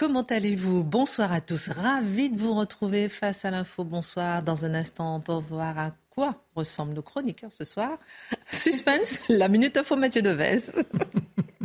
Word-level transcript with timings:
Comment 0.00 0.22
allez-vous? 0.22 0.82
Bonsoir 0.82 1.30
à 1.30 1.42
tous. 1.42 1.68
Ravi 1.68 2.30
de 2.30 2.38
vous 2.40 2.54
retrouver 2.54 3.10
face 3.10 3.44
à 3.44 3.50
l'info. 3.50 3.84
Bonsoir. 3.84 4.42
Dans 4.42 4.64
un 4.64 4.72
instant, 4.74 5.20
pour 5.20 5.42
voir 5.42 5.78
à 5.78 5.92
quoi 6.08 6.42
ressemblent 6.56 6.94
nos 6.94 7.02
chroniqueurs 7.02 7.52
ce 7.52 7.66
soir. 7.66 7.98
Suspense, 8.50 9.18
la 9.28 9.48
minute 9.48 9.76
info 9.76 9.96
Mathieu 9.96 10.22
Devez. 10.22 10.62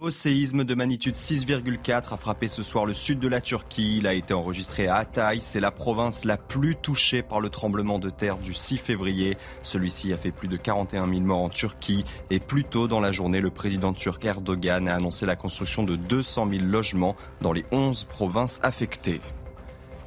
Au 0.00 0.12
séisme 0.12 0.62
de 0.62 0.76
magnitude 0.76 1.16
6,4 1.16 2.14
a 2.14 2.16
frappé 2.16 2.46
ce 2.46 2.62
soir 2.62 2.86
le 2.86 2.94
sud 2.94 3.18
de 3.18 3.26
la 3.26 3.40
Turquie. 3.40 3.96
Il 3.96 4.06
a 4.06 4.14
été 4.14 4.32
enregistré 4.32 4.86
à 4.86 4.94
Hatay. 4.94 5.40
C'est 5.40 5.58
la 5.58 5.72
province 5.72 6.24
la 6.24 6.36
plus 6.36 6.76
touchée 6.76 7.24
par 7.24 7.40
le 7.40 7.48
tremblement 7.48 7.98
de 7.98 8.08
terre 8.08 8.38
du 8.38 8.54
6 8.54 8.78
février. 8.78 9.36
Celui-ci 9.62 10.12
a 10.12 10.16
fait 10.16 10.30
plus 10.30 10.46
de 10.46 10.56
41 10.56 11.08
000 11.08 11.22
morts 11.22 11.42
en 11.42 11.48
Turquie. 11.48 12.04
Et 12.30 12.38
plus 12.38 12.62
tôt 12.62 12.86
dans 12.86 13.00
la 13.00 13.10
journée, 13.10 13.40
le 13.40 13.50
président 13.50 13.92
turc 13.92 14.24
Erdogan 14.24 14.86
a 14.86 14.94
annoncé 14.94 15.26
la 15.26 15.34
construction 15.34 15.82
de 15.82 15.96
200 15.96 16.48
000 16.48 16.64
logements 16.64 17.16
dans 17.40 17.52
les 17.52 17.64
11 17.72 18.04
provinces 18.04 18.60
affectées. 18.62 19.20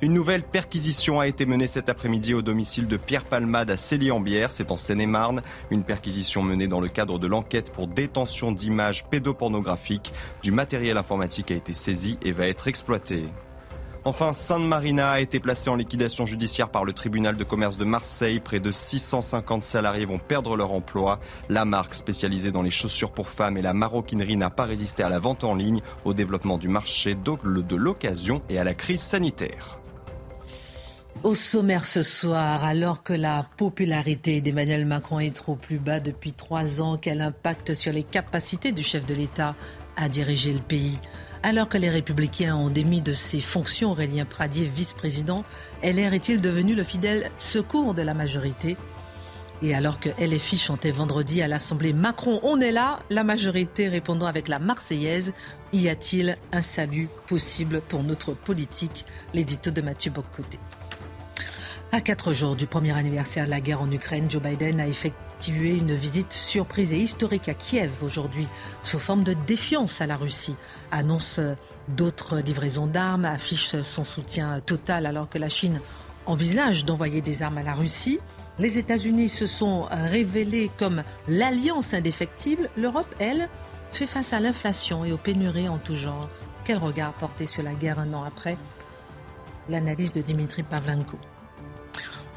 Une 0.04 0.14
nouvelle 0.14 0.42
perquisition 0.42 1.20
a 1.20 1.28
été 1.28 1.46
menée 1.46 1.68
cet 1.68 1.88
après-midi 1.88 2.34
au 2.34 2.42
domicile 2.42 2.88
de 2.88 2.98
Pierre 2.98 3.24
Palmade 3.24 3.70
à 3.70 3.78
Célie-en-Bière, 3.78 4.52
c'est 4.52 4.72
en 4.72 4.78
Seine-et-Marne. 4.78 5.44
Une 5.70 5.84
perquisition 5.84 6.42
menée 6.42 6.68
dans 6.68 6.80
le 6.80 6.88
cadre 6.88 7.20
de 7.20 7.28
l'enquête 7.28 7.72
pour 7.72 7.86
détention 7.86 8.52
d'images 8.52 9.06
pédopornographiques. 9.06 10.12
Du 10.42 10.52
matériel 10.52 10.98
informatique 10.98 11.52
a 11.52 11.56
été 11.56 11.74
saisi 11.74 12.18
et 12.24 12.32
va 12.32 12.48
être 12.48 12.68
exploité. 12.68 13.26
Enfin, 14.04 14.34
Sainte 14.34 14.64
Marina 14.64 15.12
a 15.12 15.20
été 15.20 15.40
placée 15.40 15.70
en 15.70 15.76
liquidation 15.76 16.26
judiciaire 16.26 16.70
par 16.70 16.84
le 16.84 16.94
tribunal 16.94 17.38
de 17.38 17.44
commerce 17.44 17.78
de 17.78 17.86
Marseille. 17.86 18.40
Près 18.40 18.60
de 18.60 18.72
650 18.72 19.62
salariés 19.62 20.06
vont 20.06 20.18
perdre 20.18 20.58
leur 20.58 20.72
emploi. 20.72 21.20
La 21.48 21.64
marque 21.64 21.94
spécialisée 21.94 22.50
dans 22.50 22.64
les 22.64 22.72
chaussures 22.72 23.12
pour 23.12 23.30
femmes 23.30 23.58
et 23.58 23.62
la 23.62 23.76
maroquinerie 23.76 24.36
n'a 24.36 24.50
pas 24.50 24.66
résisté 24.66 25.04
à 25.04 25.10
la 25.10 25.20
vente 25.20 25.44
en 25.44 25.54
ligne, 25.54 25.84
au 26.06 26.16
développement 26.16 26.58
du 26.58 26.70
marché 26.70 27.14
de 27.14 27.76
l'occasion 27.76 28.42
et 28.50 28.58
à 28.58 28.64
la 28.64 28.74
crise 28.74 29.02
sanitaire. 29.02 29.81
Au 31.24 31.36
sommaire 31.36 31.86
ce 31.86 32.02
soir, 32.02 32.66
alors 32.66 33.04
que 33.04 33.14
la 33.14 33.46
popularité 33.56 34.42
d'Emmanuel 34.42 34.88
Macron 34.88 35.20
est 35.20 35.36
trop 35.36 35.54
plus 35.54 35.78
bas 35.78 36.00
depuis 36.00 36.34
trois 36.34 36.82
ans, 36.82 36.98
quel 37.00 37.22
impact 37.22 37.76
sur 37.76 37.94
les 37.94 38.02
capacités 38.02 38.72
du 38.72 38.82
chef 38.82 39.06
de 39.06 39.14
l'État 39.14 39.56
à 39.96 40.10
diriger 40.10 40.52
le 40.52 40.60
pays? 40.60 40.98
Alors 41.44 41.70
que 41.70 41.78
les 41.78 41.92
Républicains 41.92 42.56
ont 42.56 42.72
démis 42.72 43.04
de 43.04 43.14
ses 43.14 43.40
fonctions 43.40 43.92
Aurélien 43.92 44.26
Pradier, 44.26 44.66
vice-président, 44.66 45.44
LR 45.84 46.16
est-il 46.16 46.42
devenu 46.42 46.74
le 46.74 46.84
fidèle 46.84 47.30
secours 47.38 47.94
de 47.94 48.02
la 48.02 48.16
majorité? 48.16 48.76
Et 49.62 49.76
alors 49.76 50.00
que 50.00 50.10
LFI 50.20 50.58
chantait 50.58 50.90
vendredi 50.90 51.44
à 51.44 51.48
l'Assemblée 51.48 51.94
Macron, 51.94 52.40
on 52.42 52.60
est 52.60 52.72
là, 52.72 52.98
la 53.12 53.24
majorité 53.24 53.90
répondant 53.90 54.26
avec 54.26 54.48
la 54.48 54.58
Marseillaise, 54.58 55.34
y 55.72 55.88
a-t-il 55.88 56.36
un 56.52 56.64
salut 56.64 57.10
possible 57.28 57.82
pour 57.90 58.02
notre 58.02 58.34
politique? 58.34 59.06
L'édito 59.36 59.70
de 59.70 59.82
Mathieu 59.82 60.10
Boccoté. 60.10 60.58
À 61.94 62.00
quatre 62.00 62.32
jours 62.32 62.56
du 62.56 62.68
premier 62.68 62.94
anniversaire 62.98 63.44
de 63.44 63.50
la 63.50 63.60
guerre 63.60 63.82
en 63.82 63.92
Ukraine, 63.92 64.32
Joe 64.32 64.42
Biden 64.42 64.80
a 64.80 64.88
effectué 64.88 65.76
une 65.76 65.94
visite 65.94 66.32
surprise 66.32 66.94
et 66.94 66.98
historique 66.98 67.50
à 67.50 67.54
Kiev 67.54 67.92
aujourd'hui, 68.02 68.48
sous 68.82 68.98
forme 68.98 69.24
de 69.24 69.36
défiance 69.46 70.00
à 70.00 70.08
la 70.08 70.16
Russie. 70.16 70.56
Annonce 70.90 71.42
d'autres 71.90 72.38
livraisons 72.40 72.88
d'armes, 72.88 73.26
affiche 73.26 73.82
son 73.82 74.06
soutien 74.06 74.62
total 74.62 75.06
alors 75.06 75.28
que 75.28 75.38
la 75.38 75.50
Chine 75.50 75.82
envisage 76.28 76.86
d'envoyer 76.86 77.20
des 77.20 77.44
armes 77.44 77.58
à 77.58 77.64
la 77.64 77.74
Russie. 77.74 78.20
Les 78.58 78.78
États-Unis 78.78 79.28
se 79.28 79.46
sont 79.46 79.90
révélés 79.92 80.72
comme 80.80 81.04
l'alliance 81.28 81.94
indéfectible. 81.94 82.70
L'Europe, 82.78 83.14
elle, 83.20 83.50
fait 83.92 84.08
face 84.08 84.32
à 84.32 84.40
l'inflation 84.40 85.04
et 85.04 85.12
aux 85.12 85.18
pénuries 85.18 85.68
en 85.68 85.78
tout 85.78 85.98
genre. 85.98 86.30
Quel 86.64 86.78
regard 86.78 87.12
porter 87.12 87.48
sur 87.48 87.64
la 87.64 87.74
guerre 87.74 88.00
un 88.00 88.14
an 88.14 88.24
après? 88.24 88.58
L'analyse 89.68 90.14
de 90.14 90.22
Dimitri 90.22 90.64
Pavlenko 90.64 91.18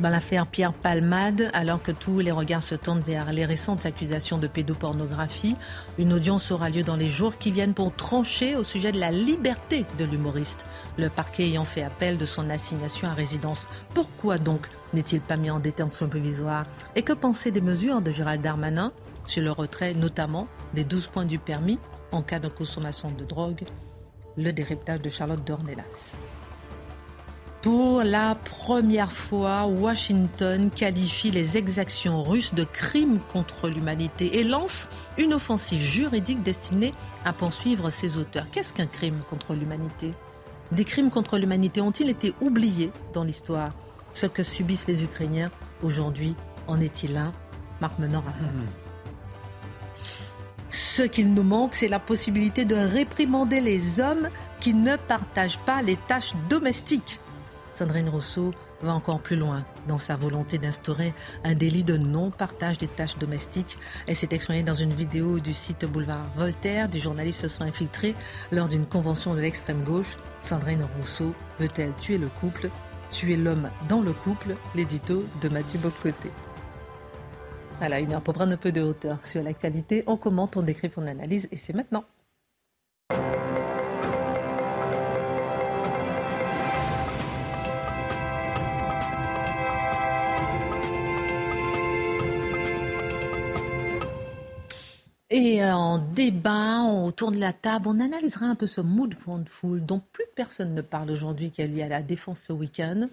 dans 0.00 0.08
l'affaire 0.08 0.46
Pierre 0.46 0.72
Palmade, 0.72 1.50
alors 1.52 1.82
que 1.82 1.92
tous 1.92 2.18
les 2.18 2.32
regards 2.32 2.62
se 2.62 2.74
tournent 2.74 3.00
vers 3.00 3.32
les 3.32 3.44
récentes 3.44 3.86
accusations 3.86 4.38
de 4.38 4.46
pédopornographie. 4.46 5.56
Une 5.98 6.12
audience 6.12 6.50
aura 6.50 6.68
lieu 6.68 6.82
dans 6.82 6.96
les 6.96 7.08
jours 7.08 7.38
qui 7.38 7.52
viennent 7.52 7.74
pour 7.74 7.94
trancher 7.94 8.56
au 8.56 8.64
sujet 8.64 8.92
de 8.92 8.98
la 8.98 9.10
liberté 9.10 9.86
de 9.98 10.04
l'humoriste, 10.04 10.66
le 10.98 11.08
parquet 11.08 11.44
ayant 11.44 11.64
fait 11.64 11.82
appel 11.82 12.16
de 12.16 12.26
son 12.26 12.50
assignation 12.50 13.08
à 13.08 13.14
résidence. 13.14 13.68
Pourquoi 13.94 14.38
donc 14.38 14.68
n'est-il 14.92 15.20
pas 15.20 15.36
mis 15.36 15.50
en 15.50 15.60
détention 15.60 16.08
provisoire? 16.08 16.66
Et 16.96 17.02
que 17.02 17.12
penser 17.12 17.50
des 17.50 17.60
mesures 17.60 18.02
de 18.02 18.10
Gérald 18.10 18.42
Darmanin 18.42 18.92
sur 19.26 19.42
le 19.42 19.52
retrait 19.52 19.94
notamment 19.94 20.48
des 20.74 20.84
12 20.84 21.06
points 21.08 21.24
du 21.24 21.38
permis 21.38 21.78
en 22.12 22.22
cas 22.22 22.38
de 22.38 22.48
consommation 22.48 23.10
de 23.10 23.24
drogue? 23.24 23.62
Le 24.36 24.52
décryptage 24.52 25.00
de 25.00 25.08
Charlotte 25.08 25.44
Dornelas. 25.44 25.84
Pour 27.64 28.02
la 28.02 28.34
première 28.34 29.10
fois, 29.10 29.64
Washington 29.64 30.68
qualifie 30.68 31.30
les 31.30 31.56
exactions 31.56 32.22
russes 32.22 32.52
de 32.52 32.64
crimes 32.64 33.20
contre 33.32 33.70
l'humanité 33.70 34.38
et 34.38 34.44
lance 34.44 34.90
une 35.16 35.32
offensive 35.32 35.80
juridique 35.80 36.42
destinée 36.42 36.92
à 37.24 37.32
poursuivre 37.32 37.88
ses 37.88 38.18
auteurs. 38.18 38.44
Qu'est-ce 38.52 38.74
qu'un 38.74 38.84
crime 38.84 39.22
contre 39.30 39.54
l'humanité? 39.54 40.12
Des 40.72 40.84
crimes 40.84 41.08
contre 41.08 41.38
l'humanité 41.38 41.80
ont-ils 41.80 42.10
été 42.10 42.34
oubliés 42.42 42.92
dans 43.14 43.24
l'histoire? 43.24 43.70
Ce 44.12 44.26
que 44.26 44.42
subissent 44.42 44.86
les 44.86 45.02
Ukrainiens 45.02 45.50
aujourd'hui, 45.82 46.36
en 46.66 46.82
est-il 46.82 47.16
un? 47.16 47.32
Marc 47.80 47.98
Menor 47.98 48.24
raconte. 48.24 48.68
Ce 50.68 51.02
qu'il 51.02 51.32
nous 51.32 51.42
manque, 51.42 51.76
c'est 51.76 51.88
la 51.88 51.98
possibilité 51.98 52.66
de 52.66 52.76
réprimander 52.76 53.62
les 53.62 54.00
hommes 54.00 54.28
qui 54.60 54.74
ne 54.74 54.96
partagent 54.96 55.60
pas 55.60 55.80
les 55.80 55.96
tâches 55.96 56.34
domestiques. 56.50 57.20
Sandrine 57.74 58.08
Rousseau 58.08 58.52
va 58.82 58.94
encore 58.94 59.20
plus 59.20 59.34
loin 59.34 59.64
dans 59.88 59.98
sa 59.98 60.14
volonté 60.14 60.58
d'instaurer 60.58 61.12
un 61.42 61.54
délit 61.54 61.82
de 61.82 61.96
non-partage 61.96 62.78
des 62.78 62.86
tâches 62.86 63.18
domestiques. 63.18 63.78
Elle 64.06 64.14
s'est 64.14 64.28
exprimée 64.30 64.62
dans 64.62 64.74
une 64.74 64.94
vidéo 64.94 65.40
du 65.40 65.52
site 65.52 65.84
Boulevard 65.84 66.24
Voltaire. 66.36 66.88
Des 66.88 67.00
journalistes 67.00 67.40
se 67.40 67.48
sont 67.48 67.64
infiltrés 67.64 68.14
lors 68.52 68.68
d'une 68.68 68.86
convention 68.86 69.34
de 69.34 69.40
l'extrême 69.40 69.82
gauche. 69.82 70.16
Sandrine 70.40 70.86
Rousseau 70.98 71.34
veut-elle 71.58 71.92
tuer 72.00 72.18
le 72.18 72.28
couple? 72.28 72.70
Tuer 73.10 73.36
l'homme 73.36 73.68
dans 73.88 74.02
le 74.02 74.12
couple? 74.12 74.54
L'édito 74.76 75.24
de 75.42 75.48
Mathieu 75.48 75.80
Bocoté. 75.80 76.30
Voilà, 77.78 77.98
une 77.98 78.12
heure 78.12 78.22
pour 78.22 78.34
prendre 78.34 78.52
un 78.52 78.56
peu 78.56 78.70
de 78.70 78.82
hauteur 78.82 79.18
sur 79.26 79.42
l'actualité. 79.42 80.04
On 80.06 80.16
commente, 80.16 80.56
on 80.56 80.62
décrit, 80.62 80.90
on 80.96 81.06
analyse 81.06 81.48
et 81.50 81.56
c'est 81.56 81.74
maintenant. 81.74 82.04
Débat, 96.14 96.82
autour 96.82 97.32
de 97.32 97.38
la 97.38 97.52
table, 97.52 97.88
on 97.88 98.00
analysera 98.00 98.46
un 98.46 98.54
peu 98.54 98.66
ce 98.66 98.80
mood 98.80 99.14
fool 99.14 99.84
dont 99.84 100.00
plus 100.12 100.24
personne 100.34 100.74
ne 100.74 100.82
parle 100.82 101.10
aujourd'hui, 101.10 101.52
a 101.58 101.66
lieu 101.66 101.82
à 101.82 101.88
la 101.88 102.02
défense 102.02 102.40
ce 102.40 102.52
week-end. 102.52 103.08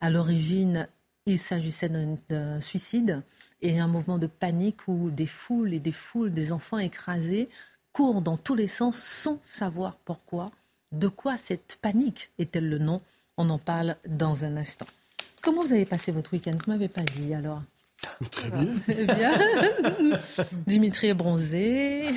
À 0.00 0.10
l'origine, 0.10 0.88
il 1.26 1.38
s'agissait 1.38 1.90
d'un 2.28 2.60
suicide 2.60 3.22
et 3.62 3.78
un 3.78 3.86
mouvement 3.86 4.18
de 4.18 4.26
panique 4.26 4.88
où 4.88 5.10
des 5.10 5.26
foules 5.26 5.74
et 5.74 5.80
des 5.80 5.92
foules, 5.92 6.32
des 6.32 6.50
enfants 6.52 6.78
écrasés, 6.78 7.48
courent 7.92 8.22
dans 8.22 8.36
tous 8.36 8.54
les 8.54 8.68
sens 8.68 8.96
sans 8.96 9.38
savoir 9.42 9.96
pourquoi. 10.04 10.50
De 10.92 11.08
quoi 11.08 11.36
cette 11.36 11.78
panique 11.80 12.30
est-elle 12.38 12.68
le 12.68 12.78
nom? 12.78 13.00
On 13.36 13.48
en 13.50 13.58
parle 13.58 13.96
dans 14.08 14.44
un 14.44 14.56
instant. 14.56 14.86
Comment 15.40 15.62
vous 15.64 15.72
avez 15.72 15.86
passé 15.86 16.10
votre 16.10 16.32
week-end? 16.32 16.52
Vous 16.52 16.72
ne 16.72 16.76
m'avez 16.76 16.88
pas 16.88 17.02
dit 17.02 17.32
alors 17.32 17.62
Très 18.30 18.50
bien. 18.50 18.66
Eh 18.88 19.04
bien. 19.04 19.32
Dimitri 20.66 21.08
est 21.08 21.14
bronzé. 21.14 22.06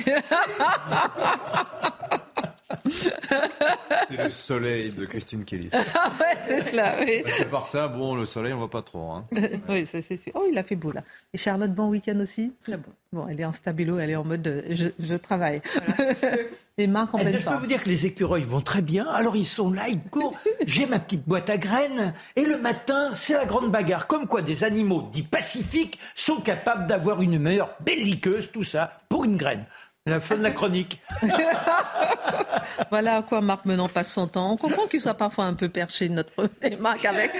c'est 4.08 4.22
le 4.22 4.30
soleil 4.30 4.90
de 4.90 5.04
Christine 5.06 5.44
Kelly. 5.44 5.68
Ah 5.72 6.12
ouais, 6.20 6.36
c'est 6.38 6.70
cela, 6.70 6.96
oui. 7.00 7.22
Parce 7.22 7.36
que 7.36 7.44
par 7.44 7.66
ça, 7.66 7.88
bon, 7.88 8.14
le 8.14 8.24
soleil, 8.24 8.52
on 8.52 8.58
voit 8.58 8.70
pas 8.70 8.82
trop. 8.82 9.10
Hein. 9.10 9.24
oui, 9.68 9.86
c'est 9.86 10.02
sûr. 10.16 10.32
Oh, 10.34 10.44
il 10.50 10.56
a 10.58 10.62
fait 10.62 10.76
beau 10.76 10.92
là. 10.92 11.02
Et 11.32 11.38
Charlotte, 11.38 11.72
bon 11.72 11.88
week-end 11.88 12.18
aussi? 12.20 12.52
Bon. 12.68 12.78
bon, 13.12 13.28
elle 13.28 13.40
est 13.40 13.44
en 13.44 13.52
stabilo, 13.52 13.98
elle 13.98 14.10
est 14.10 14.16
en 14.16 14.24
mode 14.24 14.46
euh, 14.46 14.62
je, 14.70 14.88
je 14.98 15.14
travaille. 15.14 15.62
Et 16.78 16.88
Marc 16.88 17.14
en 17.14 17.18
pleine 17.18 17.38
Je 17.38 17.48
peux 17.48 17.54
vous 17.54 17.66
dire 17.68 17.82
que 17.84 17.88
les 17.88 18.06
écureuils 18.06 18.42
vont 18.42 18.60
très 18.60 18.82
bien. 18.82 19.06
Alors 19.06 19.36
ils 19.36 19.46
sont 19.46 19.70
là, 19.70 19.88
ils 19.88 20.00
courent. 20.00 20.36
J'ai 20.66 20.86
ma 20.86 20.98
petite 20.98 21.24
boîte 21.24 21.48
à 21.48 21.56
graines. 21.56 22.12
Et 22.34 22.44
le 22.44 22.58
matin, 22.58 23.10
c'est 23.12 23.34
la 23.34 23.44
grande 23.44 23.70
bagarre. 23.70 24.08
Comme 24.08 24.26
quoi 24.26 24.42
des 24.42 24.64
animaux 24.64 25.08
dits 25.12 25.22
pacifiques 25.22 26.00
sont 26.16 26.40
capables 26.40 26.88
d'avoir 26.88 27.22
une 27.22 27.34
humeur 27.34 27.70
belliqueuse, 27.80 28.50
tout 28.50 28.64
ça, 28.64 29.00
pour 29.08 29.24
une 29.24 29.36
graine. 29.36 29.64
La 30.06 30.20
fin 30.20 30.36
de 30.36 30.42
la 30.42 30.50
chronique. 30.50 31.00
voilà 32.90 33.16
à 33.16 33.22
quoi 33.22 33.40
Marc 33.40 33.64
Menon 33.64 33.88
passe 33.88 34.12
son 34.12 34.28
temps. 34.28 34.52
On 34.52 34.56
comprend 34.58 34.86
qu'il 34.86 35.00
soit 35.00 35.14
parfois 35.14 35.46
un 35.46 35.54
peu 35.54 35.70
perché, 35.70 36.10
notre 36.10 36.50
Marc, 36.78 37.06
avec, 37.06 37.30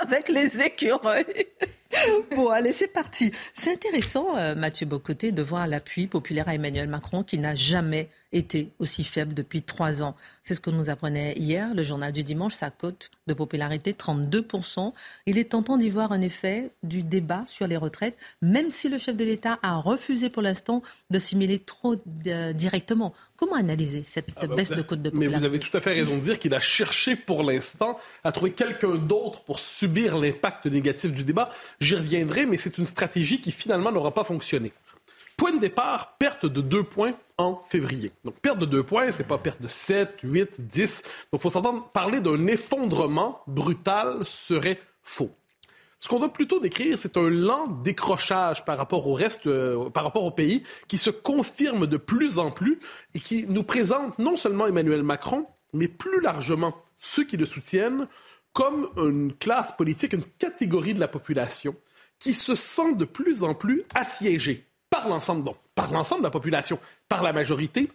avec 0.00 0.28
les 0.28 0.60
écureuils. 0.60 1.26
Bon, 2.34 2.48
allez, 2.48 2.72
c'est 2.72 2.88
parti. 2.88 3.32
C'est 3.52 3.72
intéressant, 3.72 4.36
euh, 4.38 4.54
Mathieu 4.54 4.86
Bocoté, 4.86 5.30
de 5.30 5.42
voir 5.42 5.66
l'appui 5.66 6.06
populaire 6.06 6.48
à 6.48 6.54
Emmanuel 6.54 6.88
Macron 6.88 7.22
qui 7.22 7.36
n'a 7.36 7.54
jamais 7.54 8.08
été 8.32 8.70
aussi 8.78 9.04
faible 9.04 9.34
depuis 9.34 9.62
trois 9.62 10.02
ans. 10.02 10.16
C'est 10.42 10.54
ce 10.54 10.60
que 10.60 10.70
nous 10.70 10.90
apprenait 10.90 11.34
hier 11.36 11.74
le 11.74 11.82
journal 11.82 12.12
du 12.12 12.24
dimanche, 12.24 12.54
sa 12.54 12.70
cote 12.70 13.10
de 13.26 13.34
popularité 13.34 13.92
32%. 13.92 14.92
Il 15.26 15.38
est 15.38 15.50
tentant 15.50 15.76
d'y 15.76 15.90
voir 15.90 16.12
un 16.12 16.20
effet 16.20 16.70
du 16.82 17.02
débat 17.02 17.44
sur 17.46 17.66
les 17.66 17.76
retraites, 17.76 18.16
même 18.40 18.70
si 18.70 18.88
le 18.88 18.98
chef 18.98 19.16
de 19.16 19.24
l'État 19.24 19.58
a 19.62 19.76
refusé 19.76 20.30
pour 20.30 20.42
l'instant 20.42 20.82
de 21.10 21.18
simuler 21.18 21.58
trop 21.58 21.96
euh, 22.26 22.52
directement. 22.52 23.14
Comment 23.36 23.56
analyser 23.56 24.04
cette 24.06 24.30
ah 24.36 24.46
bah, 24.46 24.56
baisse 24.56 24.70
de 24.70 24.82
cote 24.82 25.02
de 25.02 25.10
popularité 25.10 25.34
Mais 25.34 25.38
vous 25.38 25.44
avez 25.44 25.58
tout 25.58 25.76
à 25.76 25.80
fait 25.80 25.92
raison 25.92 26.16
de 26.16 26.20
dire 26.20 26.38
qu'il 26.38 26.54
a 26.54 26.60
cherché 26.60 27.16
pour 27.16 27.42
l'instant 27.42 27.98
à 28.22 28.30
trouver 28.30 28.52
quelqu'un 28.52 28.96
d'autre 28.96 29.42
pour 29.42 29.58
subir 29.58 30.16
l'impact 30.16 30.66
négatif 30.66 31.12
du 31.12 31.24
débat. 31.24 31.50
J'y 31.80 31.96
reviendrai, 31.96 32.46
mais 32.46 32.56
c'est 32.56 32.78
une 32.78 32.84
stratégie 32.84 33.40
qui 33.40 33.50
finalement 33.50 33.90
n'aura 33.90 34.14
pas 34.14 34.24
fonctionné. 34.24 34.72
Point 35.42 35.54
de 35.54 35.58
départ, 35.58 36.18
perte 36.20 36.46
de 36.46 36.60
deux 36.60 36.84
points 36.84 37.14
en 37.36 37.60
février. 37.68 38.12
Donc, 38.22 38.38
perte 38.38 38.60
de 38.60 38.64
deux 38.64 38.84
points, 38.84 39.10
c'est 39.10 39.26
pas 39.26 39.38
perte 39.38 39.60
de 39.60 39.66
7, 39.66 40.20
8, 40.22 40.60
10. 40.60 41.02
Donc, 41.02 41.10
il 41.32 41.38
faut 41.40 41.50
s'entendre, 41.50 41.88
parler 41.88 42.20
d'un 42.20 42.46
effondrement 42.46 43.40
brutal 43.48 44.24
serait 44.24 44.80
faux. 45.02 45.32
Ce 45.98 46.06
qu'on 46.06 46.20
doit 46.20 46.32
plutôt 46.32 46.60
décrire, 46.60 46.96
c'est 46.96 47.16
un 47.16 47.28
lent 47.28 47.66
décrochage 47.66 48.64
par 48.64 48.78
rapport 48.78 49.08
au 49.08 49.14
reste, 49.14 49.48
euh, 49.48 49.90
par 49.90 50.04
rapport 50.04 50.22
au 50.22 50.30
pays, 50.30 50.62
qui 50.86 50.96
se 50.96 51.10
confirme 51.10 51.88
de 51.88 51.96
plus 51.96 52.38
en 52.38 52.52
plus 52.52 52.78
et 53.16 53.18
qui 53.18 53.44
nous 53.48 53.64
présente 53.64 54.20
non 54.20 54.36
seulement 54.36 54.68
Emmanuel 54.68 55.02
Macron, 55.02 55.48
mais 55.72 55.88
plus 55.88 56.20
largement 56.20 56.72
ceux 56.98 57.24
qui 57.24 57.36
le 57.36 57.46
soutiennent 57.46 58.06
comme 58.52 58.90
une 58.96 59.34
classe 59.34 59.72
politique, 59.72 60.12
une 60.12 60.22
catégorie 60.38 60.94
de 60.94 61.00
la 61.00 61.08
population 61.08 61.74
qui 62.20 62.32
se 62.32 62.54
sent 62.54 62.94
de 62.94 63.04
plus 63.04 63.42
en 63.42 63.54
plus 63.54 63.82
assiégée 63.92 64.68
par 64.92 65.08
l'ensemble, 65.08 65.50
par 65.74 65.90
l'ensemble 65.90 66.20
de 66.20 66.26
la 66.26 66.30
population, 66.30 66.78
par 67.08 67.22
la 67.22 67.32
majorité, 67.32 67.88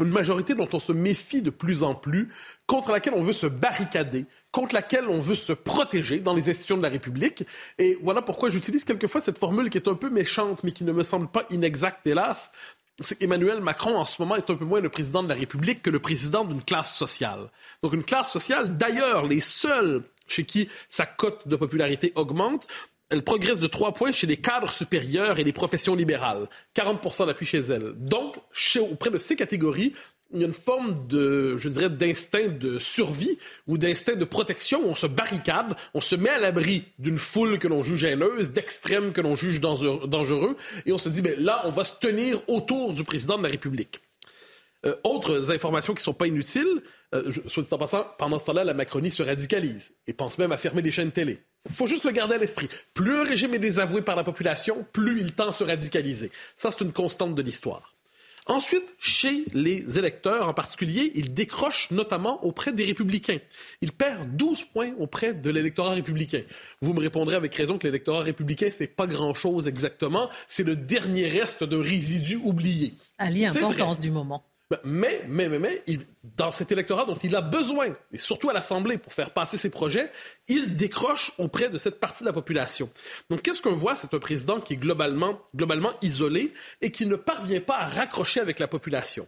une 0.00 0.08
majorité 0.08 0.54
dont 0.54 0.68
on 0.72 0.78
se 0.78 0.90
méfie 0.90 1.42
de 1.42 1.50
plus 1.50 1.82
en 1.82 1.94
plus, 1.94 2.32
contre 2.66 2.92
laquelle 2.92 3.12
on 3.14 3.20
veut 3.20 3.34
se 3.34 3.46
barricader, 3.46 4.24
contre 4.50 4.74
laquelle 4.74 5.06
on 5.06 5.20
veut 5.20 5.34
se 5.34 5.52
protéger 5.52 6.20
dans 6.20 6.32
les 6.32 6.48
institutions 6.48 6.78
de 6.78 6.82
la 6.82 6.88
République. 6.88 7.44
Et 7.78 7.98
voilà 8.02 8.22
pourquoi 8.22 8.48
j'utilise 8.48 8.84
quelquefois 8.84 9.20
cette 9.20 9.36
formule 9.36 9.68
qui 9.68 9.76
est 9.76 9.86
un 9.86 9.94
peu 9.94 10.08
méchante, 10.08 10.64
mais 10.64 10.72
qui 10.72 10.84
ne 10.84 10.92
me 10.92 11.02
semble 11.02 11.28
pas 11.28 11.44
inexacte, 11.50 12.06
hélas. 12.06 12.50
C'est 13.02 13.18
qu'Emmanuel 13.18 13.60
Macron, 13.60 13.98
en 13.98 14.06
ce 14.06 14.20
moment, 14.22 14.36
est 14.36 14.48
un 14.48 14.56
peu 14.56 14.64
moins 14.64 14.80
le 14.80 14.88
président 14.88 15.22
de 15.22 15.28
la 15.28 15.34
République 15.34 15.82
que 15.82 15.90
le 15.90 16.00
président 16.00 16.46
d'une 16.46 16.62
classe 16.62 16.96
sociale. 16.96 17.50
Donc 17.82 17.92
une 17.92 18.04
classe 18.04 18.32
sociale, 18.32 18.78
d'ailleurs, 18.78 19.26
les 19.26 19.40
seuls 19.40 20.04
chez 20.26 20.44
qui 20.44 20.70
sa 20.88 21.04
cote 21.04 21.46
de 21.48 21.56
popularité 21.56 22.12
augmente, 22.14 22.66
elle 23.10 23.22
progresse 23.22 23.58
de 23.58 23.66
trois 23.66 23.92
points 23.92 24.12
chez 24.12 24.26
les 24.26 24.36
cadres 24.36 24.72
supérieurs 24.72 25.38
et 25.38 25.44
les 25.44 25.52
professions 25.52 25.96
libérales. 25.96 26.48
40% 26.76 27.26
d'appui 27.26 27.44
chez 27.44 27.58
elle. 27.58 27.92
Donc, 27.96 28.36
auprès 28.80 29.10
de 29.10 29.18
ces 29.18 29.36
catégories, 29.36 29.92
il 30.32 30.40
y 30.40 30.44
a 30.44 30.46
une 30.46 30.52
forme 30.52 31.08
de, 31.08 31.56
je 31.56 31.68
dirais, 31.68 31.90
d'instinct 31.90 32.48
de 32.48 32.78
survie 32.78 33.36
ou 33.66 33.78
d'instinct 33.78 34.14
de 34.14 34.24
protection. 34.24 34.80
On 34.86 34.94
se 34.94 35.08
barricade, 35.08 35.74
on 35.92 36.00
se 36.00 36.14
met 36.14 36.30
à 36.30 36.38
l'abri 36.38 36.84
d'une 37.00 37.18
foule 37.18 37.58
que 37.58 37.66
l'on 37.66 37.82
juge 37.82 38.04
haineuse, 38.04 38.52
d'extrêmes 38.52 39.12
que 39.12 39.20
l'on 39.20 39.34
juge 39.34 39.60
dangereux, 39.60 40.56
et 40.86 40.92
on 40.92 40.98
se 40.98 41.08
dit, 41.08 41.20
ben 41.20 41.34
là, 41.38 41.62
on 41.64 41.70
va 41.70 41.82
se 41.82 41.98
tenir 41.98 42.40
autour 42.48 42.92
du 42.92 43.02
président 43.02 43.38
de 43.38 43.42
la 43.42 43.48
République. 43.48 44.00
Euh, 44.86 44.94
autres 45.04 45.50
informations 45.50 45.94
qui 45.94 45.98
ne 45.98 46.04
sont 46.04 46.14
pas 46.14 46.28
inutiles, 46.28 46.82
euh, 47.14 47.30
soit 47.48 47.64
dit 47.64 47.68
en 47.74 47.78
passant, 47.78 48.06
pendant 48.16 48.38
ce 48.38 48.46
temps-là, 48.46 48.64
la 48.64 48.72
Macronie 48.72 49.10
se 49.10 49.22
radicalise 49.22 49.94
et 50.06 50.12
pense 50.12 50.38
même 50.38 50.52
à 50.52 50.56
fermer 50.56 50.80
des 50.80 50.92
chaînes 50.92 51.12
télé. 51.12 51.40
Il 51.68 51.74
faut 51.74 51.86
juste 51.86 52.04
le 52.04 52.10
garder 52.10 52.34
à 52.34 52.38
l'esprit. 52.38 52.68
Plus 52.94 53.16
un 53.16 53.24
régime 53.24 53.54
est 53.54 53.58
désavoué 53.58 54.02
par 54.02 54.16
la 54.16 54.24
population, 54.24 54.86
plus 54.92 55.20
il 55.20 55.32
tend 55.32 55.48
à 55.48 55.52
se 55.52 55.64
radicaliser. 55.64 56.30
Ça, 56.56 56.70
c'est 56.70 56.84
une 56.84 56.92
constante 56.92 57.34
de 57.34 57.42
l'histoire. 57.42 57.94
Ensuite, 58.46 58.94
chez 58.98 59.44
les 59.52 59.98
électeurs 59.98 60.48
en 60.48 60.54
particulier, 60.54 61.12
il 61.14 61.34
décroche 61.34 61.90
notamment 61.90 62.44
auprès 62.44 62.72
des 62.72 62.84
républicains. 62.84 63.38
Il 63.80 63.92
perd 63.92 64.34
12 64.34 64.64
points 64.64 64.92
auprès 64.98 65.34
de 65.34 65.50
l'électorat 65.50 65.90
républicain. 65.90 66.42
Vous 66.80 66.94
me 66.94 67.00
répondrez 67.00 67.36
avec 67.36 67.54
raison 67.54 67.78
que 67.78 67.86
l'électorat 67.86 68.20
républicain, 68.20 68.68
c'est 68.70 68.88
pas 68.88 69.06
grand-chose 69.06 69.68
exactement. 69.68 70.30
C'est 70.48 70.64
le 70.64 70.74
dernier 70.74 71.28
reste 71.28 71.62
d'un 71.64 71.82
résidu 71.82 72.36
oublié. 72.42 72.94
Ali, 73.18 73.44
importance 73.46 74.00
du 74.00 74.10
moment. 74.10 74.49
Ben, 74.70 74.78
mais, 74.84 75.24
mais, 75.26 75.48
mais, 75.48 75.58
mais, 75.58 75.82
dans 76.36 76.52
cet 76.52 76.70
électorat 76.70 77.04
dont 77.04 77.16
il 77.16 77.34
a 77.34 77.40
besoin, 77.40 77.88
et 78.12 78.18
surtout 78.18 78.50
à 78.50 78.52
l'Assemblée 78.52 78.98
pour 78.98 79.12
faire 79.12 79.32
passer 79.32 79.58
ses 79.58 79.68
projets, 79.68 80.12
il 80.46 80.76
décroche 80.76 81.32
auprès 81.38 81.68
de 81.68 81.76
cette 81.76 81.98
partie 81.98 82.22
de 82.22 82.28
la 82.28 82.32
population. 82.32 82.88
Donc, 83.30 83.42
qu'est-ce 83.42 83.60
qu'on 83.60 83.74
voit? 83.74 83.96
C'est 83.96 84.14
un 84.14 84.20
président 84.20 84.60
qui 84.60 84.74
est 84.74 84.76
globalement, 84.76 85.42
globalement 85.56 85.92
isolé 86.02 86.54
et 86.80 86.92
qui 86.92 87.06
ne 87.06 87.16
parvient 87.16 87.60
pas 87.60 87.78
à 87.78 87.88
raccrocher 87.88 88.38
avec 88.38 88.60
la 88.60 88.68
population. 88.68 89.26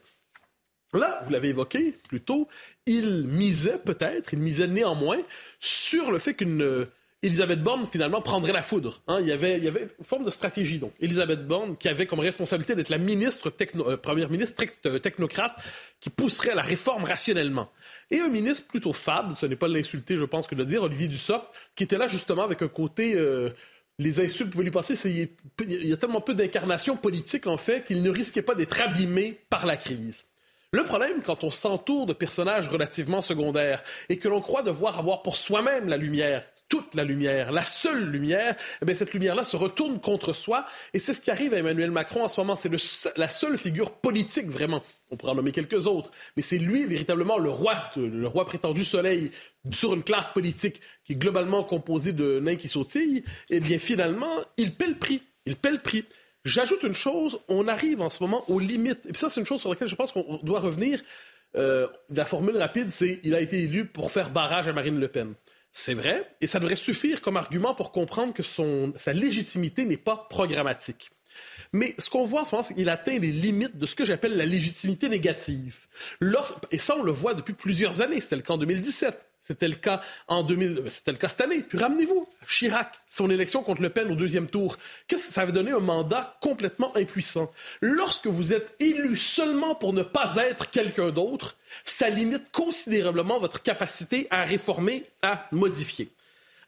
Là, 0.94 1.20
vous 1.24 1.30
l'avez 1.30 1.48
évoqué 1.48 1.96
plus 2.08 2.20
tôt, 2.20 2.48
il 2.86 3.24
misait 3.26 3.78
peut-être, 3.78 4.34
il 4.34 4.38
misait 4.38 4.68
néanmoins 4.68 5.22
sur 5.58 6.12
le 6.12 6.18
fait 6.18 6.34
qu'une 6.34 6.86
Elisabeth 7.22 7.62
Borne, 7.62 7.86
finalement, 7.86 8.20
prendrait 8.20 8.52
la 8.52 8.62
foudre. 8.62 9.00
Hein. 9.06 9.18
Il, 9.20 9.28
y 9.28 9.32
avait, 9.32 9.58
une 9.58 10.04
forme 10.04 10.24
de 10.24 10.30
stratégie. 10.30 10.80
Donc, 10.80 10.92
Elisabeth 11.00 11.46
Borne, 11.46 11.76
qui 11.76 11.88
avait 11.88 12.06
comme 12.06 12.18
responsabilité 12.18 12.74
d'être 12.74 12.88
la 12.88 12.98
ministre 12.98 13.52
euh, 13.76 13.96
première 13.96 14.28
ministre 14.28 14.64
euh, 14.86 14.98
technocrate, 14.98 15.56
qui 16.00 16.10
pousserait 16.10 16.56
la 16.56 16.62
réforme 16.62 17.04
rationnellement. 17.04 17.70
Et 18.10 18.18
un 18.18 18.28
ministre 18.28 18.66
plutôt 18.66 18.92
fade, 18.92 19.34
ce 19.36 19.46
n'est 19.46 19.56
pas 19.56 19.68
l'insulter, 19.68 20.16
je 20.16 20.24
pense, 20.24 20.48
que 20.48 20.56
de 20.56 20.60
le 20.60 20.66
dire, 20.66 20.82
Olivier 20.82 21.06
Dussopt, 21.06 21.46
qui 21.76 21.84
était 21.84 21.98
là 21.98 22.08
justement 22.08 22.42
avec 22.42 22.62
un 22.62 22.68
côté... 22.68 23.14
Euh, 23.14 23.50
les 23.98 24.20
insultes 24.20 24.50
pouvaient 24.50 24.64
lui 24.64 24.70
passer, 24.70 24.94
il 25.08 25.86
y 25.86 25.92
a 25.92 25.96
tellement 25.96 26.22
peu 26.22 26.34
d'incarnation 26.34 26.96
politique, 26.96 27.46
en 27.46 27.58
fait, 27.58 27.84
qu'il 27.84 28.02
ne 28.02 28.10
risquait 28.10 28.42
pas 28.42 28.54
d'être 28.54 28.80
abîmé 28.80 29.38
par 29.50 29.66
la 29.66 29.76
crise. 29.76 30.24
Le 30.72 30.84
problème, 30.84 31.20
quand 31.22 31.44
on 31.44 31.50
s'entoure 31.50 32.06
de 32.06 32.14
personnages 32.14 32.66
relativement 32.66 33.20
secondaires 33.20 33.82
et 34.08 34.16
que 34.16 34.26
l'on 34.26 34.40
croit 34.40 34.62
devoir 34.62 34.98
avoir 34.98 35.20
pour 35.20 35.36
soi-même 35.36 35.86
la 35.86 35.98
lumière, 35.98 36.42
toute 36.72 36.94
la 36.94 37.04
lumière, 37.04 37.52
la 37.52 37.66
seule 37.66 38.02
lumière, 38.08 38.56
eh 38.80 38.86
bien, 38.86 38.94
cette 38.94 39.12
lumière-là 39.12 39.44
se 39.44 39.58
retourne 39.58 40.00
contre 40.00 40.32
soi. 40.32 40.64
Et 40.94 40.98
c'est 40.98 41.12
ce 41.12 41.20
qui 41.20 41.30
arrive 41.30 41.52
à 41.52 41.58
Emmanuel 41.58 41.90
Macron 41.90 42.24
en 42.24 42.28
ce 42.30 42.40
moment. 42.40 42.56
C'est 42.56 42.70
la 43.18 43.28
seule 43.28 43.58
figure 43.58 43.90
politique, 43.90 44.46
vraiment. 44.46 44.80
On 45.10 45.18
pourrait 45.18 45.32
en 45.32 45.34
nommer 45.34 45.52
quelques 45.52 45.86
autres. 45.86 46.10
Mais 46.34 46.40
c'est 46.40 46.56
lui, 46.56 46.86
véritablement, 46.86 47.36
le 47.36 47.50
roi, 47.50 47.74
le 47.96 48.26
roi 48.26 48.46
prétendu 48.46 48.84
soleil 48.84 49.32
sur 49.70 49.92
une 49.92 50.02
classe 50.02 50.30
politique 50.30 50.80
qui 51.04 51.12
est 51.12 51.16
globalement 51.16 51.62
composée 51.62 52.12
de 52.12 52.40
nains 52.40 52.56
qui 52.56 52.68
sautillent. 52.68 53.22
Eh 53.50 53.60
bien, 53.60 53.78
finalement, 53.78 54.32
il 54.56 54.74
paie 54.74 54.86
le 54.86 54.96
prix. 54.96 55.20
Il 55.44 55.56
paie 55.56 55.72
le 55.72 55.78
prix. 55.78 56.06
J'ajoute 56.46 56.84
une 56.84 56.94
chose, 56.94 57.38
on 57.48 57.68
arrive 57.68 58.00
en 58.00 58.08
ce 58.08 58.22
moment 58.22 58.50
aux 58.50 58.60
limites. 58.60 59.04
Et 59.04 59.10
puis 59.10 59.18
ça, 59.18 59.28
c'est 59.28 59.40
une 59.40 59.46
chose 59.46 59.60
sur 59.60 59.68
laquelle 59.68 59.88
je 59.88 59.94
pense 59.94 60.10
qu'on 60.10 60.40
doit 60.42 60.60
revenir. 60.60 61.02
Euh, 61.54 61.86
la 62.08 62.24
formule 62.24 62.56
rapide, 62.56 62.88
c'est 62.90 63.20
il 63.24 63.34
a 63.34 63.42
été 63.42 63.62
élu 63.62 63.84
pour 63.84 64.10
faire 64.10 64.30
barrage 64.30 64.68
à 64.68 64.72
Marine 64.72 64.98
Le 64.98 65.08
Pen. 65.08 65.34
C'est 65.72 65.94
vrai, 65.94 66.36
et 66.40 66.46
ça 66.46 66.60
devrait 66.60 66.76
suffire 66.76 67.22
comme 67.22 67.36
argument 67.36 67.74
pour 67.74 67.92
comprendre 67.92 68.34
que 68.34 68.42
son, 68.42 68.92
sa 68.96 69.12
légitimité 69.14 69.84
n'est 69.86 69.96
pas 69.96 70.26
programmatique. 70.28 71.10
Mais 71.72 71.94
ce 71.98 72.10
qu'on 72.10 72.26
voit 72.26 72.42
en 72.42 72.44
ce 72.44 72.54
moment, 72.54 72.62
c'est 72.62 72.74
qu'il 72.74 72.90
atteint 72.90 73.18
les 73.18 73.30
limites 73.30 73.78
de 73.78 73.86
ce 73.86 73.94
que 73.94 74.04
j'appelle 74.04 74.36
la 74.36 74.44
légitimité 74.44 75.08
négative. 75.08 75.86
et 76.70 76.78
ça, 76.78 76.96
on 76.98 77.02
le 77.02 77.12
voit 77.12 77.32
depuis 77.32 77.54
plusieurs 77.54 78.02
années. 78.02 78.20
C'était 78.20 78.36
le 78.36 78.42
cas 78.42 78.52
en 78.52 78.58
2017. 78.58 79.31
C'était 79.42 79.66
le 79.66 79.74
cas 79.74 80.00
en 80.28 80.44
2000, 80.44 80.84
c'était 80.90 81.10
le 81.10 81.18
cas 81.18 81.28
cette 81.28 81.40
année. 81.40 81.60
Puis 81.60 81.76
ramenez-vous, 81.76 82.28
Chirac, 82.46 82.94
son 83.08 83.28
élection 83.28 83.64
contre 83.64 83.82
Le 83.82 83.90
Pen 83.90 84.10
au 84.10 84.14
deuxième 84.14 84.46
tour. 84.46 84.76
Qu'est-ce 85.08 85.28
que 85.28 85.32
ça 85.32 85.40
avait 85.40 85.52
donné? 85.52 85.72
Un 85.72 85.80
mandat 85.80 86.36
complètement 86.40 86.96
impuissant. 86.96 87.50
Lorsque 87.80 88.28
vous 88.28 88.52
êtes 88.52 88.76
élu 88.78 89.16
seulement 89.16 89.74
pour 89.74 89.92
ne 89.92 90.02
pas 90.02 90.36
être 90.36 90.70
quelqu'un 90.70 91.10
d'autre, 91.10 91.56
ça 91.84 92.08
limite 92.08 92.52
considérablement 92.52 93.40
votre 93.40 93.62
capacité 93.62 94.28
à 94.30 94.44
réformer, 94.44 95.06
à 95.22 95.48
modifier. 95.50 96.08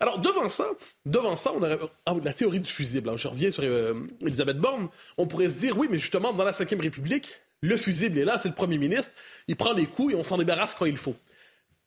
Alors, 0.00 0.18
devant 0.18 0.48
ça, 0.48 0.66
devant 1.06 1.36
ça, 1.36 1.52
on 1.52 1.62
a 1.62 1.76
ah, 2.06 2.14
la 2.24 2.32
théorie 2.32 2.58
du 2.58 2.70
fusible. 2.70 3.16
je 3.16 3.28
reviens 3.28 3.52
sur 3.52 3.62
euh, 3.62 3.94
Elisabeth 4.22 4.58
Borne. 4.58 4.88
On 5.16 5.28
pourrait 5.28 5.48
se 5.48 5.56
dire, 5.56 5.78
oui, 5.78 5.86
mais 5.88 5.98
justement, 6.00 6.32
dans 6.32 6.44
la 6.44 6.50
Ve 6.50 6.80
République, 6.80 7.34
Le 7.62 7.76
fusible 7.76 8.18
est 8.18 8.24
là, 8.24 8.36
c'est 8.36 8.48
le 8.48 8.54
premier 8.54 8.78
ministre. 8.78 9.12
Il 9.46 9.54
prend 9.54 9.72
les 9.72 9.86
coups 9.86 10.12
et 10.12 10.16
on 10.16 10.24
s'en 10.24 10.36
débarrasse 10.36 10.74
quand 10.74 10.86
il 10.86 10.96
faut 10.96 11.14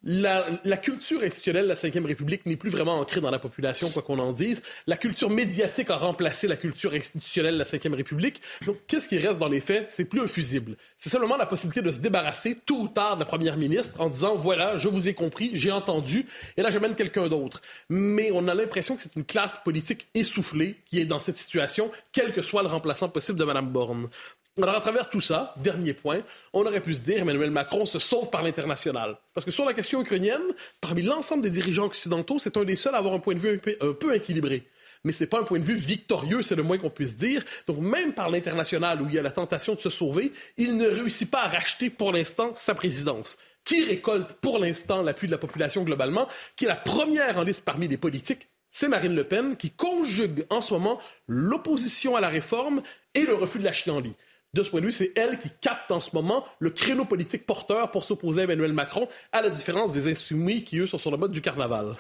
la, 0.04 0.77
culture 0.77 1.24
institutionnelle 1.24 1.63
de 1.63 1.70
la 1.70 1.75
Ve 1.75 2.06
République 2.06 2.46
n'est 2.46 2.56
plus 2.56 2.70
vraiment 2.70 3.00
ancrée 3.00 3.20
dans 3.20 3.32
la 3.32 3.39
population, 3.39 3.89
quoi 3.89 4.01
qu'on 4.01 4.20
en 4.20 4.32
dise. 4.32 4.62
La 4.86 4.96
culture 4.96 5.30
médiatique 5.30 5.89
a 5.89 5.98
remplacé 5.98 6.48
la 6.48 6.56
culture 6.56 6.94
institutionnelle 6.94 7.56
de 7.56 7.60
la 7.60 7.66
Ve 7.66 7.94
République. 7.94 8.42
Donc, 8.66 8.77
qu'est-ce 8.88 9.10
qui 9.10 9.18
reste 9.18 9.39
dans 9.39 9.48
les 9.48 9.60
faits? 9.60 9.88
C'est 9.89 10.06
plus 10.06 10.22
un 10.22 10.27
fusible. 10.27 10.77
C'est 10.98 11.10
simplement 11.10 11.38
la 11.38 11.46
possibilité 11.46 11.82
de 11.82 11.92
se 11.92 12.00
débarrasser 12.00 12.58
tout 12.66 12.82
ou 12.82 12.88
tard 12.88 13.16
de 13.16 13.22
la 13.22 13.25
première 13.25 13.58
ministre 13.58 14.00
en 14.00 14.10
disant, 14.10 14.36
voilà, 14.36 14.77
je 14.77 14.88
vous 14.88 15.10
ai 15.10 15.13
compris, 15.13 15.51
j'ai 15.54 15.72
entendu, 15.72 16.25
et 16.56 16.62
là, 16.62 16.70
j'amène 16.70 16.96
quelqu'un 16.96 17.27
d'autre. 17.27 17.62
Mais 17.89 18.30
on 18.34 18.48
a 18.48 18.54
l'impression 18.54 18.96
que 18.96 19.01
c'est 19.01 19.16
une 19.16 19.25
classe 19.25 19.58
politique 19.63 20.08
essoufflée 20.13 20.75
qui 20.86 21.00
est 21.00 21.06
dans 21.06 21.20
cette 21.20 21.38
situation, 21.38 21.92
quel 22.12 22.32
que 22.32 22.42
soit 22.42 22.62
le 22.62 22.70
remplaçant 22.70 23.10
possible 23.10 23.39
de 23.39 23.46
Mme 23.46 23.70
Borne. 23.70 24.10
Alors, 24.59 24.75
à 24.75 24.81
travers 24.81 25.09
tout 25.09 25.21
ça, 25.21 25.53
dernier 25.57 25.93
point, 25.93 26.21
on 26.51 26.65
aurait 26.65 26.81
pu 26.81 26.95
se 26.95 27.01
dire 27.01 27.19
Emmanuel 27.19 27.51
Macron 27.51 27.85
se 27.85 27.99
sauve 27.99 28.31
par 28.31 28.41
l'international. 28.41 29.17
Parce 29.35 29.45
que 29.45 29.51
sur 29.51 29.65
la 29.65 29.73
question 29.73 30.01
ukrainienne, 30.01 30.41
parmi 30.81 31.03
l'ensemble 31.03 31.43
des 31.43 31.51
dirigeants 31.51 31.85
occidentaux, 31.85 32.39
c'est 32.39 32.57
un 32.57 32.63
des 32.63 32.75
seuls 32.75 32.95
à 32.95 32.97
avoir 32.97 33.13
un 33.13 33.19
point 33.19 33.35
de 33.35 33.39
vue 33.39 33.61
un 33.81 33.93
peu, 33.93 34.15
équilibré. 34.15 34.67
Mais 35.03 35.11
ce 35.11 35.23
n'est 35.23 35.29
pas 35.29 35.39
un 35.39 35.43
point 35.43 35.59
de 35.59 35.63
vue 35.63 35.75
victorieux, 35.75 36.41
c'est 36.41 36.55
le 36.55 36.63
moins 36.63 36.79
qu'on 36.79 36.89
puisse 36.89 37.15
dire. 37.15 37.43
Donc, 37.67 37.77
même 37.77 38.13
par 38.13 38.29
l'international, 38.29 38.99
où 39.01 39.07
il 39.07 39.13
y 39.13 39.19
a 39.19 39.21
la 39.21 39.29
tentation 39.29 39.75
de 39.75 39.79
se 39.79 39.91
sauver, 39.91 40.31
il 40.57 40.75
ne 40.75 40.87
réussit 40.87 41.29
pas 41.29 41.43
à 41.43 41.49
racheter 41.49 41.91
pour 41.91 42.11
l'instant 42.11 42.53
sa 42.55 42.73
présidence. 42.73 43.37
Qui 43.63 43.83
récolte 43.83 44.33
pour 44.33 44.57
l'instant 44.57 45.03
l'appui 45.03 45.27
de 45.27 45.33
la 45.33 45.37
population 45.37 45.83
globalement, 45.83 46.27
qui 46.55 46.65
est 46.65 46.69
la 46.69 46.75
première 46.75 47.37
en 47.37 47.43
liste 47.43 47.63
parmi 47.63 47.87
les 47.87 47.97
politiques? 47.97 48.47
C'est 48.71 48.87
Marine 48.87 49.15
Le 49.15 49.23
Pen 49.23 49.55
qui 49.55 49.69
conjugue 49.71 50.45
en 50.49 50.61
ce 50.61 50.73
moment 50.73 50.99
l'opposition 51.27 52.15
à 52.15 52.21
la 52.21 52.29
réforme 52.29 52.81
et 53.13 53.21
le 53.21 53.35
refus 53.35 53.59
de 53.59 53.63
la 53.63 53.71
chienlit 53.71 54.15
de 54.54 54.63
ce 54.63 54.70
point 54.70 54.82
de 54.82 54.86
vue, 54.86 54.92
c'est 54.92 55.12
elle 55.16 55.38
qui 55.38 55.50
capte 55.62 55.92
en 55.92 56.00
ce 56.00 56.12
moment 56.13 56.46
le 56.60 56.70
créneau 56.70 57.06
politique 57.06 57.46
porteur 57.46 57.92
pour 57.92 58.04
s'opposer 58.04 58.42
à 58.42 58.44
Emmanuel 58.46 58.74
Macron, 58.74 59.08
à 59.32 59.42
la 59.42 59.50
différence 59.50 59.92
des 59.92 60.10
insoumis 60.10 60.63
qui, 60.63 60.80
eux, 60.80 60.88
sont 60.88 60.98
sur 60.98 61.12
le 61.12 61.18
mode 61.18 61.32
du 61.32 61.42
carnaval. 61.42 61.96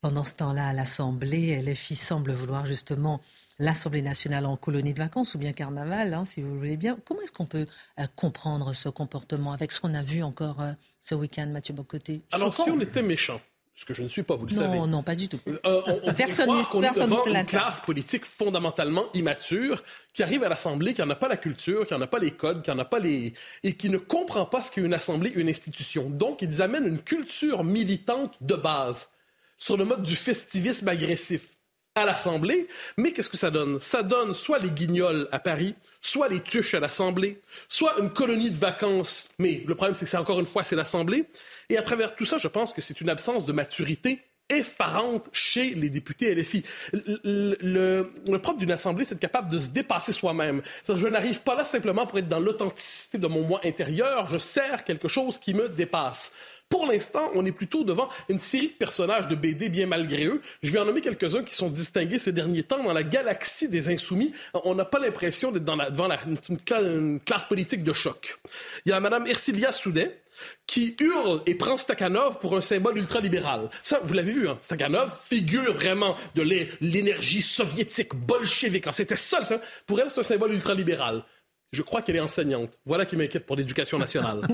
Pendant 0.00 0.24
ce 0.24 0.34
temps-là, 0.34 0.68
à 0.68 0.72
l'Assemblée, 0.72 1.60
LFI 1.60 1.96
semble 1.96 2.32
vouloir 2.32 2.66
justement 2.66 3.20
l'Assemblée 3.58 4.02
nationale 4.02 4.46
en 4.46 4.56
colonie 4.56 4.92
de 4.92 4.98
vacances 4.98 5.34
ou 5.34 5.38
bien 5.38 5.52
carnaval, 5.52 6.14
hein, 6.14 6.24
si 6.24 6.40
vous 6.40 6.56
voulez 6.56 6.76
bien. 6.76 6.98
Comment 7.04 7.22
est-ce 7.22 7.32
qu'on 7.32 7.46
peut 7.46 7.66
euh, 7.98 8.06
comprendre 8.14 8.72
ce 8.74 8.88
comportement 8.88 9.52
avec 9.52 9.72
ce 9.72 9.80
qu'on 9.80 9.94
a 9.94 10.02
vu 10.02 10.22
encore 10.22 10.60
euh, 10.60 10.72
ce 11.00 11.14
week-end, 11.16 11.48
Mathieu 11.48 11.74
Bocoté? 11.74 12.22
Alors, 12.30 12.54
si 12.54 12.70
on 12.70 12.80
était 12.80 13.02
méchant, 13.02 13.40
ce 13.78 13.84
que 13.84 13.94
je 13.94 14.02
ne 14.02 14.08
suis 14.08 14.24
pas, 14.24 14.34
vous 14.34 14.46
le 14.46 14.50
savez. 14.50 14.76
Non, 14.76 14.88
non, 14.88 15.02
pas 15.04 15.14
du 15.14 15.28
tout. 15.28 15.38
Euh, 15.46 15.82
on, 16.02 16.12
personne 16.12 16.48
qu'on 16.64 16.82
est 16.82 16.98
devant 16.98 17.24
une 17.24 17.46
classe 17.46 17.80
politique 17.80 18.24
fondamentalement 18.24 19.04
immature 19.14 19.84
qui 20.12 20.24
arrive 20.24 20.42
à 20.42 20.48
l'Assemblée, 20.48 20.94
qui 20.94 21.00
n'en 21.00 21.10
a 21.10 21.14
pas 21.14 21.28
la 21.28 21.36
culture, 21.36 21.86
qui 21.86 21.94
n'en 21.94 22.00
a 22.00 22.08
pas 22.08 22.18
les 22.18 22.32
codes, 22.32 22.62
qui 22.62 22.70
n'en 22.70 22.78
a 22.80 22.84
pas 22.84 22.98
les... 22.98 23.34
et 23.62 23.76
qui 23.76 23.88
ne 23.88 23.98
comprend 23.98 24.46
pas 24.46 24.64
ce 24.64 24.72
qu'est 24.72 24.80
une 24.80 24.94
Assemblée, 24.94 25.30
une 25.36 25.48
institution. 25.48 26.10
Donc, 26.10 26.42
ils 26.42 26.60
amènent 26.60 26.88
une 26.88 27.00
culture 27.00 27.62
militante 27.62 28.34
de 28.40 28.56
base 28.56 29.10
sur 29.58 29.76
le 29.76 29.84
mode 29.84 30.02
du 30.02 30.16
festivisme 30.16 30.88
agressif 30.88 31.50
à 31.94 32.04
l'Assemblée. 32.04 32.66
Mais 32.96 33.12
qu'est-ce 33.12 33.28
que 33.28 33.36
ça 33.36 33.52
donne? 33.52 33.78
Ça 33.78 34.02
donne 34.02 34.34
soit 34.34 34.58
les 34.58 34.70
guignols 34.70 35.28
à 35.30 35.38
Paris, 35.38 35.76
soit 36.00 36.28
les 36.28 36.40
tuches 36.40 36.74
à 36.74 36.80
l'Assemblée, 36.80 37.40
soit 37.68 37.96
une 38.00 38.10
colonie 38.10 38.50
de 38.50 38.58
vacances. 38.58 39.28
Mais 39.38 39.62
le 39.68 39.76
problème, 39.76 39.94
c'est 39.94 40.04
que 40.04 40.10
c'est 40.10 40.16
encore 40.16 40.40
une 40.40 40.46
fois, 40.46 40.64
c'est 40.64 40.76
l'Assemblée. 40.76 41.28
Et 41.68 41.76
à 41.76 41.82
travers 41.82 42.14
tout 42.14 42.24
ça, 42.24 42.38
je 42.38 42.48
pense 42.48 42.72
que 42.72 42.80
c'est 42.80 43.00
une 43.00 43.10
absence 43.10 43.44
de 43.44 43.52
maturité 43.52 44.20
effarante 44.50 45.28
chez 45.32 45.74
les 45.74 45.90
députés 45.90 46.34
LFI. 46.34 46.62
Le, 46.92 47.56
le, 47.60 48.12
le 48.26 48.38
propre 48.38 48.58
d'une 48.58 48.70
assemblée, 48.70 49.04
c'est 49.04 49.14
être 49.14 49.20
capable 49.20 49.50
de 49.50 49.58
se 49.58 49.68
dépasser 49.68 50.12
soi-même. 50.12 50.62
Je 50.88 51.06
n'arrive 51.06 51.40
pas 51.42 51.54
là 51.54 51.64
simplement 51.64 52.06
pour 52.06 52.18
être 52.18 52.28
dans 52.28 52.40
l'authenticité 52.40 53.18
de 53.18 53.26
mon 53.26 53.42
moi 53.42 53.60
intérieur, 53.64 54.26
je 54.28 54.38
sers 54.38 54.84
quelque 54.84 55.08
chose 55.08 55.38
qui 55.38 55.52
me 55.52 55.68
dépasse. 55.68 56.32
Pour 56.68 56.86
l'instant, 56.86 57.30
on 57.34 57.46
est 57.46 57.52
plutôt 57.52 57.82
devant 57.82 58.08
une 58.28 58.38
série 58.38 58.68
de 58.68 58.74
personnages 58.74 59.26
de 59.26 59.34
BD 59.34 59.70
bien 59.70 59.86
malgré 59.86 60.26
eux. 60.26 60.42
Je 60.62 60.70
vais 60.70 60.78
en 60.78 60.84
nommer 60.84 61.00
quelques-uns 61.00 61.42
qui 61.42 61.54
sont 61.54 61.70
distingués 61.70 62.18
ces 62.18 62.32
derniers 62.32 62.62
temps 62.62 62.82
dans 62.82 62.92
la 62.92 63.02
galaxie 63.02 63.68
des 63.68 63.88
insoumis. 63.88 64.32
On 64.64 64.74
n'a 64.74 64.84
pas 64.84 64.98
l'impression 64.98 65.50
d'être 65.50 65.64
devant 65.64 66.08
la, 66.08 66.18
une, 66.26 67.20
classe 67.20 67.44
politique 67.46 67.84
de 67.84 67.92
choc. 67.94 68.38
Il 68.84 68.90
y 68.90 68.92
a 68.92 69.00
Mme 69.00 69.26
Ercilia 69.26 69.72
Soudet, 69.72 70.20
qui 70.66 70.96
hurle 71.00 71.42
et 71.46 71.54
prend 71.54 71.76
Stakhanov 71.76 72.38
pour 72.38 72.56
un 72.56 72.60
symbole 72.60 72.98
ultralibéral. 72.98 73.70
Ça, 73.82 74.00
vous 74.02 74.14
l'avez 74.14 74.32
vu, 74.32 74.48
hein? 74.48 74.58
Stakhanov 74.60 75.10
figure 75.22 75.74
vraiment 75.74 76.16
de 76.34 76.42
l'énergie 76.80 77.42
soviétique 77.42 78.14
bolchevique. 78.14 78.86
C'était 78.92 79.16
ça, 79.16 79.44
ça. 79.44 79.60
Pour 79.86 80.00
elle, 80.00 80.10
c'est 80.10 80.20
un 80.20 80.24
symbole 80.24 80.52
ultralibéral. 80.52 81.24
Je 81.72 81.82
crois 81.82 82.02
qu'elle 82.02 82.16
est 82.16 82.20
enseignante. 82.20 82.78
Voilà 82.86 83.04
qui 83.04 83.16
m'inquiète 83.16 83.46
pour 83.46 83.56
l'éducation 83.56 83.98
nationale. 83.98 84.40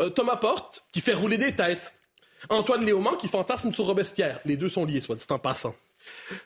Euh, 0.00 0.10
Thomas 0.10 0.36
Porte, 0.36 0.84
qui 0.92 1.00
fait 1.00 1.12
rouler 1.12 1.38
des 1.38 1.50
têtes. 1.50 1.92
Antoine 2.50 2.86
Léaumont, 2.86 3.16
qui 3.16 3.26
fantasme 3.26 3.72
sur 3.72 3.84
Robespierre. 3.84 4.38
Les 4.44 4.56
deux 4.56 4.68
sont 4.68 4.84
liés, 4.84 5.00
soit 5.00 5.16
dit 5.16 5.24
en 5.28 5.40
passant. 5.40 5.74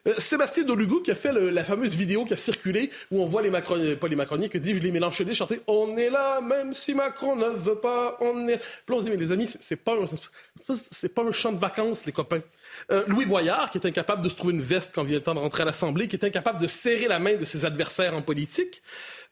Euh, 0.07 0.15
Sébastien 0.19 0.65
Dolugo 0.65 1.01
qui 1.01 1.11
a 1.11 1.15
fait 1.15 1.33
la 1.33 1.65
fameuse 1.65 1.95
vidéo 1.97 2.25
qui 2.25 2.35
a 2.35 2.37
circulé 2.37 2.91
où 3.11 3.23
on 3.23 3.27
voit 3.27 3.43
les 3.43 3.51
Macroniens, 3.51 3.95
pas 3.97 4.09
les 4.09 4.17
que 4.49 4.59
dit 4.59 4.73
les 4.73 4.91
Mélenchonais 4.91 5.35
chanter 5.35 5.61
On 5.67 5.97
est 5.97 6.11
là, 6.11 6.41
même 6.41 6.73
si 6.75 6.95
Macron 6.95 7.37
ne 7.37 7.49
veut 7.49 7.77
pas, 7.77 8.17
on 8.21 8.49
est. 8.49 8.59
Puis 8.59 8.97
on 8.97 9.03
Mais 9.03 9.17
les 9.17 9.33
amis, 9.33 9.53
c'est 9.61 9.77
pas, 9.77 9.97
c'est 10.91 11.15
pas 11.15 11.23
un 11.23 11.33
champ 11.33 11.53
de 11.53 11.59
vacances, 11.59 12.05
les 12.07 12.13
copains. 12.13 12.41
Euh, 12.91 13.03
Louis 13.07 13.27
Boyard, 13.27 13.71
qui 13.71 13.79
est 13.79 13.87
incapable 13.87 14.23
de 14.23 14.29
se 14.29 14.37
trouver 14.37 14.55
une 14.55 14.63
veste 14.63 14.93
quand 14.95 15.03
vient 15.03 15.17
le 15.17 15.23
temps 15.23 15.35
de 15.35 15.41
rentrer 15.41 15.63
à 15.63 15.67
l'Assemblée, 15.67 16.09
qui 16.09 16.17
est 16.17 16.25
incapable 16.25 16.61
de 16.61 16.67
serrer 16.67 17.09
la 17.09 17.19
main 17.19 17.35
de 17.35 17.45
ses 17.45 17.65
adversaires 17.65 18.17
en 18.17 18.23
politique. 18.23 18.83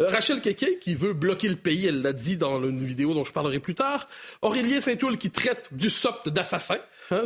Euh, 0.01 0.09
Rachel 0.09 0.41
Keke, 0.41 0.79
qui 0.81 0.95
veut 0.95 1.13
bloquer 1.13 1.49
le 1.49 1.57
pays, 1.57 1.87
elle 1.87 2.03
l'a 2.03 2.13
dit 2.13 2.37
dans 2.37 2.63
une 2.63 2.85
vidéo 2.85 3.15
dont 3.15 3.25
je 3.25 3.33
parlerai 3.33 3.59
plus 3.59 3.75
tard. 3.75 4.09
Aurélien 4.43 4.81
Saint-Oul, 4.81 5.19
qui 5.19 5.31
traite 5.31 5.69
du 5.73 5.91
SOPT 5.91 6.29
d'assassin. 6.29 6.79
Hein. 7.11 7.25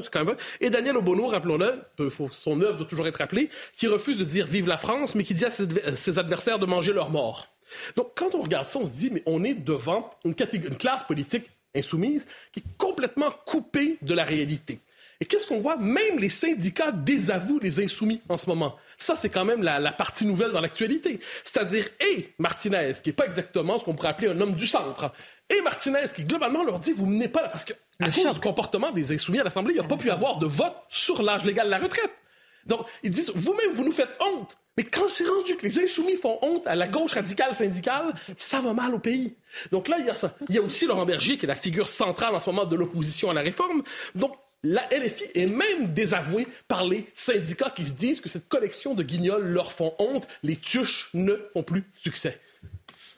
Et 0.60 0.70
Daniel 0.70 0.96
Obono, 0.96 1.26
rappelons-le, 1.26 1.82
son 2.32 2.60
œuvre 2.60 2.78
doit 2.78 2.86
toujours 2.86 3.06
être 3.06 3.20
appelée, 3.20 3.50
qui 3.72 3.86
refuse 3.86 4.18
de 4.18 4.24
dire 4.24 4.46
vive 4.46 4.68
la 4.68 4.76
France, 4.76 5.14
mais 5.14 5.24
qui 5.24 5.34
dit 5.34 5.44
à 5.44 5.50
ses 5.50 6.18
adversaires 6.18 6.58
de 6.58 6.66
manger 6.66 6.92
leur 6.92 7.10
mort. 7.10 7.48
Donc, 7.96 8.12
quand 8.14 8.34
on 8.34 8.42
regarde 8.42 8.66
ça, 8.66 8.78
on 8.78 8.86
se 8.86 8.92
dit, 8.92 9.10
mais 9.10 9.22
on 9.26 9.42
est 9.44 9.54
devant 9.54 10.10
une, 10.24 10.34
une 10.52 10.76
classe 10.76 11.02
politique 11.04 11.44
insoumise 11.74 12.26
qui 12.52 12.60
est 12.60 12.76
complètement 12.78 13.30
coupée 13.46 13.98
de 14.02 14.14
la 14.14 14.24
réalité. 14.24 14.80
Et 15.20 15.26
qu'est-ce 15.26 15.46
qu'on 15.46 15.60
voit? 15.60 15.76
Même 15.76 16.18
les 16.18 16.28
syndicats 16.28 16.92
désavouent 16.92 17.60
les 17.60 17.82
insoumis 17.82 18.20
en 18.28 18.36
ce 18.36 18.46
moment. 18.46 18.76
Ça, 18.98 19.16
c'est 19.16 19.28
quand 19.28 19.44
même 19.44 19.62
la, 19.62 19.92
partie 19.92 20.26
nouvelle 20.26 20.50
dans 20.50 20.60
l'actualité. 20.60 21.20
C'est-à-dire, 21.44 21.86
et 22.00 22.34
Martinez, 22.38 22.92
qui 23.02 23.10
n'est 23.10 23.14
pas 23.14 23.26
exactement 23.26 23.78
ce 23.78 23.84
qu'on 23.84 23.94
pourrait 23.94 24.08
appeler 24.08 24.28
un 24.28 24.40
homme 24.40 24.54
du 24.54 24.66
centre, 24.66 25.12
et 25.50 25.60
Martinez, 25.62 26.06
qui 26.14 26.24
globalement 26.24 26.64
leur 26.64 26.78
dit, 26.78 26.92
vous 26.92 27.06
menez 27.06 27.28
pas 27.28 27.42
là, 27.42 27.48
parce 27.48 27.64
que 27.64 27.74
à 28.00 28.10
cause 28.10 28.32
du 28.32 28.40
comportement 28.40 28.90
des 28.92 29.12
insoumis 29.12 29.40
à 29.40 29.44
l'Assemblée, 29.44 29.74
il 29.74 29.78
n'y 29.78 29.84
a 29.84 29.88
pas 29.88 29.96
pu 29.96 30.10
avoir 30.10 30.38
de 30.38 30.46
vote 30.46 30.74
sur 30.88 31.22
l'âge 31.22 31.44
légal 31.44 31.66
de 31.66 31.70
la 31.70 31.78
retraite. 31.78 32.10
Donc, 32.66 32.86
ils 33.02 33.10
disent, 33.10 33.30
vous-même, 33.34 33.72
vous 33.74 33.84
nous 33.84 33.92
faites 33.92 34.16
honte. 34.20 34.56
Mais 34.76 34.84
quand 34.84 35.08
c'est 35.08 35.26
rendu 35.26 35.56
que 35.56 35.64
les 35.64 35.78
insoumis 35.78 36.16
font 36.16 36.38
honte 36.42 36.66
à 36.66 36.74
la 36.74 36.88
gauche 36.88 37.12
radicale 37.12 37.54
syndicale, 37.54 38.14
ça 38.36 38.60
va 38.60 38.72
mal 38.72 38.94
au 38.94 38.98
pays. 38.98 39.36
Donc 39.70 39.86
là, 39.88 39.96
il 40.00 40.06
y 40.06 40.10
a 40.10 40.14
ça. 40.14 40.34
Il 40.48 40.54
y 40.54 40.58
a 40.58 40.62
aussi 40.62 40.86
Laurent 40.86 41.06
Berger, 41.06 41.36
qui 41.36 41.44
est 41.44 41.48
la 41.48 41.54
figure 41.54 41.88
centrale 41.88 42.34
en 42.34 42.40
ce 42.40 42.50
moment 42.50 42.64
de 42.64 42.74
l'opposition 42.74 43.30
à 43.30 43.34
la 43.34 43.42
réforme. 43.42 43.82
Donc, 44.14 44.34
la 44.64 44.82
LFI 44.90 45.24
est 45.34 45.46
même 45.46 45.92
désavouée 45.92 46.48
par 46.66 46.84
les 46.84 47.06
syndicats 47.14 47.70
qui 47.70 47.84
se 47.84 47.92
disent 47.92 48.20
que 48.20 48.30
cette 48.30 48.48
collection 48.48 48.94
de 48.94 49.02
guignols 49.02 49.44
leur 49.44 49.70
font 49.70 49.94
honte. 49.98 50.26
Les 50.42 50.56
tuches 50.56 51.10
ne 51.12 51.34
font 51.52 51.62
plus 51.62 51.84
succès. 51.94 52.40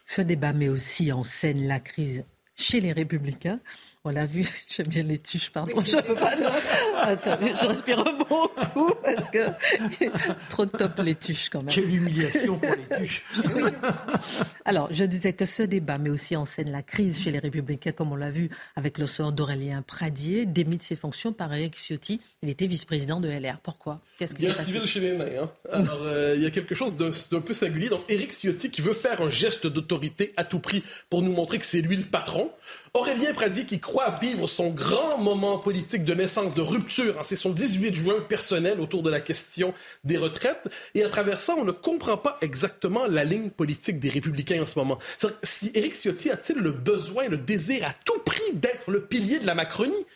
Ce 0.07 0.23
débat 0.23 0.53
met 0.53 0.69
aussi 0.69 1.13
en 1.13 1.25
scène 1.25 1.67
la 1.67 1.81
crise 1.81 2.25
chez 2.55 2.81
les 2.81 2.93
républicains 2.93 3.61
on 4.07 4.11
l'a 4.11 4.27
vu, 4.27 4.47
j'aime 4.69 4.87
bien 4.87 5.03
les 5.03 5.19
tuches, 5.19 5.51
pardon. 5.51 5.83
Je 5.85 5.97
peux 6.01 6.15
pas. 6.15 6.33
je 6.37 7.67
respire 7.67 8.01
un 8.01 8.13
bon 8.13 8.49
coup 8.73 8.93
parce 9.03 9.31
que 9.31 9.39
trop 10.51 10.67
top 10.67 10.93
les 11.03 11.17
tuches 11.17 11.51
quand 11.51 11.61
même. 11.61 11.75
Quelle 11.75 11.93
humiliation 11.93 12.59
pour 12.59 12.71
les 12.71 12.97
tuches. 12.99 13.25
Alors, 14.65 14.89
je 14.93 15.05
disais 15.05 15.33
que 15.33 15.45
ce 15.45 15.63
débat 15.63 15.99
met 15.99 16.11
aussi 16.11 16.37
en 16.37 16.45
scène 16.45 16.71
la 16.71 16.83
crise 16.83 17.21
chez 17.21 17.33
les 17.33 17.41
Républicains, 17.41 17.93
comme 17.93 18.13
on 18.13 18.17
l'a 18.17 18.31
vu 18.31 18.49
avec 18.77 18.99
le 18.99 19.07
sort 19.07 19.33
d'Aurélien 19.33 19.83
Pradier, 19.83 20.47
démis 20.47 20.79
de 20.79 20.83
ses 20.83 20.97
fonctions 20.97 21.33
par 21.33 21.53
Eric 21.53 21.77
Ciotti. 21.77 22.21
Il 22.43 22.49
était 22.49 22.67
vice-président 22.67 23.21
de 23.21 23.29
LR. 23.29 23.59
Pourquoi? 23.61 24.01
Qu'est-ce 24.19 24.35
qui 24.35 24.45
s'est 24.47 24.65
civil 24.65 24.87
chez 24.87 25.01
les 25.01 25.17
nains. 25.17 25.27
Hein. 25.43 25.51
Alors, 25.73 26.01
euh, 26.03 26.35
il 26.37 26.43
y 26.43 26.47
a 26.47 26.51
quelque 26.51 26.75
chose 26.75 26.95
d'un 26.97 27.41
peu 27.41 27.53
singulier. 27.53 27.89
Donc, 27.89 28.03
Eric 28.09 28.33
Ciotti 28.33 28.71
qui 28.71 28.83
veut 28.83 28.93
faire 28.93 29.21
un 29.21 29.31
geste 29.31 29.67
d'autorité 29.67 30.33
à 30.37 30.45
tout 30.45 30.61
prix 30.61 30.85
pour 31.11 31.23
nous 31.23 31.33
montrer 31.33 31.59
que 31.59 31.67
c'est 31.67 31.81
lui 31.81 31.97
le 31.97 32.05
patron. 32.05 32.51
Aurélien 32.97 33.35
Pradier 33.35 33.67
qui 33.67 33.79
croit 33.79 34.19
vivre 34.23 34.49
son 34.49 34.71
grand 34.71 35.19
moment 35.19 35.59
politique 35.59 36.03
de 36.03 36.15
naissance, 36.15 36.55
de 36.55 36.63
rupture. 36.63 37.19
Hein, 37.19 37.25
c'est 37.25 37.37
son 37.37 37.51
18 37.51 37.95
juin 37.95 38.23
personnel 38.27 38.81
autour 38.81 39.03
de 39.03 39.11
la 39.11 39.21
question 39.21 39.75
des 40.05 40.17
retraites. 40.17 40.67
Et 40.95 41.05
à 41.05 41.11
travers 41.11 41.39
ça, 41.39 41.55
on 41.59 41.65
ne 41.65 41.73
comprend 41.73 42.17
pas 42.17 42.39
exactement 42.41 43.07
la 43.07 43.23
ligne 43.23 43.51
politique 43.51 44.01
des 44.01 44.09
républicains 44.09 44.63
en 44.63 44.67
ce 44.67 44.79
moment. 44.79 44.99
Si 45.43 45.71
Éric 45.75 45.95
Ciotti 45.95 46.31
a-t-il 46.31 46.59
le 46.59 46.71
besoin, 46.71 47.29
le 47.29 47.37
désir 47.37 47.87
à 47.87 47.93
tout 48.07 48.19
prix 48.25 48.55
d'être 48.55 48.91
le 48.91 49.03
pilier 49.03 49.41
de 49.41 49.47
la 49.47 49.55
Macronie? 49.55 50.07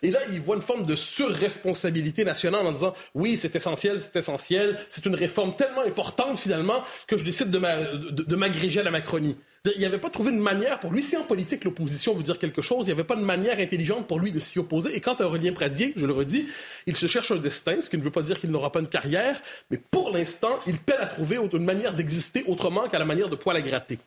Et 0.00 0.10
là, 0.10 0.20
il 0.32 0.40
voit 0.40 0.56
une 0.56 0.62
forme 0.62 0.86
de 0.86 0.96
surresponsabilité 0.96 2.24
nationale 2.24 2.66
en 2.66 2.72
disant 2.72 2.94
oui, 3.14 3.36
c'est 3.36 3.54
essentiel, 3.54 4.00
c'est 4.00 4.16
essentiel, 4.16 4.80
c'est 4.88 5.04
une 5.04 5.14
réforme 5.14 5.54
tellement 5.54 5.82
importante 5.82 6.38
finalement 6.38 6.82
que 7.06 7.18
je 7.18 7.24
décide 7.24 7.50
de 7.50 8.36
m'agréger 8.36 8.80
à 8.80 8.84
la 8.84 8.90
Macronie. 8.90 9.36
Il 9.76 9.84
avait 9.84 9.98
pas 9.98 10.10
trouvé 10.10 10.30
une 10.30 10.38
manière 10.38 10.80
pour 10.80 10.92
lui. 10.92 11.02
Si 11.02 11.16
en 11.16 11.24
politique 11.24 11.64
l'opposition 11.64 12.14
veut 12.14 12.22
dire 12.22 12.38
quelque 12.38 12.62
chose, 12.62 12.86
il 12.86 12.88
n'y 12.88 12.92
avait 12.92 13.04
pas 13.04 13.16
de 13.16 13.24
manière 13.24 13.58
intelligente 13.58 14.06
pour 14.06 14.18
lui 14.18 14.32
de 14.32 14.40
s'y 14.40 14.58
opposer. 14.58 14.96
Et 14.96 15.00
quant 15.00 15.14
à 15.14 15.24
Aurélien 15.24 15.52
Pradier, 15.52 15.92
je 15.96 16.06
le 16.06 16.12
redis, 16.12 16.46
il 16.86 16.96
se 16.96 17.06
cherche 17.06 17.32
un 17.32 17.36
destin, 17.36 17.80
ce 17.80 17.90
qui 17.90 17.98
ne 17.98 18.02
veut 18.02 18.10
pas 18.10 18.22
dire 18.22 18.40
qu'il 18.40 18.50
n'aura 18.50 18.72
pas 18.72 18.80
une 18.80 18.86
carrière, 18.86 19.40
mais 19.70 19.78
pour 19.90 20.10
l'instant, 20.12 20.60
il 20.66 20.78
peine 20.78 21.00
à 21.00 21.06
trouver 21.06 21.38
une 21.52 21.64
manière 21.64 21.94
d'exister 21.94 22.44
autrement 22.46 22.88
qu'à 22.88 22.98
la 22.98 23.04
manière 23.04 23.28
de 23.28 23.36
poil 23.36 23.56
à 23.56 23.60
gratter. 23.60 23.98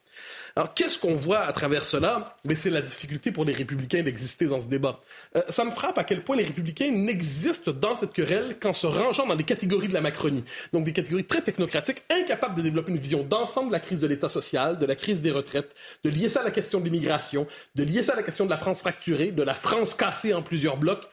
Alors, 0.56 0.74
qu'est-ce 0.74 1.00
qu'on 1.00 1.16
voit 1.16 1.40
à 1.40 1.52
travers 1.54 1.86
cela? 1.86 2.36
Mais 2.44 2.56
c'est 2.56 2.70
la 2.70 2.82
difficulté 2.82 3.32
pour 3.32 3.46
les 3.46 3.54
républicains 3.54 4.04
d'exister 4.04 4.48
dans 4.48 4.60
ce 4.60 4.68
débat. 4.68 5.00
Euh, 5.38 5.42
ça 5.50 5.64
me 5.64 5.72
frappe 5.72 5.98
à 5.98 6.04
quel 6.04 6.24
point 6.24 6.36
les 6.36 6.44
républicains 6.44 6.92
n'existent 6.92 7.72
dans 7.72 7.96
cette 7.96 8.12
querelle 8.12 8.58
qu'en 8.60 8.74
se 8.74 8.86
rangeant 8.86 9.26
dans 9.26 9.36
les 9.36 9.44
catégories 9.44 9.88
de 9.88 9.94
la 9.94 10.02
Macronie. 10.02 10.44
Donc, 10.74 10.86
des 10.86 10.94
catégories 10.94 11.24
très 11.24 11.42
technocratiques, 11.42 12.02
incapables 12.10 12.56
de 12.56 12.62
développer 12.62 12.92
une 12.92 12.98
vision 12.98 13.24
d'ensemble 13.24 13.68
de 13.68 13.74
la 13.74 13.80
crise 13.80 14.00
de 14.00 14.08
l'État 14.08 14.30
social, 14.30 14.78
de 14.78 14.86
la 14.86 14.96
crise 14.96 15.22
des 15.22 15.32
retraites, 15.32 15.74
de 16.04 16.10
lier 16.10 16.28
ça 16.28 16.42
à 16.42 16.44
la 16.44 16.52
question 16.52 16.80
de 16.80 16.86
l'immigration, 16.86 17.48
de 17.76 17.84
lier 17.84 18.04
ça 18.04 18.14
à 18.14 18.16
la 18.18 18.24
question 18.24 18.46
de 18.46 18.50
la 18.50 18.58
France 18.58 18.82
fracturée, 18.82 19.32
de 19.32 19.44
la 19.44 19.54
France 19.54 19.94
cassée 19.94 20.34
en 20.34 20.42
plusieurs 20.42 20.78
blocs. 20.78 21.08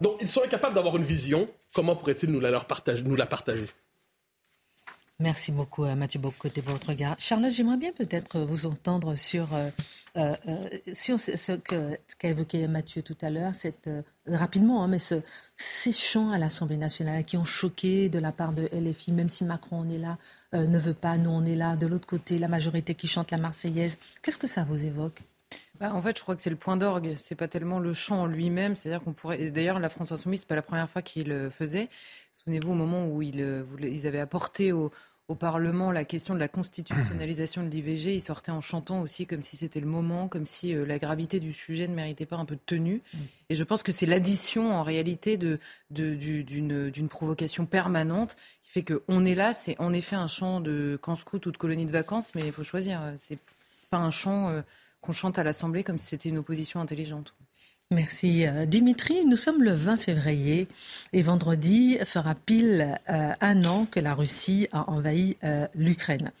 Donc, 0.00 0.18
ils 0.20 0.28
sont 0.28 0.42
incapables 0.42 0.74
d'avoir 0.74 0.96
une 0.96 1.04
vision. 1.04 1.48
Comment 1.74 1.94
pourraient-ils 1.94 2.30
nous 2.30 2.40
nous 2.40 3.16
la 3.16 3.26
partager? 3.26 3.68
Merci 5.20 5.52
beaucoup, 5.52 5.84
euh, 5.84 5.94
Mathieu 5.94 6.18
Bocoté, 6.18 6.62
pour 6.62 6.72
votre 6.72 6.88
regard. 6.88 7.14
Charlotte, 7.18 7.52
j'aimerais 7.52 7.76
bien 7.76 7.92
peut-être 7.92 8.40
vous 8.40 8.66
entendre 8.66 9.14
sur, 9.14 9.54
euh, 9.54 9.70
euh, 10.16 10.34
sur 10.94 11.20
ce, 11.20 11.56
qu'a 11.56 12.28
évoqué 12.28 12.66
Mathieu 12.66 13.02
tout 13.02 13.16
à 13.20 13.30
l'heure, 13.30 13.52
rapidement, 14.26 14.82
hein, 14.82 14.88
mais 14.88 14.98
ce, 14.98 15.14
ces 15.56 15.92
chants 15.92 16.30
à 16.30 16.38
l'Assemblée 16.38 16.76
nationale 16.76 17.24
qui 17.24 17.36
ont 17.36 17.44
choqué 17.44 18.08
de 18.08 18.18
la 18.18 18.32
part 18.32 18.52
de 18.52 18.68
LFI, 18.72 19.12
même 19.12 19.28
si 19.28 19.44
Macron, 19.44 19.84
on 19.86 19.90
est 19.90 19.98
là, 19.98 20.18
ne 20.52 20.78
veut 20.78 20.94
pas, 20.94 21.16
nous, 21.18 21.30
on 21.30 21.44
est 21.44 21.56
là. 21.56 21.76
De 21.76 21.86
l'autre 21.86 22.06
côté, 22.06 22.38
la 22.38 22.48
majorité 22.48 22.94
qui 22.94 23.06
chante 23.06 23.30
la 23.30 23.38
Marseillaise. 23.38 23.98
Qu'est-ce 24.22 24.38
que 24.38 24.48
ça 24.48 24.64
vous 24.64 24.84
évoque? 24.84 25.22
Bah, 25.80 25.92
en 25.94 26.02
fait, 26.02 26.16
je 26.16 26.22
crois 26.22 26.36
que 26.36 26.42
c'est 26.42 26.50
le 26.50 26.56
point 26.56 26.76
d'orgue. 26.76 27.14
C'est 27.18 27.34
pas 27.34 27.48
tellement 27.48 27.78
le 27.78 27.92
chant 27.92 28.22
en 28.22 28.26
lui-même. 28.26 28.76
C'est-à-dire 28.76 29.02
qu'on 29.02 29.12
pourrait. 29.12 29.50
D'ailleurs, 29.50 29.80
la 29.80 29.88
France 29.88 30.12
Insoumise, 30.12 30.40
c'est 30.40 30.48
pas 30.48 30.54
la 30.54 30.62
première 30.62 30.88
fois 30.88 31.02
qu'il 31.02 31.28
le 31.28 31.50
faisait. 31.50 31.88
Souvenez-vous 32.44 32.72
au 32.72 32.74
moment 32.74 33.06
où 33.06 33.22
ils, 33.22 33.64
ils 33.80 34.06
avaient 34.06 34.20
apporté 34.20 34.72
au, 34.72 34.90
au 35.28 35.34
Parlement 35.34 35.92
la 35.92 36.04
question 36.04 36.34
de 36.34 36.38
la 36.38 36.48
constitutionnalisation 36.48 37.62
de 37.64 37.68
l'IVG, 37.68 38.14
il 38.14 38.20
sortait 38.20 38.50
en 38.50 38.60
chantant 38.60 39.00
aussi 39.00 39.26
comme 39.26 39.42
si 39.42 39.56
c'était 39.56 39.80
le 39.80 39.86
moment, 39.86 40.28
comme 40.28 40.46
si 40.46 40.74
euh, 40.74 40.84
la 40.84 40.98
gravité 40.98 41.40
du 41.40 41.52
sujet 41.52 41.88
ne 41.88 41.94
méritait 41.94 42.26
pas 42.26 42.36
un 42.36 42.44
peu 42.44 42.56
de 42.56 42.60
tenue. 42.64 43.02
Mm. 43.14 43.18
Et 43.50 43.54
je 43.54 43.64
pense 43.64 43.82
que 43.82 43.92
c'est 43.92 44.06
l'addition 44.06 44.74
en 44.74 44.82
réalité 44.82 45.38
d'une 45.38 45.58
de, 45.90 47.06
provocation 47.08 47.66
permanente 47.66 48.36
qui 48.62 48.70
fait 48.70 48.84
qu'on 48.84 49.24
est 49.24 49.34
là. 49.34 49.52
C'est 49.52 49.78
en 49.80 49.92
effet 49.92 50.16
un 50.16 50.26
chant 50.26 50.60
de 50.60 50.98
camp 51.00 51.16
scout 51.16 51.44
ou 51.46 51.52
de 51.52 51.56
colonie 51.56 51.86
de 51.86 51.92
vacances, 51.92 52.34
mais 52.34 52.42
il 52.44 52.52
faut 52.52 52.64
choisir. 52.64 53.00
C'est 53.18 53.38
pas 53.90 53.98
un 53.98 54.10
chant 54.10 54.50
euh, 54.50 54.62
qu'on 55.00 55.12
chante 55.12 55.38
à 55.38 55.44
l'Assemblée 55.44 55.84
comme 55.84 55.98
si 55.98 56.06
c'était 56.06 56.28
une 56.28 56.38
opposition 56.38 56.80
intelligente. 56.80 57.34
Merci 57.92 58.46
euh, 58.46 58.64
Dimitri. 58.64 59.24
Nous 59.26 59.36
sommes 59.36 59.62
le 59.62 59.72
20 59.72 59.96
février 59.96 60.66
et 61.12 61.22
vendredi 61.22 61.98
fera 62.06 62.34
pile 62.34 62.98
euh, 63.10 63.32
un 63.40 63.64
an 63.64 63.86
que 63.90 64.00
la 64.00 64.14
Russie 64.14 64.68
a 64.72 64.90
envahi 64.90 65.36
euh, 65.44 65.66
l'Ukraine. 65.74 66.32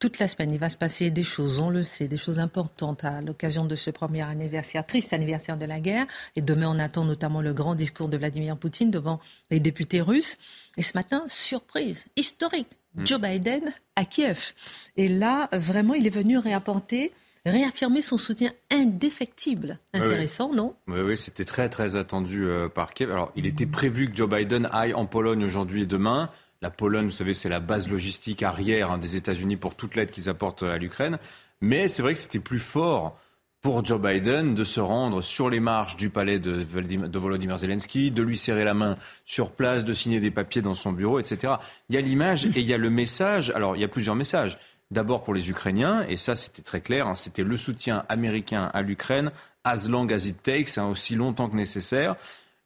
Toute 0.00 0.18
la 0.18 0.28
semaine, 0.28 0.52
il 0.52 0.58
va 0.58 0.70
se 0.70 0.76
passer 0.76 1.10
des 1.10 1.24
choses, 1.24 1.58
on 1.58 1.70
le 1.70 1.82
sait, 1.82 2.08
des 2.08 2.16
choses 2.16 2.38
importantes 2.38 3.04
à 3.04 3.20
l'occasion 3.20 3.64
de 3.64 3.74
ce 3.74 3.90
premier 3.90 4.22
anniversaire, 4.22 4.86
triste 4.86 5.12
anniversaire 5.12 5.56
de 5.56 5.66
la 5.66 5.80
guerre. 5.80 6.06
Et 6.36 6.40
demain, 6.40 6.68
on 6.68 6.78
attend 6.78 7.04
notamment 7.04 7.42
le 7.42 7.52
grand 7.52 7.74
discours 7.74 8.08
de 8.08 8.16
Vladimir 8.16 8.56
Poutine 8.56 8.90
devant 8.90 9.20
les 9.50 9.60
députés 9.60 10.00
russes. 10.00 10.38
Et 10.76 10.82
ce 10.82 10.96
matin, 10.96 11.24
surprise, 11.28 12.06
historique, 12.16 12.68
mmh. 12.94 13.06
Joe 13.06 13.20
Biden 13.20 13.72
à 13.96 14.04
Kiev. 14.04 14.52
Et 14.96 15.08
là, 15.08 15.48
vraiment, 15.52 15.94
il 15.94 16.06
est 16.06 16.10
venu 16.10 16.38
réapporter 16.38 17.12
réaffirmer 17.50 18.02
son 18.02 18.16
soutien 18.16 18.52
indéfectible. 18.70 19.78
Intéressant, 19.92 20.52
non? 20.54 20.74
Oui, 20.86 21.00
oui 21.00 21.16
c'était 21.16 21.44
très, 21.44 21.68
très 21.68 21.96
attendu 21.96 22.46
euh, 22.46 22.68
par 22.68 22.94
Kiev. 22.94 23.10
Alors, 23.10 23.32
il 23.36 23.46
était 23.46 23.66
prévu 23.66 24.10
que 24.10 24.16
Joe 24.16 24.28
Biden 24.28 24.68
aille 24.72 24.94
en 24.94 25.06
Pologne 25.06 25.44
aujourd'hui 25.44 25.82
et 25.82 25.86
demain. 25.86 26.30
La 26.60 26.70
Pologne, 26.70 27.06
vous 27.06 27.12
savez, 27.12 27.34
c'est 27.34 27.48
la 27.48 27.60
base 27.60 27.88
logistique 27.88 28.42
arrière 28.42 28.90
hein, 28.90 28.98
des 28.98 29.16
États-Unis 29.16 29.56
pour 29.56 29.74
toute 29.74 29.94
l'aide 29.94 30.10
qu'ils 30.10 30.28
apportent 30.28 30.64
à 30.64 30.76
l'Ukraine. 30.78 31.18
Mais 31.60 31.88
c'est 31.88 32.02
vrai 32.02 32.14
que 32.14 32.20
c'était 32.20 32.40
plus 32.40 32.58
fort 32.58 33.18
pour 33.60 33.84
Joe 33.84 34.00
Biden 34.00 34.54
de 34.54 34.64
se 34.64 34.80
rendre 34.80 35.20
sur 35.22 35.50
les 35.50 35.60
marches 35.60 35.96
du 35.96 36.10
palais 36.10 36.38
de, 36.38 36.62
de 36.62 37.18
Volodymyr 37.18 37.58
Zelensky, 37.58 38.10
de 38.10 38.22
lui 38.22 38.36
serrer 38.36 38.64
la 38.64 38.74
main 38.74 38.96
sur 39.24 39.50
place, 39.50 39.84
de 39.84 39.92
signer 39.92 40.20
des 40.20 40.30
papiers 40.30 40.62
dans 40.62 40.74
son 40.74 40.92
bureau, 40.92 41.18
etc. 41.18 41.54
Il 41.88 41.96
y 41.96 41.98
a 41.98 42.00
l'image 42.00 42.46
et 42.46 42.60
il 42.60 42.66
y 42.66 42.72
a 42.72 42.78
le 42.78 42.90
message. 42.90 43.50
Alors, 43.50 43.76
il 43.76 43.80
y 43.80 43.84
a 43.84 43.88
plusieurs 43.88 44.14
messages. 44.14 44.58
D'abord 44.90 45.22
pour 45.22 45.34
les 45.34 45.50
Ukrainiens, 45.50 46.06
et 46.08 46.16
ça 46.16 46.34
c'était 46.34 46.62
très 46.62 46.80
clair, 46.80 47.06
hein, 47.06 47.14
c'était 47.14 47.42
le 47.42 47.56
soutien 47.58 48.04
américain 48.08 48.70
à 48.72 48.80
l'Ukraine, 48.80 49.30
as 49.64 49.86
long 49.86 50.08
as 50.10 50.26
it 50.26 50.42
takes, 50.42 50.78
hein, 50.78 50.86
aussi 50.86 51.14
longtemps 51.14 51.50
que 51.50 51.56
nécessaire. 51.56 52.16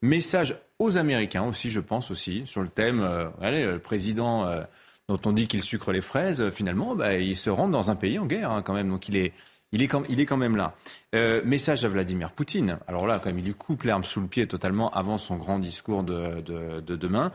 Message 0.02 0.56
aux 0.78 0.96
Américains 0.98 1.42
aussi, 1.42 1.68
je 1.70 1.80
pense 1.80 2.12
aussi, 2.12 2.42
sur 2.46 2.62
le 2.62 2.68
thème, 2.68 3.00
euh, 3.00 3.28
allez, 3.40 3.64
le 3.64 3.80
président 3.80 4.46
euh, 4.46 4.62
dont 5.08 5.18
on 5.24 5.32
dit 5.32 5.48
qu'il 5.48 5.62
sucre 5.62 5.90
les 5.90 6.00
fraises, 6.00 6.40
euh, 6.40 6.52
finalement, 6.52 6.94
bah, 6.94 7.16
il 7.16 7.36
se 7.36 7.50
rend 7.50 7.68
dans 7.68 7.90
un 7.90 7.96
pays 7.96 8.20
en 8.20 8.26
guerre 8.26 8.52
hein, 8.52 8.62
quand 8.62 8.74
même, 8.74 8.88
donc 8.88 9.08
il 9.08 9.16
est, 9.16 9.32
il 9.72 9.82
est, 9.82 9.88
quand, 9.88 10.04
il 10.08 10.20
est 10.20 10.26
quand 10.26 10.36
même 10.36 10.56
là. 10.56 10.74
message 11.44 11.84
à 11.84 11.88
Vladimir 11.88 12.30
Poutine. 12.30 12.78
Alors 12.86 13.06
là, 13.06 13.18
quand 13.18 13.30
même, 13.30 13.38
il 13.38 13.46
lui 13.46 13.54
coupe 13.54 13.84
l'herbe 13.84 14.04
sous 14.04 14.20
le 14.20 14.26
pied 14.28 14.46
totalement 14.46 14.90
avant 14.90 15.18
son 15.18 15.36
grand 15.36 15.58
discours 15.58 16.02
de, 16.02 16.40
de, 16.40 16.80
de 16.80 16.94
demain. 16.94 17.32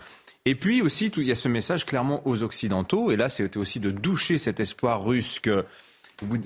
Et 0.47 0.55
puis 0.55 0.81
aussi, 0.81 1.07
il 1.07 1.23
y 1.23 1.31
a 1.33 1.35
ce 1.35 1.49
message 1.49 1.85
clairement 1.85 2.25
aux 2.25 2.41
Occidentaux, 2.41 3.11
et 3.11 3.17
là 3.17 3.27
c'était 3.27 3.57
aussi 3.57 3.81
de 3.81 3.91
doucher 3.91 4.37
cet 4.37 4.61
espoir 4.61 5.03
russe 5.03 5.41
qu'il 5.41 5.65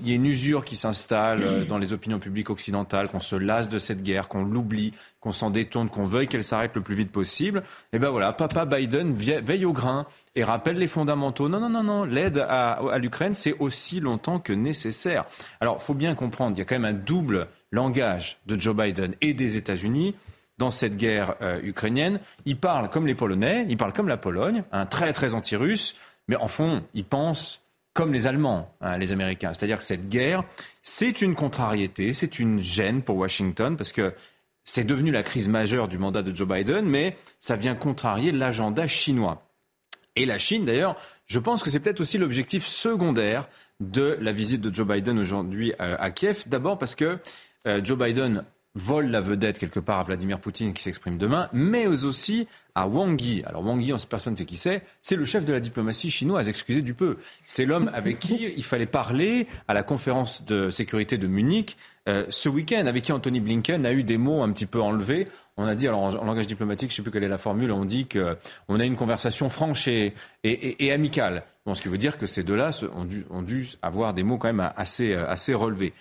y 0.03 0.13
ait 0.13 0.15
une 0.15 0.25
usure 0.25 0.65
qui 0.65 0.75
s'installe 0.75 1.43
euh, 1.43 1.65
dans 1.65 1.77
les 1.77 1.93
opinions 1.93 2.17
publiques 2.17 2.49
occidentales, 2.49 3.09
qu'on 3.09 3.19
se 3.19 3.35
lasse 3.35 3.69
de 3.69 3.77
cette 3.77 4.01
guerre, 4.01 4.27
qu'on 4.27 4.43
l'oublie, 4.43 4.91
qu'on 5.19 5.31
s'en 5.31 5.51
détourne, 5.51 5.87
qu'on 5.87 6.05
veuille 6.05 6.27
qu'elle 6.27 6.43
s'arrête 6.43 6.71
le 6.73 6.81
plus 6.81 6.95
vite 6.95 7.11
possible. 7.11 7.61
Et 7.93 7.99
ben 7.99 8.09
voilà, 8.09 8.33
papa 8.33 8.65
Biden 8.65 9.13
veille 9.15 9.65
au 9.65 9.71
grain 9.71 10.07
et 10.35 10.43
rappelle 10.43 10.77
les 10.77 10.87
fondamentaux. 10.87 11.47
Non, 11.47 11.59
non, 11.59 11.69
non, 11.69 11.83
non, 11.83 12.03
l'aide 12.03 12.39
à, 12.39 12.71
à 12.71 12.97
l'Ukraine, 12.97 13.35
c'est 13.35 13.55
aussi 13.59 13.99
longtemps 13.99 14.39
que 14.39 14.51
nécessaire. 14.51 15.25
Alors, 15.59 15.83
faut 15.83 15.93
bien 15.93 16.15
comprendre, 16.15 16.55
il 16.55 16.59
y 16.59 16.63
a 16.63 16.65
quand 16.65 16.79
même 16.79 16.85
un 16.85 16.97
double 16.97 17.49
langage 17.71 18.39
de 18.47 18.59
Joe 18.59 18.75
Biden 18.75 19.13
et 19.21 19.35
des 19.35 19.57
États-Unis 19.57 20.15
dans 20.61 20.69
cette 20.69 20.95
guerre 20.95 21.35
euh, 21.41 21.59
ukrainienne. 21.63 22.19
Il 22.45 22.55
parle 22.55 22.91
comme 22.91 23.07
les 23.07 23.15
Polonais, 23.15 23.65
il 23.67 23.77
parle 23.77 23.93
comme 23.93 24.07
la 24.07 24.17
Pologne, 24.17 24.63
un 24.71 24.85
très 24.85 25.11
très 25.11 25.33
anti-russe, 25.33 25.95
mais 26.27 26.35
en 26.35 26.47
fond, 26.47 26.83
il 26.93 27.03
pense 27.03 27.61
comme 27.93 28.13
les 28.13 28.27
Allemands, 28.27 28.71
hein, 28.79 28.99
les 28.99 29.11
Américains. 29.11 29.53
C'est-à-dire 29.55 29.79
que 29.79 29.83
cette 29.83 30.07
guerre, 30.07 30.43
c'est 30.83 31.23
une 31.23 31.33
contrariété, 31.33 32.13
c'est 32.13 32.37
une 32.37 32.61
gêne 32.61 33.01
pour 33.01 33.17
Washington, 33.17 33.75
parce 33.75 33.91
que 33.91 34.13
c'est 34.63 34.83
devenu 34.83 35.09
la 35.09 35.23
crise 35.23 35.49
majeure 35.49 35.87
du 35.87 35.97
mandat 35.97 36.21
de 36.21 36.33
Joe 36.33 36.47
Biden, 36.47 36.85
mais 36.85 37.17
ça 37.39 37.55
vient 37.55 37.73
contrarier 37.73 38.31
l'agenda 38.31 38.87
chinois. 38.87 39.43
Et 40.15 40.27
la 40.27 40.37
Chine, 40.37 40.65
d'ailleurs, 40.65 40.95
je 41.25 41.39
pense 41.39 41.63
que 41.63 41.71
c'est 41.71 41.79
peut-être 41.79 42.01
aussi 42.01 42.19
l'objectif 42.19 42.67
secondaire 42.67 43.49
de 43.79 44.15
la 44.21 44.31
visite 44.31 44.61
de 44.61 44.71
Joe 44.71 44.87
Biden 44.87 45.17
aujourd'hui 45.17 45.73
euh, 45.81 45.95
à 45.97 46.11
Kiev. 46.11 46.43
D'abord 46.45 46.77
parce 46.77 46.93
que 46.93 47.17
euh, 47.65 47.83
Joe 47.83 47.97
Biden 47.97 48.43
vole 48.75 49.07
la 49.07 49.19
vedette 49.19 49.59
quelque 49.59 49.79
part 49.79 49.99
à 49.99 50.03
Vladimir 50.03 50.39
Poutine 50.39 50.73
qui 50.73 50.83
s'exprime 50.83 51.17
demain, 51.17 51.49
mais 51.51 51.87
aussi 51.87 52.47
à 52.73 52.87
Wang 52.87 53.19
Yi. 53.19 53.43
Alors 53.45 53.65
Wang 53.65 53.81
Yi, 53.81 53.93
personne 54.09 54.33
ne 54.33 54.37
sait 54.37 54.45
qui 54.45 54.55
c'est, 54.55 54.81
c'est 55.01 55.17
le 55.17 55.25
chef 55.25 55.45
de 55.45 55.51
la 55.51 55.59
diplomatie 55.59 56.09
chinoise, 56.09 56.47
excusez 56.47 56.81
du 56.81 56.93
peu. 56.93 57.17
C'est 57.43 57.65
l'homme 57.65 57.91
avec 57.93 58.19
qui 58.19 58.47
il 58.57 58.63
fallait 58.63 58.85
parler 58.85 59.47
à 59.67 59.73
la 59.73 59.83
conférence 59.83 60.45
de 60.45 60.69
sécurité 60.69 61.17
de 61.17 61.27
Munich 61.27 61.75
euh, 62.07 62.25
ce 62.29 62.49
week-end, 62.49 62.85
avec 62.85 63.03
qui 63.03 63.11
Anthony 63.11 63.41
Blinken 63.41 63.85
a 63.85 63.91
eu 63.91 64.03
des 64.03 64.17
mots 64.17 64.41
un 64.41 64.51
petit 64.51 64.65
peu 64.65 64.81
enlevés. 64.81 65.27
On 65.57 65.65
a 65.67 65.75
dit, 65.75 65.87
alors 65.87 66.01
en, 66.01 66.25
langage 66.25 66.47
diplomatique, 66.47 66.89
je 66.91 66.93
ne 66.93 66.95
sais 66.97 67.01
plus 67.03 67.11
quelle 67.11 67.23
est 67.23 67.29
la 67.29 67.37
formule, 67.37 67.71
on 67.71 67.85
dit 67.85 68.07
qu'on 68.07 68.79
a 68.79 68.85
une 68.85 68.95
conversation 68.95 69.49
franche 69.49 69.87
et, 69.87 70.13
et, 70.43 70.91
amicale. 70.91 71.43
Bon, 71.65 71.75
ce 71.75 71.81
qui 71.81 71.89
veut 71.89 71.97
dire 71.97 72.17
que 72.17 72.25
ces 72.25 72.43
deux-là 72.43 72.71
ont 72.95 73.05
dû, 73.05 73.25
ont 73.29 73.43
dû, 73.43 73.67
avoir 73.81 74.13
des 74.13 74.23
mots 74.23 74.37
quand 74.37 74.51
même 74.51 74.71
assez, 74.75 75.13
assez 75.13 75.53
relevés. 75.53 75.93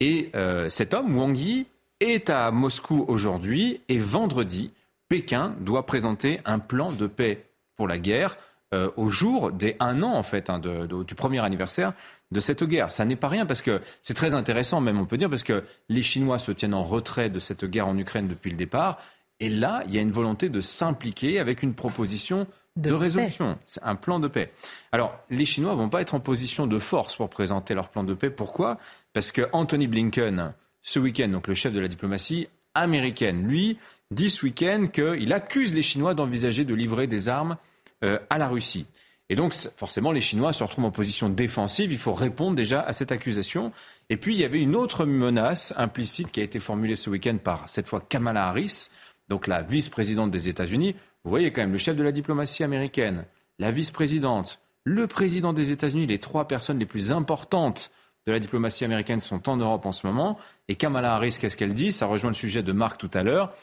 Et 0.00 0.30
euh, 0.36 0.68
cet 0.68 0.94
homme, 0.94 1.16
Wang 1.16 1.36
Yi, 1.36 1.66
est 2.00 2.30
à 2.30 2.50
Moscou 2.50 3.04
aujourd'hui 3.08 3.80
et 3.88 3.98
vendredi, 3.98 4.70
Pékin 5.08 5.54
doit 5.60 5.86
présenter 5.86 6.40
un 6.44 6.58
plan 6.58 6.92
de 6.92 7.06
paix 7.06 7.46
pour 7.76 7.88
la 7.88 7.98
guerre 7.98 8.36
euh, 8.74 8.90
au 8.96 9.08
jour 9.08 9.50
des 9.50 9.76
un 9.80 10.02
an 10.02 10.12
en 10.12 10.22
fait 10.22 10.50
hein, 10.50 10.58
du 10.60 11.14
premier 11.14 11.40
anniversaire 11.40 11.92
de 12.30 12.40
cette 12.40 12.64
guerre. 12.64 12.90
Ça 12.90 13.04
n'est 13.04 13.16
pas 13.16 13.28
rien 13.28 13.46
parce 13.46 13.62
que 13.62 13.80
c'est 14.02 14.14
très 14.14 14.34
intéressant 14.34 14.80
même 14.80 15.00
on 15.00 15.06
peut 15.06 15.16
dire 15.16 15.30
parce 15.30 15.44
que 15.44 15.64
les 15.88 16.02
Chinois 16.02 16.38
se 16.38 16.52
tiennent 16.52 16.74
en 16.74 16.82
retrait 16.82 17.30
de 17.30 17.40
cette 17.40 17.64
guerre 17.64 17.88
en 17.88 17.96
Ukraine 17.96 18.28
depuis 18.28 18.50
le 18.50 18.56
départ 18.56 18.98
et 19.40 19.48
là 19.48 19.82
il 19.86 19.94
y 19.94 19.98
a 19.98 20.02
une 20.02 20.12
volonté 20.12 20.50
de 20.50 20.60
s'impliquer 20.60 21.38
avec 21.38 21.62
une 21.62 21.74
proposition 21.74 22.46
de, 22.76 22.92
résolution. 22.92 23.58
C'est 23.64 23.82
un 23.82 23.96
plan 23.96 24.20
de 24.20 24.28
paix. 24.28 24.52
Alors, 24.92 25.18
les 25.30 25.44
Chinois 25.44 25.74
vont 25.74 25.88
pas 25.88 26.00
être 26.00 26.14
en 26.14 26.20
position 26.20 26.66
de 26.66 26.78
force 26.78 27.16
pour 27.16 27.28
présenter 27.28 27.74
leur 27.74 27.88
plan 27.88 28.04
de 28.04 28.14
paix. 28.14 28.30
Pourquoi? 28.30 28.78
Parce 29.12 29.32
que 29.32 29.48
Anthony 29.52 29.88
Blinken, 29.88 30.54
ce 30.88 30.98
week-end, 30.98 31.28
donc 31.28 31.46
le 31.46 31.54
chef 31.54 31.74
de 31.74 31.80
la 31.80 31.88
diplomatie 31.88 32.48
américaine, 32.74 33.46
lui, 33.46 33.76
dit 34.10 34.30
ce 34.30 34.46
week-end 34.46 34.86
qu'il 34.86 35.32
accuse 35.34 35.74
les 35.74 35.82
Chinois 35.82 36.14
d'envisager 36.14 36.64
de 36.64 36.74
livrer 36.74 37.06
des 37.06 37.28
armes 37.28 37.58
euh, 38.04 38.18
à 38.30 38.38
la 38.38 38.48
Russie. 38.48 38.86
Et 39.28 39.36
donc, 39.36 39.52
forcément, 39.52 40.12
les 40.12 40.22
Chinois 40.22 40.54
se 40.54 40.64
retrouvent 40.64 40.86
en 40.86 40.90
position 40.90 41.28
défensive. 41.28 41.92
Il 41.92 41.98
faut 41.98 42.14
répondre 42.14 42.56
déjà 42.56 42.80
à 42.80 42.94
cette 42.94 43.12
accusation. 43.12 43.72
Et 44.08 44.16
puis, 44.16 44.34
il 44.34 44.40
y 44.40 44.44
avait 44.44 44.62
une 44.62 44.74
autre 44.74 45.04
menace 45.04 45.74
implicite 45.76 46.32
qui 46.32 46.40
a 46.40 46.42
été 46.42 46.58
formulée 46.58 46.96
ce 46.96 47.10
week-end 47.10 47.36
par, 47.36 47.68
cette 47.68 47.86
fois, 47.86 48.00
Kamala 48.00 48.46
Harris, 48.46 48.88
donc 49.28 49.46
la 49.46 49.60
vice-présidente 49.60 50.30
des 50.30 50.48
États-Unis. 50.48 50.94
Vous 51.24 51.30
voyez 51.30 51.52
quand 51.52 51.60
même 51.60 51.72
le 51.72 51.78
chef 51.78 51.96
de 51.98 52.02
la 52.02 52.12
diplomatie 52.12 52.64
américaine, 52.64 53.26
la 53.58 53.70
vice-présidente, 53.70 54.60
le 54.84 55.06
président 55.06 55.52
des 55.52 55.70
États-Unis, 55.70 56.06
les 56.06 56.18
trois 56.18 56.48
personnes 56.48 56.78
les 56.78 56.86
plus 56.86 57.12
importantes 57.12 57.90
de 58.26 58.32
la 58.32 58.38
diplomatie 58.38 58.84
américaine 58.84 59.20
sont 59.20 59.48
en 59.48 59.56
Europe 59.58 59.84
en 59.84 59.92
ce 59.92 60.06
moment. 60.06 60.38
Et 60.68 60.76
Kamala 60.76 61.14
Harris, 61.14 61.36
qu'est-ce 61.40 61.56
qu'elle 61.56 61.74
dit? 61.74 61.92
Ça 61.92 62.06
rejoint 62.06 62.30
le 62.30 62.36
sujet 62.36 62.62
de 62.62 62.72
Marc 62.72 62.98
tout 62.98 63.10
à 63.14 63.22
l'heure. 63.22 63.54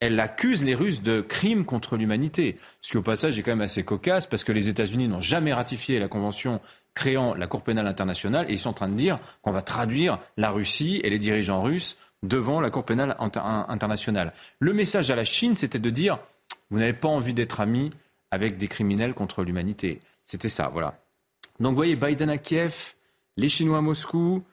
Elle 0.00 0.18
accuse 0.20 0.62
les 0.62 0.74
Russes 0.74 1.02
de 1.02 1.20
crimes 1.20 1.64
contre 1.64 1.96
l'humanité. 1.96 2.56
Ce 2.82 2.90
qui, 2.90 2.96
au 2.96 3.02
passage, 3.02 3.38
est 3.38 3.42
quand 3.42 3.52
même 3.52 3.60
assez 3.60 3.84
cocasse 3.84 4.26
parce 4.26 4.44
que 4.44 4.52
les 4.52 4.68
États-Unis 4.68 5.08
n'ont 5.08 5.20
jamais 5.20 5.52
ratifié 5.52 5.98
la 5.98 6.08
convention 6.08 6.60
créant 6.94 7.34
la 7.34 7.46
Cour 7.46 7.62
pénale 7.62 7.86
internationale 7.86 8.46
et 8.48 8.52
ils 8.52 8.58
sont 8.58 8.70
en 8.70 8.74
train 8.74 8.88
de 8.88 8.94
dire 8.94 9.18
qu'on 9.42 9.52
va 9.52 9.62
traduire 9.62 10.18
la 10.36 10.50
Russie 10.50 11.00
et 11.02 11.10
les 11.10 11.18
dirigeants 11.18 11.62
russes 11.62 11.96
devant 12.22 12.60
la 12.60 12.70
Cour 12.70 12.84
pénale 12.84 13.16
internationale. 13.18 14.32
Le 14.58 14.72
message 14.72 15.10
à 15.10 15.16
la 15.16 15.24
Chine, 15.24 15.54
c'était 15.54 15.78
de 15.78 15.90
dire 15.90 16.18
vous 16.70 16.78
n'avez 16.78 16.92
pas 16.92 17.08
envie 17.08 17.34
d'être 17.34 17.60
amis 17.60 17.90
avec 18.30 18.56
des 18.56 18.68
criminels 18.68 19.14
contre 19.14 19.42
l'humanité. 19.42 20.00
C'était 20.24 20.48
ça, 20.48 20.68
voilà. 20.68 20.94
Donc 21.60 21.70
vous 21.70 21.76
voyez, 21.76 21.96
Biden 21.96 22.30
à 22.30 22.38
Kiev, 22.38 22.94
les 23.36 23.48
Chinois 23.48 23.78
à 23.78 23.80
Moscou, 23.80 24.44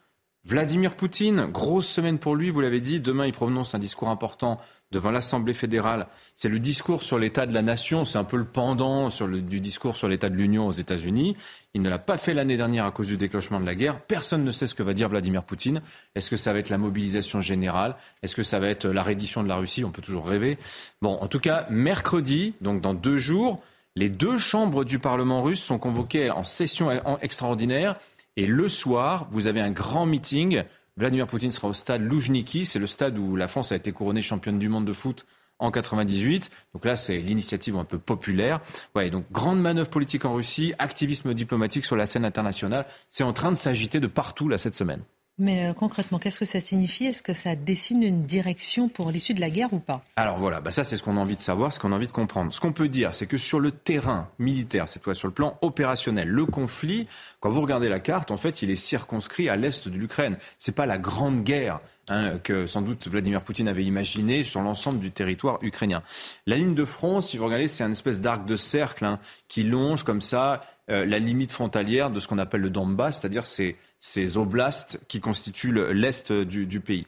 Vladimir 0.48 0.96
Poutine, 0.96 1.48
grosse 1.48 1.88
semaine 1.88 2.20
pour 2.20 2.36
lui, 2.36 2.52
vous 2.52 2.62
l'avez 2.62 2.80
dit, 2.80 3.00
demain 3.00 3.26
il 3.26 3.34
prononce 3.34 3.74
un 3.74 3.80
discours 3.80 4.10
important 4.10 4.60
devant 4.92 5.10
l'Assemblée 5.10 5.56
fédérale. 5.56 6.06
C'est 6.36 6.50
le 6.50 6.60
discours 6.60 7.02
sur 7.02 7.18
l'état 7.18 7.48
de 7.48 7.54
la 7.56 7.64
nation, 7.64 8.06
c'est 8.06 8.20
un 8.20 8.24
peu 8.24 8.38
le 8.38 8.46
pendant 8.46 9.10
du 9.10 9.60
discours 9.60 9.98
sur 9.98 10.08
l'état 10.08 10.30
de 10.30 10.36
l'Union 10.36 10.68
aux 10.68 10.72
États-Unis. 10.72 11.36
Il 11.74 11.82
ne 11.82 11.90
l'a 11.90 11.98
pas 11.98 12.18
fait 12.18 12.36
l'année 12.36 12.58
dernière 12.58 12.86
à 12.86 12.92
cause 12.92 13.08
du 13.08 13.18
déclenchement 13.18 13.60
de 13.60 13.66
la 13.66 13.74
guerre. 13.74 14.00
Personne 14.02 14.44
ne 14.44 14.52
sait 14.52 14.68
ce 14.68 14.76
que 14.76 14.84
va 14.84 14.94
dire 14.94 15.10
Vladimir 15.10 15.44
Poutine. 15.44 15.82
Est-ce 16.14 16.30
que 16.30 16.38
ça 16.38 16.54
va 16.54 16.60
être 16.60 16.70
la 16.70 16.78
mobilisation 16.78 17.42
générale? 17.42 17.96
Est-ce 18.22 18.36
que 18.36 18.44
ça 18.44 18.60
va 18.60 18.68
être 18.68 18.86
la 18.86 19.02
reddition 19.02 19.42
de 19.42 19.48
la 19.48 19.56
Russie? 19.56 19.84
On 19.84 19.90
peut 19.90 20.04
toujours 20.04 20.28
rêver. 20.28 20.60
Bon, 21.02 21.16
en 21.16 21.28
tout 21.28 21.40
cas, 21.40 21.66
mercredi, 21.72 22.54
donc 22.62 22.82
dans 22.82 22.94
deux 22.94 23.18
jours, 23.18 23.64
les 23.96 24.10
deux 24.10 24.38
chambres 24.38 24.86
du 24.86 25.00
Parlement 25.00 25.42
russe 25.42 25.64
sont 25.64 25.80
convoquées 25.80 26.30
en 26.30 26.44
session 26.44 26.92
extraordinaire. 27.22 27.98
Et 28.38 28.48
le 28.48 28.68
soir, 28.68 29.28
vous 29.32 29.48
avez 29.48 29.62
un 29.62 29.72
grand 29.72 30.06
meeting. 30.06 30.64
Vladimir 30.98 31.28
Poutine 31.28 31.52
sera 31.52 31.68
au 31.68 31.74
stade 31.74 32.02
Loujniki. 32.02 32.66
C'est 32.66 32.80
le 32.80 32.88
stade 32.88 33.18
où 33.18 33.36
la 33.36 33.48
France 33.48 33.72
a 33.72 33.76
été 33.76 33.92
couronnée 33.92 34.22
championne 34.22 34.60
du 34.60 34.70
monde 34.70 34.86
de 34.86 34.94
foot 34.94 35.26
en 35.60 35.72
98. 35.72 36.50
Donc 36.74 36.86
là, 36.86 36.96
c'est 36.96 37.18
l'initiative 37.18 37.78
un 37.78 37.86
peu 37.86 37.98
populaire. 37.98 38.62
Ouais, 38.94 39.10
donc 39.10 39.26
grande 39.32 39.62
manœuvre 39.62 39.90
politique 39.90 40.26
en 40.26 40.34
Russie, 40.34 40.74
activisme 40.80 41.34
diplomatique 41.34 41.86
sur 41.86 41.96
la 41.96 42.06
scène 42.06 42.26
internationale. 42.26 42.86
C'est 43.10 43.24
en 43.24 43.34
train 43.34 43.52
de 43.52 43.58
s'agiter 43.58 44.00
de 44.00 44.08
partout 44.08 44.50
là 44.50 44.58
cette 44.58 44.76
semaine. 44.76 45.02
Mais 45.38 45.68
euh, 45.68 45.74
concrètement, 45.74 46.18
qu'est-ce 46.18 46.40
que 46.40 46.46
ça 46.46 46.62
signifie? 46.62 47.06
Est-ce 47.06 47.22
que 47.22 47.34
ça 47.34 47.58
dessine 47.58 48.04
une 48.04 48.24
direction 48.24 48.88
pour 48.88 49.12
l'issue 49.12 49.34
de 49.34 49.42
la 49.42 49.50
guerre 49.50 49.74
ou 49.74 49.80
pas? 49.80 50.02
Alors 50.16 50.38
voilà, 50.38 50.62
bah 50.62 50.72
ça 50.72 50.86
c'est 50.86 50.96
ce 50.96 51.04
qu'on 51.04 51.18
a 51.18 51.20
envie 51.20 51.36
de 51.36 51.42
savoir, 51.42 51.74
ce 51.74 51.80
qu'on 51.80 51.92
a 51.92 51.96
envie 51.96 52.08
de 52.08 52.14
comprendre. 52.14 52.54
Ce 52.54 52.62
qu'on 52.62 52.72
peut 52.72 52.88
dire, 52.88 53.14
c'est 53.14 53.28
que 53.28 53.38
sur 53.38 53.60
le 53.60 53.72
terrain 53.72 54.30
militaire, 54.40 54.88
cette 54.88 55.04
fois 55.04 55.14
sur 55.14 55.28
le 55.28 55.34
plan 55.34 55.58
opérationnel, 55.62 56.30
le 56.30 56.46
conflit, 56.46 57.08
quand 57.42 57.50
vous 57.50 57.60
regardez 57.60 57.90
la 57.90 58.00
carte, 58.00 58.32
en 58.32 58.38
fait, 58.38 58.62
il 58.62 58.70
est 58.70 58.78
circonscrit 58.78 59.50
à 59.50 59.58
l'est 59.58 59.90
de 59.90 59.98
l'Ukraine. 59.98 60.38
C'est 60.58 60.76
pas 60.76 60.86
la 60.86 60.98
grande 60.98 61.44
guerre 61.44 61.82
hein, 62.08 62.38
que 62.42 62.66
sans 62.66 62.82
doute 62.82 63.10
Vladimir 63.10 63.42
Poutine 63.42 63.68
avait 63.68 63.84
imaginé 63.84 64.46
sur 64.46 64.62
l'ensemble 64.62 65.00
du 65.00 65.12
territoire 65.12 65.60
ukrainien. 65.62 66.02
La 66.48 66.56
ligne 66.56 66.76
de 66.76 66.86
front, 66.86 67.20
si 67.20 67.38
vous 67.38 67.44
regardez, 67.44 67.68
c'est 67.68 67.84
une 67.84 67.92
espèce 67.92 68.22
d'arc 68.22 68.46
de 68.46 68.56
cercle 68.56 69.04
hein, 69.04 69.20
qui 69.50 69.64
longe 69.64 70.04
comme 70.04 70.22
ça 70.22 70.62
euh, 70.92 71.04
la 71.04 71.18
limite 71.18 71.52
frontalière 71.52 72.12
de 72.12 72.20
ce 72.20 72.28
qu'on 72.28 72.38
appelle 72.38 72.62
le 72.62 72.70
Donbass, 72.70 73.20
c'est-à-dire 73.20 73.48
ces, 73.48 73.76
ces 74.06 74.38
oblasts 74.38 75.00
qui 75.08 75.20
constituent 75.20 75.74
l'est 75.92 76.32
du, 76.32 76.80
pays. 76.80 77.08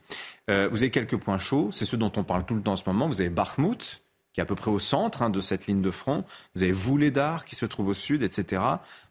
Euh, 0.49 0.67
vous 0.71 0.77
avez 0.77 0.89
quelques 0.89 1.15
points 1.15 1.37
chauds, 1.37 1.69
c'est 1.71 1.85
ceux 1.85 1.95
dont 1.95 2.11
on 2.15 2.23
parle 2.23 2.43
tout 2.43 2.55
le 2.55 2.61
temps 2.63 2.73
en 2.73 2.75
ce 2.75 2.83
moment. 2.87 3.07
Vous 3.07 3.21
avez 3.21 3.29
Bakhmut, 3.29 4.01
qui 4.33 4.39
est 4.39 4.43
à 4.43 4.47
peu 4.47 4.55
près 4.55 4.71
au 4.71 4.79
centre 4.79 5.21
hein, 5.21 5.29
de 5.29 5.39
cette 5.39 5.67
ligne 5.67 5.83
de 5.83 5.91
front. 5.91 6.23
Vous 6.55 6.63
avez 6.63 6.71
Vouledar, 6.71 7.45
qui 7.45 7.55
se 7.55 7.67
trouve 7.67 7.89
au 7.89 7.93
sud, 7.93 8.23
etc. 8.23 8.63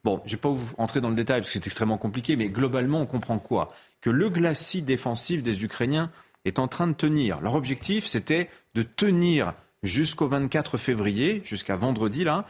Bon, 0.03 0.21
je 0.25 0.33
ne 0.33 0.37
vais 0.37 0.41
pas 0.41 0.49
vous 0.49 0.67
rentrer 0.77 1.01
dans 1.01 1.11
le 1.11 1.15
détail 1.15 1.43
parce 1.43 1.53
que 1.53 1.61
c'est 1.61 1.67
extrêmement 1.67 1.97
compliqué, 1.97 2.35
mais 2.35 2.49
globalement, 2.49 3.01
on 3.01 3.07
comprend 3.07 3.39
quoi? 3.39 3.71
Que 4.01 4.11
le 4.11 4.31
glacis 4.31 4.83
défensif 4.83 5.45
des 5.45 5.63
Ukrainiens 5.63 6.11
est 6.45 6.59
en 6.59 6.67
train 6.67 6.89
de 6.89 6.93
tenir. 6.93 7.41
Leur 7.41 7.55
objectif, 7.55 8.07
c'était 8.07 8.51
de 8.75 8.83
tenir 8.83 9.55
jusqu'au 9.85 10.27
24 10.27 10.77
février, 10.77 11.41
jusqu'à 11.45 11.77
vendredi, 11.77 12.25
là, 12.25 12.47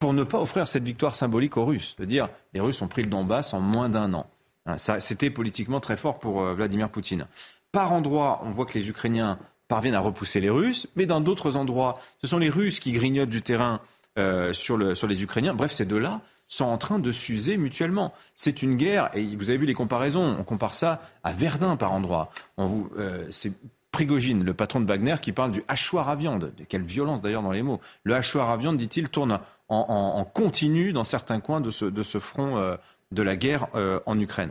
pour 0.00 0.12
ne 0.12 0.22
pas 0.22 0.38
offrir 0.38 0.68
cette 0.68 0.84
victoire 0.84 1.14
symbolique 1.14 1.56
aux 1.56 1.64
Russes, 1.64 1.96
de 1.98 2.04
dire 2.04 2.28
les 2.52 2.60
Russes 2.60 2.82
ont 2.82 2.88
pris 2.88 3.02
le 3.02 3.08
Donbass 3.08 3.54
en 3.54 3.60
moins 3.60 3.88
d'un 3.88 4.12
an. 4.12 4.28
Hein, 4.66 4.76
c'était 4.78 5.30
politiquement 5.30 5.80
très 5.80 5.96
fort 5.96 6.18
pour 6.18 6.42
euh, 6.42 6.54
Vladimir 6.54 6.90
Poutine. 6.90 7.26
Par 7.72 7.92
endroits, 7.92 8.40
on 8.42 8.50
voit 8.50 8.66
que 8.66 8.74
les 8.74 8.88
Ukrainiens 8.88 9.38
parviennent 9.68 9.94
à 9.94 10.00
repousser 10.00 10.40
les 10.40 10.50
Russes, 10.50 10.86
mais 10.96 11.06
dans 11.06 11.20
d'autres 11.20 11.56
endroits, 11.56 11.98
ce 12.22 12.28
sont 12.28 12.38
les 12.38 12.50
Russes 12.50 12.80
qui 12.80 12.92
grignotent 12.92 13.28
du 13.28 13.42
terrain 13.42 13.80
euh, 14.18 14.52
sur, 14.52 14.76
les 14.78 15.22
Ukrainiens. 15.22 15.54
Bref, 15.54 15.72
ces 15.72 15.84
deux-là 15.84 16.20
sont 16.48 16.64
en 16.64 16.78
train 16.78 16.98
de 16.98 17.12
s'user 17.12 17.56
mutuellement. 17.56 18.14
C'est 18.34 18.62
une 18.62 18.76
guerre, 18.76 19.10
et 19.14 19.24
vous 19.36 19.50
avez 19.50 19.58
vu 19.58 19.66
les 19.66 19.74
comparaisons, 19.74 20.36
on 20.38 20.44
compare 20.44 20.74
ça 20.74 21.02
à 21.24 21.32
Verdun 21.32 21.76
par 21.76 21.92
endroits. 21.92 22.30
Euh, 22.58 23.26
c'est 23.30 23.52
Prigogine, 23.90 24.44
le 24.44 24.52
patron 24.54 24.80
de 24.80 24.86
Wagner, 24.86 25.16
qui 25.20 25.32
parle 25.32 25.52
du 25.52 25.64
hachoir 25.68 26.08
à 26.08 26.16
viande. 26.16 26.52
Quelle 26.68 26.82
violence 26.82 27.22
d'ailleurs 27.22 27.42
dans 27.42 27.50
les 27.50 27.62
mots. 27.62 27.80
Le 28.04 28.14
hachoir 28.14 28.50
à 28.50 28.56
viande, 28.56 28.76
dit-il, 28.76 29.08
tourne 29.08 29.40
en, 29.68 30.24
continu 30.24 30.92
dans 30.92 31.04
certains 31.04 31.40
coins 31.40 31.60
de 31.62 31.70
ce, 31.70 32.18
front 32.18 32.76
de 33.12 33.22
la 33.22 33.36
guerre 33.36 33.68
euh, 33.74 34.00
en 34.06 34.18
Ukraine. 34.18 34.50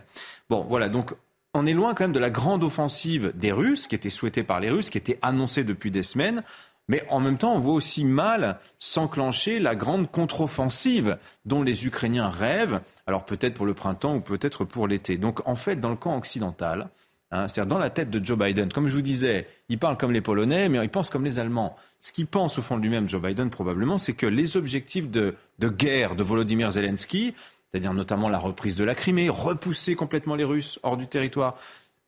Bon, 0.49 0.65
voilà, 0.67 0.89
donc 0.89 1.13
on 1.53 1.65
est 1.65 1.73
loin 1.73 1.93
quand 1.93 2.03
même 2.03 2.13
de 2.13 2.19
la 2.19 2.29
grande 2.29 2.63
offensive 2.63 3.31
des 3.35 3.51
Russes, 3.51 3.87
qui 3.87 3.95
était 3.95 4.09
souhaitée 4.09 4.43
par 4.43 4.59
les 4.59 4.69
Russes, 4.69 4.89
qui 4.89 4.97
était 4.97 5.19
annoncée 5.21 5.63
depuis 5.63 5.91
des 5.91 6.03
semaines. 6.03 6.43
Mais 6.87 7.03
en 7.09 7.19
même 7.19 7.37
temps, 7.37 7.55
on 7.55 7.59
voit 7.59 7.73
aussi 7.73 8.05
mal 8.05 8.59
s'enclencher 8.77 9.57
la 9.59 9.73
grande 9.73 10.11
contre-offensive 10.11 11.17
dont 11.45 11.63
les 11.63 11.85
Ukrainiens 11.87 12.29
rêvent, 12.29 12.81
alors 13.07 13.25
peut-être 13.25 13.55
pour 13.55 13.65
le 13.65 13.73
printemps 13.73 14.15
ou 14.15 14.21
peut-être 14.21 14.65
pour 14.65 14.87
l'été. 14.87 15.17
Donc 15.17 15.47
en 15.47 15.55
fait, 15.55 15.77
dans 15.77 15.89
le 15.89 15.95
camp 15.95 16.15
occidental, 16.15 16.89
Hein, 17.31 17.47
c'est-à-dire 17.47 17.69
dans 17.69 17.79
la 17.79 17.89
tête 17.89 18.09
de 18.09 18.23
Joe 18.23 18.37
Biden. 18.37 18.71
Comme 18.71 18.87
je 18.87 18.95
vous 18.95 19.01
disais, 19.01 19.47
il 19.67 19.79
parle 19.79 19.97
comme 19.97 20.11
les 20.11 20.21
Polonais, 20.21 20.69
mais 20.69 20.77
il 20.83 20.89
pense 20.89 21.09
comme 21.09 21.25
les 21.25 21.39
Allemands. 21.39 21.75
Ce 21.99 22.11
qu'il 22.11 22.27
pense 22.27 22.59
au 22.59 22.61
fond 22.61 22.77
de 22.77 22.81
lui-même, 22.81 23.09
Joe 23.09 23.21
Biden, 23.21 23.49
probablement, 23.49 23.97
c'est 23.97 24.13
que 24.13 24.27
les 24.27 24.57
objectifs 24.57 25.09
de, 25.09 25.35
guerre 25.59 26.15
de 26.15 26.23
Volodymyr 26.23 26.71
Zelensky, 26.71 27.33
c'est-à-dire 27.71 27.93
notamment 27.93 28.29
la 28.29 28.39
reprise 28.39 28.75
de 28.75 28.83
la 28.83 28.95
Crimée, 28.95 29.29
repousser 29.29 29.95
complètement 29.95 30.35
les 30.35 30.43
Russes 30.43 30.79
hors 30.83 30.97
du 30.97 31.07
territoire, 31.07 31.55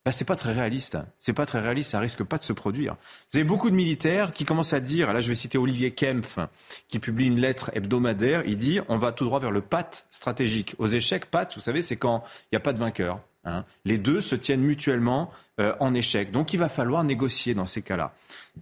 bah, 0.08 0.14
c'est 0.14 0.24
pas 0.24 0.38
très 0.38 0.54
réaliste. 0.54 0.98
C'est 1.20 1.34
pas 1.34 1.46
très 1.46 1.60
réaliste, 1.60 1.92
ça 1.92 2.00
risque 2.00 2.24
pas 2.24 2.38
de 2.38 2.44
se 2.44 2.54
produire. 2.54 2.96
Vous 3.30 3.40
avez 3.40 3.44
beaucoup 3.44 3.70
de 3.70 3.76
militaires 3.76 4.32
qui 4.32 4.46
commencent 4.46 4.72
à 4.72 4.80
dire, 4.80 5.12
là 5.12 5.20
je 5.20 5.28
vais 5.28 5.36
citer 5.36 5.58
Olivier 5.58 5.92
Kempf, 5.92 6.40
qui 6.88 7.00
publie 7.00 7.26
une 7.26 7.42
lettre 7.42 7.72
hebdomadaire, 7.74 8.44
il 8.46 8.56
dit 8.56 8.80
on 8.88 8.98
va 8.98 9.12
tout 9.12 9.26
droit 9.26 9.42
vers 9.42 9.52
le 9.52 9.60
pat 9.60 10.06
stratégique. 10.10 10.76
Aux 10.78 10.88
échecs, 10.88 11.26
pat, 11.26 11.54
vous 11.54 11.60
savez, 11.60 11.82
c'est 11.82 11.98
quand 11.98 12.24
il 12.44 12.48
n'y 12.54 12.56
a 12.56 12.62
pas 12.62 12.72
de 12.72 12.80
vainqueur. 12.80 13.20
Hein. 13.44 13.66
Les 13.84 13.98
deux 13.98 14.22
se 14.22 14.36
tiennent 14.36 14.62
mutuellement 14.62 15.30
euh, 15.60 15.74
en 15.82 15.94
échec. 15.94 16.32
Donc 16.32 16.54
il 16.54 16.58
va 16.58 16.70
falloir 16.70 17.04
négocier 17.04 17.54
dans 17.54 17.66
ces 17.66 17.82
cas-là. 17.82 18.14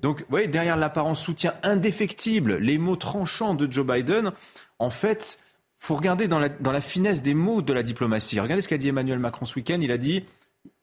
Donc 0.02 0.22
vous 0.22 0.28
voyez, 0.30 0.48
derrière 0.48 0.78
l'apparent 0.78 1.14
soutien 1.14 1.54
indéfectible, 1.62 2.56
les 2.58 2.80
mots 2.80 2.96
tranchants 2.96 3.54
de 3.54 3.72
Joe 3.72 3.86
Biden, 3.86 4.32
en 4.80 4.90
fait, 4.90 5.38
faut 5.80 5.96
regarder 5.96 6.28
dans 6.28 6.40
la, 6.40 6.82
finesse 6.82 7.22
des 7.22 7.34
mots 7.34 7.62
de 7.62 7.74
la 7.74 7.84
diplomatie. 7.84 8.40
Regardez 8.40 8.62
ce 8.62 8.68
qu'a 8.68 8.78
dit 8.78 8.88
Emmanuel 8.88 9.20
Macron 9.20 9.46
ce 9.46 9.56
week-end. 9.56 9.80
Il 9.82 9.92
a 9.92 9.98
dit 9.98 10.24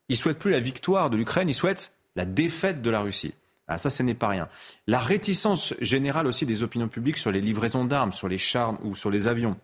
il 0.09 0.17
souhaite 0.17 0.39
plus 0.39 0.51
la 0.51 0.61
victoire 0.61 1.11
de 1.11 1.17
l'Ukraine, 1.17 1.49
il 1.49 1.55
souhaite 1.55 1.93
la 2.17 2.25
défaite 2.25 2.83
de 2.83 2.91
la 2.91 3.01
Russie. 3.01 3.35
Ah, 3.69 3.79
ça, 3.79 3.89
ce 3.89 4.03
n'est 4.03 4.15
pas 4.15 4.29
rien. 4.29 4.49
La 4.87 4.99
réticence 4.99 5.75
générale 5.81 6.27
aussi 6.27 6.45
des 6.45 6.63
opinions 6.63 6.89
publiques 6.89 7.17
sur 7.17 7.31
les 7.31 7.41
livraisons 7.41 7.85
d'armes, 7.85 8.13
sur 8.13 8.29
les 8.29 8.39
chars 8.39 8.77
ou 8.85 8.95
sur 8.95 9.11
les 9.11 9.29
avions. 9.29 9.57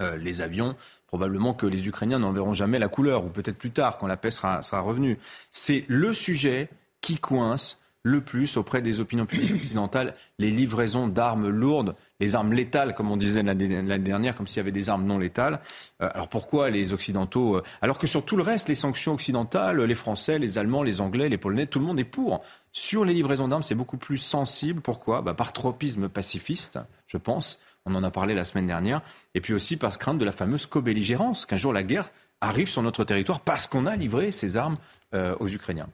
Euh, 0.00 0.16
les 0.16 0.40
avions, 0.40 0.74
probablement 1.06 1.52
que 1.54 1.66
les 1.66 1.86
Ukrainiens 1.86 2.18
n'en 2.18 2.32
verront 2.32 2.54
jamais 2.54 2.78
la 2.78 2.88
couleur, 2.88 3.24
ou 3.24 3.28
peut-être 3.28 3.58
plus 3.58 3.70
tard, 3.70 3.98
quand 3.98 4.06
la 4.06 4.16
paix 4.16 4.30
sera 4.30 4.80
revenue. 4.80 5.18
C'est 5.50 5.84
le 5.88 6.14
sujet 6.14 6.68
qui 7.00 7.18
coince 7.18 7.83
le 8.04 8.20
plus 8.20 8.56
auprès 8.58 8.82
des 8.82 9.00
opinions 9.00 9.26
publiques 9.26 9.54
occidentales, 9.56 10.14
les 10.38 10.50
livraisons 10.50 11.08
d'armes 11.08 11.48
lourdes, 11.48 11.96
les 12.20 12.36
armes 12.36 12.52
létales, 12.52 12.94
comme 12.94 13.10
on 13.10 13.16
disait 13.16 13.42
l'année 13.42 13.98
dernière, 13.98 14.36
comme 14.36 14.46
s'il 14.46 14.58
y 14.58 14.60
avait 14.60 14.72
des 14.72 14.90
armes 14.90 15.04
non 15.04 15.18
létales. 15.18 15.58
Euh, 16.02 16.10
alors 16.14 16.28
pourquoi 16.28 16.70
les 16.70 16.92
Occidentaux 16.92 17.56
euh, 17.56 17.62
Alors 17.80 17.98
que 17.98 18.06
sur 18.06 18.24
tout 18.24 18.36
le 18.36 18.42
reste, 18.42 18.68
les 18.68 18.74
sanctions 18.74 19.14
occidentales, 19.14 19.80
les 19.82 19.94
Français, 19.94 20.38
les 20.38 20.58
Allemands, 20.58 20.82
les 20.82 21.00
Anglais, 21.00 21.28
les 21.28 21.38
Polonais, 21.38 21.66
tout 21.66 21.80
le 21.80 21.86
monde 21.86 21.98
est 21.98 22.04
pour. 22.04 22.44
Sur 22.72 23.06
les 23.06 23.14
livraisons 23.14 23.48
d'armes, 23.48 23.62
c'est 23.62 23.74
beaucoup 23.74 23.96
plus 23.96 24.18
sensible. 24.18 24.82
Pourquoi? 24.82 25.22
Bah, 25.22 25.32
Par 25.32 25.52
tropisme 25.54 26.08
pacifiste, 26.10 26.78
je 27.06 27.16
pense. 27.16 27.58
On 27.86 27.94
en 27.94 28.04
a 28.04 28.10
parlé 28.10 28.34
la 28.34 28.44
semaine 28.44 28.66
dernière. 28.66 29.00
Et 29.34 29.40
puis 29.40 29.54
aussi 29.54 29.76
par 29.76 29.96
crainte 29.98 30.18
de 30.18 30.24
la 30.24 30.32
fameuse 30.32 30.66
co-belligérance, 30.66 31.46
qu'un 31.46 31.56
jour 31.56 31.72
la 31.72 31.82
guerre 31.82 32.10
arrive 32.42 32.68
sur 32.68 32.82
notre 32.82 33.04
territoire 33.04 33.40
parce 33.40 33.66
qu'on 33.66 33.86
a 33.86 33.96
livré 33.96 34.30
ces 34.30 34.56
armes 34.56 34.76
euh, 35.14 35.34
aux 35.40 35.48
Ukrainiens. 35.48 35.88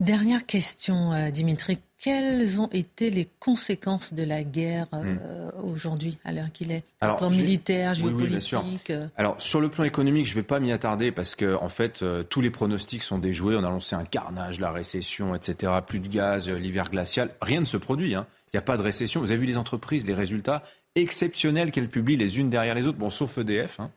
Dernière 0.00 0.46
question, 0.46 1.12
euh, 1.12 1.30
Dimitri. 1.30 1.78
Quelles 1.98 2.58
ont 2.58 2.70
été 2.72 3.10
les 3.10 3.28
conséquences 3.38 4.14
de 4.14 4.22
la 4.22 4.42
guerre 4.42 4.86
euh, 4.94 5.14
hmm. 5.14 5.70
aujourd'hui, 5.70 6.16
à 6.24 6.32
l'heure 6.32 6.50
qu'il 6.54 6.72
est? 6.72 6.84
Alors, 7.02 7.18
plan 7.18 7.28
militaire, 7.28 7.92
géopolitique 7.92 8.88
euh 8.88 9.06
Alors, 9.18 9.38
sur 9.38 9.60
le 9.60 9.68
plan 9.68 9.84
économique, 9.84 10.24
je 10.24 10.32
ne 10.32 10.36
vais 10.36 10.46
pas 10.46 10.58
m'y 10.58 10.72
attarder 10.72 11.12
parce 11.12 11.34
que, 11.34 11.54
en 11.54 11.68
fait, 11.68 12.02
euh, 12.02 12.22
tous 12.22 12.40
les 12.40 12.48
pronostics 12.48 13.02
sont 13.02 13.18
déjoués. 13.18 13.56
On 13.56 13.64
a 13.64 13.68
lancé 13.68 13.94
un 13.94 14.04
carnage, 14.04 14.58
la 14.58 14.72
récession, 14.72 15.34
etc. 15.34 15.70
Plus 15.86 16.00
de 16.00 16.08
gaz, 16.08 16.48
l'hiver 16.48 16.88
glacial. 16.88 17.28
Rien 17.42 17.60
ne 17.60 17.66
se 17.66 17.76
produit. 17.76 18.14
Hein. 18.14 18.26
Il 18.46 18.56
n'y 18.56 18.58
a 18.58 18.62
pas 18.62 18.78
de 18.78 18.82
récession. 18.82 19.20
Vous 19.20 19.32
avez 19.32 19.40
vu 19.40 19.46
les 19.46 19.58
entreprises, 19.58 20.06
les 20.06 20.14
résultats 20.14 20.62
exceptionnels 20.94 21.70
qu'elles 21.72 21.90
publient 21.90 22.16
les 22.16 22.38
unes 22.38 22.48
derrière 22.48 22.74
les 22.74 22.86
autres. 22.86 22.98
Bon, 22.98 23.10
sauf 23.10 23.36
EDF. 23.36 23.80
Hein 23.80 23.90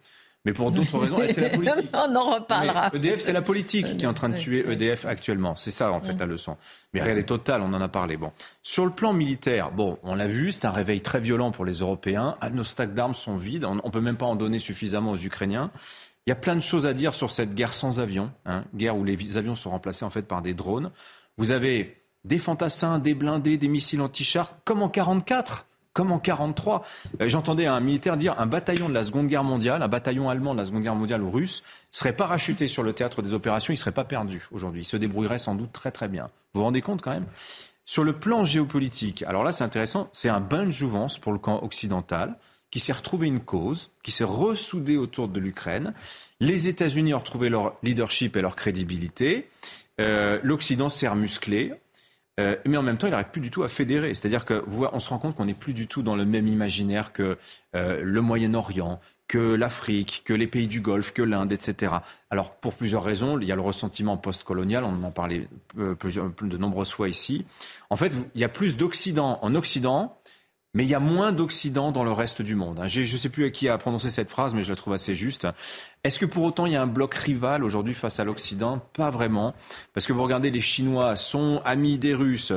mais 0.45 0.53
pour 0.53 0.71
d'autres 0.71 0.97
raisons. 0.97 1.17
c'est 1.29 1.41
la 1.41 1.49
politique. 1.49 1.89
On 1.93 2.15
en 2.15 2.35
reparlera. 2.35 2.91
EDF, 2.93 3.19
c'est 3.19 3.33
la 3.33 3.41
politique 3.41 3.97
qui 3.97 4.05
est 4.05 4.07
en 4.07 4.13
train 4.13 4.29
de 4.29 4.37
tuer 4.37 4.65
EDF 4.69 5.05
actuellement. 5.05 5.55
C'est 5.55 5.71
ça, 5.71 5.91
en 5.91 6.01
fait, 6.01 6.13
la 6.13 6.25
leçon. 6.25 6.57
Mais 6.93 7.01
elle 7.01 7.17
est 7.17 7.23
totale, 7.23 7.61
on 7.61 7.73
en 7.73 7.81
a 7.81 7.87
parlé. 7.87 8.17
Bon. 8.17 8.31
Sur 8.61 8.85
le 8.85 8.91
plan 8.91 9.13
militaire, 9.13 9.71
bon, 9.71 9.97
on 10.03 10.15
l'a 10.15 10.27
vu, 10.27 10.51
c'est 10.51 10.65
un 10.65 10.71
réveil 10.71 11.01
très 11.01 11.19
violent 11.19 11.51
pour 11.51 11.65
les 11.65 11.79
Européens. 11.79 12.35
Nos 12.51 12.63
stacks 12.63 12.93
d'armes 12.93 13.15
sont 13.15 13.37
vides. 13.37 13.65
On 13.65 13.75
ne 13.75 13.91
peut 13.91 14.01
même 14.01 14.17
pas 14.17 14.25
en 14.25 14.35
donner 14.35 14.59
suffisamment 14.59 15.11
aux 15.11 15.17
Ukrainiens. 15.17 15.71
Il 16.25 16.29
y 16.29 16.33
a 16.33 16.35
plein 16.35 16.55
de 16.55 16.61
choses 16.61 16.85
à 16.85 16.93
dire 16.93 17.13
sur 17.13 17.31
cette 17.31 17.53
guerre 17.53 17.73
sans 17.73 17.99
avions, 17.99 18.31
hein, 18.45 18.63
guerre 18.73 18.95
où 18.95 19.03
les 19.03 19.37
avions 19.37 19.55
sont 19.55 19.71
remplacés 19.71 20.05
en 20.05 20.09
fait 20.09 20.21
par 20.21 20.41
des 20.41 20.53
drones. 20.53 20.91
Vous 21.37 21.51
avez 21.51 21.97
des 22.23 22.39
fantassins, 22.39 22.99
des 22.99 23.13
blindés, 23.13 23.57
des 23.57 23.67
missiles 23.67 23.99
anti-chars, 23.99 24.55
comme 24.63 24.81
en 24.81 24.89
44 24.89 25.65
comme 25.93 26.11
en 26.11 26.19
43. 26.19 26.85
Euh, 27.21 27.27
j'entendais 27.27 27.65
un 27.65 27.79
militaire 27.79 28.17
dire 28.17 28.39
un 28.39 28.45
bataillon 28.45 28.89
de 28.89 28.93
la 28.93 29.03
Seconde 29.03 29.27
Guerre 29.27 29.43
mondiale, 29.43 29.81
un 29.81 29.87
bataillon 29.87 30.29
allemand 30.29 30.53
de 30.53 30.59
la 30.59 30.65
Seconde 30.65 30.83
Guerre 30.83 30.95
mondiale 30.95 31.21
ou 31.21 31.31
russe, 31.31 31.63
serait 31.91 32.15
parachuté 32.15 32.67
sur 32.67 32.83
le 32.83 32.93
théâtre 32.93 33.21
des 33.21 33.33
opérations, 33.33 33.73
il 33.73 33.77
serait 33.77 33.91
pas 33.91 34.03
perdu 34.03 34.47
aujourd'hui. 34.51 34.81
Il 34.81 34.85
se 34.85 34.97
débrouillerait 34.97 35.39
sans 35.39 35.55
doute 35.55 35.71
très 35.71 35.91
très 35.91 36.07
bien. 36.07 36.29
Vous 36.53 36.59
vous 36.59 36.63
rendez 36.65 36.81
compte 36.81 37.01
quand 37.01 37.11
même? 37.11 37.25
Sur 37.85 38.03
le 38.03 38.13
plan 38.13 38.45
géopolitique, 38.45 39.23
alors 39.23 39.43
là 39.43 39.51
c'est 39.51 39.63
intéressant, 39.63 40.09
c'est 40.13 40.29
un 40.29 40.39
bain 40.39 40.65
de 40.65 40.71
jouvence 40.71 41.17
pour 41.17 41.33
le 41.33 41.39
camp 41.39 41.61
occidental 41.63 42.37
qui 42.71 42.79
s'est 42.79 42.93
retrouvé 42.93 43.27
une 43.27 43.41
cause, 43.41 43.91
qui 44.01 44.09
s'est 44.09 44.23
ressoudé 44.23 44.97
autour 44.97 45.27
de 45.27 45.39
l'Ukraine. 45.39 45.93
Les 46.39 46.69
États-Unis 46.69 47.13
ont 47.13 47.19
retrouvé 47.19 47.49
leur 47.49 47.75
leadership 47.83 48.35
et 48.35 48.41
leur 48.41 48.55
crédibilité. 48.55 49.47
Euh, 50.01 50.39
L'Occident 50.41 50.89
s'est 50.89 51.07
remusclé. 51.07 51.73
Euh, 52.39 52.55
mais 52.65 52.77
en 52.77 52.81
même 52.81 52.97
temps, 52.97 53.07
il 53.07 53.11
n'arrive 53.11 53.29
plus 53.29 53.41
du 53.41 53.51
tout 53.51 53.63
à 53.63 53.67
fédérer. 53.67 54.15
C'est-à-dire 54.15 54.45
qu'on 54.45 54.99
se 54.99 55.09
rend 55.09 55.19
compte 55.19 55.35
qu'on 55.35 55.45
n'est 55.45 55.53
plus 55.53 55.73
du 55.73 55.87
tout 55.87 56.01
dans 56.01 56.15
le 56.15 56.25
même 56.25 56.47
imaginaire 56.47 57.13
que 57.13 57.37
euh, 57.75 58.01
le 58.03 58.21
Moyen-Orient, 58.21 58.99
que 59.27 59.55
l'Afrique, 59.55 60.23
que 60.25 60.33
les 60.33 60.47
pays 60.47 60.67
du 60.67 60.81
Golfe, 60.81 61.11
que 61.11 61.21
l'Inde, 61.21 61.51
etc. 61.51 61.93
Alors, 62.29 62.55
pour 62.55 62.73
plusieurs 62.73 63.03
raisons, 63.03 63.39
il 63.39 63.47
y 63.47 63.51
a 63.51 63.55
le 63.55 63.61
ressentiment 63.61 64.17
post-colonial, 64.17 64.83
on 64.83 64.89
en 64.89 65.03
a 65.03 65.11
parlé 65.11 65.47
euh, 65.77 65.95
de 65.95 66.57
nombreuses 66.57 66.91
fois 66.91 67.07
ici. 67.07 67.45
En 67.89 67.95
fait, 67.95 68.13
il 68.35 68.41
y 68.41 68.43
a 68.43 68.49
plus 68.49 68.77
d'Occident 68.77 69.39
en 69.41 69.55
Occident 69.55 70.17
mais 70.73 70.83
il 70.83 70.89
y 70.89 70.95
a 70.95 70.99
moins 70.99 71.31
d'Occident 71.31 71.91
dans 71.91 72.03
le 72.03 72.11
reste 72.11 72.41
du 72.41 72.55
monde. 72.55 72.79
Hein. 72.79 72.87
Je 72.87 73.01
ne 73.01 73.05
sais 73.05 73.29
plus 73.29 73.45
à 73.45 73.49
qui 73.51 73.69
a 73.69 73.77
prononcé 73.77 74.09
cette 74.09 74.29
phrase, 74.29 74.53
mais 74.53 74.63
je 74.63 74.69
la 74.69 74.75
trouve 74.75 74.93
assez 74.93 75.13
juste. 75.13 75.47
Est-ce 76.03 76.19
que 76.19 76.25
pour 76.25 76.43
autant 76.43 76.65
il 76.65 76.73
y 76.73 76.75
a 76.75 76.81
un 76.81 76.87
bloc 76.87 77.13
rival 77.13 77.63
aujourd'hui 77.63 77.93
face 77.93 78.19
à 78.19 78.23
l'Occident? 78.23 78.79
Pas 78.93 79.09
vraiment. 79.09 79.53
Parce 79.93 80.07
que 80.07 80.13
vous 80.13 80.23
regardez, 80.23 80.51
les 80.51 80.61
Chinois 80.61 81.15
sont 81.15 81.61
amis 81.63 81.97
des 81.97 82.15
Russes, 82.15 82.53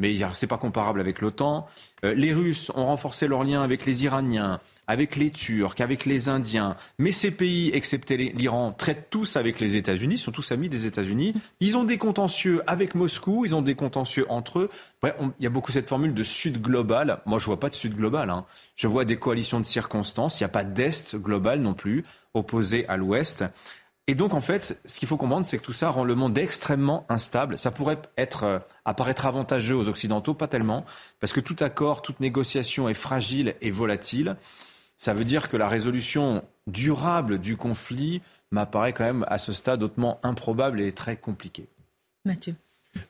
mais 0.00 0.16
ce 0.16 0.24
n'est 0.24 0.48
pas 0.48 0.58
comparable 0.58 1.00
avec 1.00 1.20
l'OTAN. 1.20 1.68
Euh, 2.04 2.14
les 2.14 2.32
Russes 2.32 2.72
ont 2.74 2.86
renforcé 2.86 3.28
leurs 3.28 3.44
liens 3.44 3.62
avec 3.62 3.86
les 3.86 4.02
Iraniens 4.02 4.58
avec 4.90 5.14
les 5.14 5.30
Turcs, 5.30 5.80
avec 5.80 6.04
les 6.04 6.28
Indiens. 6.28 6.76
Mais 6.98 7.12
ces 7.12 7.30
pays, 7.30 7.70
excepté 7.72 8.16
l'Iran, 8.16 8.72
traitent 8.72 9.06
tous 9.08 9.36
avec 9.36 9.60
les 9.60 9.76
États-Unis, 9.76 10.18
sont 10.18 10.32
tous 10.32 10.50
amis 10.50 10.68
des 10.68 10.84
États-Unis. 10.84 11.32
Ils 11.60 11.78
ont 11.78 11.84
des 11.84 11.96
contentieux 11.96 12.62
avec 12.66 12.96
Moscou, 12.96 13.44
ils 13.44 13.54
ont 13.54 13.62
des 13.62 13.76
contentieux 13.76 14.26
entre 14.28 14.58
eux. 14.58 14.68
il 15.04 15.30
y 15.38 15.46
a 15.46 15.50
beaucoup 15.50 15.70
cette 15.70 15.88
formule 15.88 16.12
de 16.12 16.24
Sud 16.24 16.60
global. 16.60 17.20
Moi, 17.24 17.38
je 17.38 17.46
vois 17.46 17.60
pas 17.60 17.68
de 17.68 17.76
Sud 17.76 17.94
global. 17.94 18.30
Hein. 18.30 18.44
Je 18.74 18.88
vois 18.88 19.04
des 19.04 19.16
coalitions 19.16 19.60
de 19.60 19.64
circonstances. 19.64 20.40
Il 20.40 20.42
n'y 20.42 20.46
a 20.46 20.48
pas 20.48 20.64
d'Est 20.64 21.14
global 21.14 21.60
non 21.60 21.74
plus, 21.74 22.02
opposé 22.34 22.84
à 22.88 22.96
l'Ouest. 22.96 23.44
Et 24.10 24.16
donc, 24.16 24.34
en 24.34 24.40
fait, 24.40 24.80
ce 24.86 24.98
qu'il 24.98 25.06
faut 25.06 25.16
comprendre, 25.16 25.46
c'est 25.46 25.58
que 25.58 25.62
tout 25.62 25.72
ça 25.72 25.88
rend 25.88 26.02
le 26.02 26.16
monde 26.16 26.36
extrêmement 26.36 27.06
instable. 27.08 27.56
Ça 27.56 27.70
pourrait 27.70 27.98
être, 28.18 28.42
euh, 28.42 28.58
apparaître 28.84 29.24
avantageux 29.24 29.76
aux 29.76 29.88
Occidentaux, 29.88 30.34
pas 30.34 30.48
tellement, 30.48 30.84
parce 31.20 31.32
que 31.32 31.38
tout 31.38 31.54
accord, 31.60 32.02
toute 32.02 32.18
négociation 32.18 32.88
est 32.88 32.94
fragile 32.94 33.54
et 33.60 33.70
volatile 33.70 34.36
ça 35.00 35.14
veut 35.14 35.24
dire 35.24 35.48
que 35.48 35.56
la 35.56 35.66
résolution 35.66 36.44
durable 36.66 37.38
du 37.38 37.56
conflit 37.56 38.20
m'apparaît 38.50 38.92
quand 38.92 39.04
même 39.04 39.24
à 39.28 39.38
ce 39.38 39.54
stade 39.54 39.82
hautement 39.82 40.18
improbable 40.22 40.78
et 40.78 40.92
très 40.92 41.16
compliquée. 41.16 41.68
Mathieu. 42.26 42.54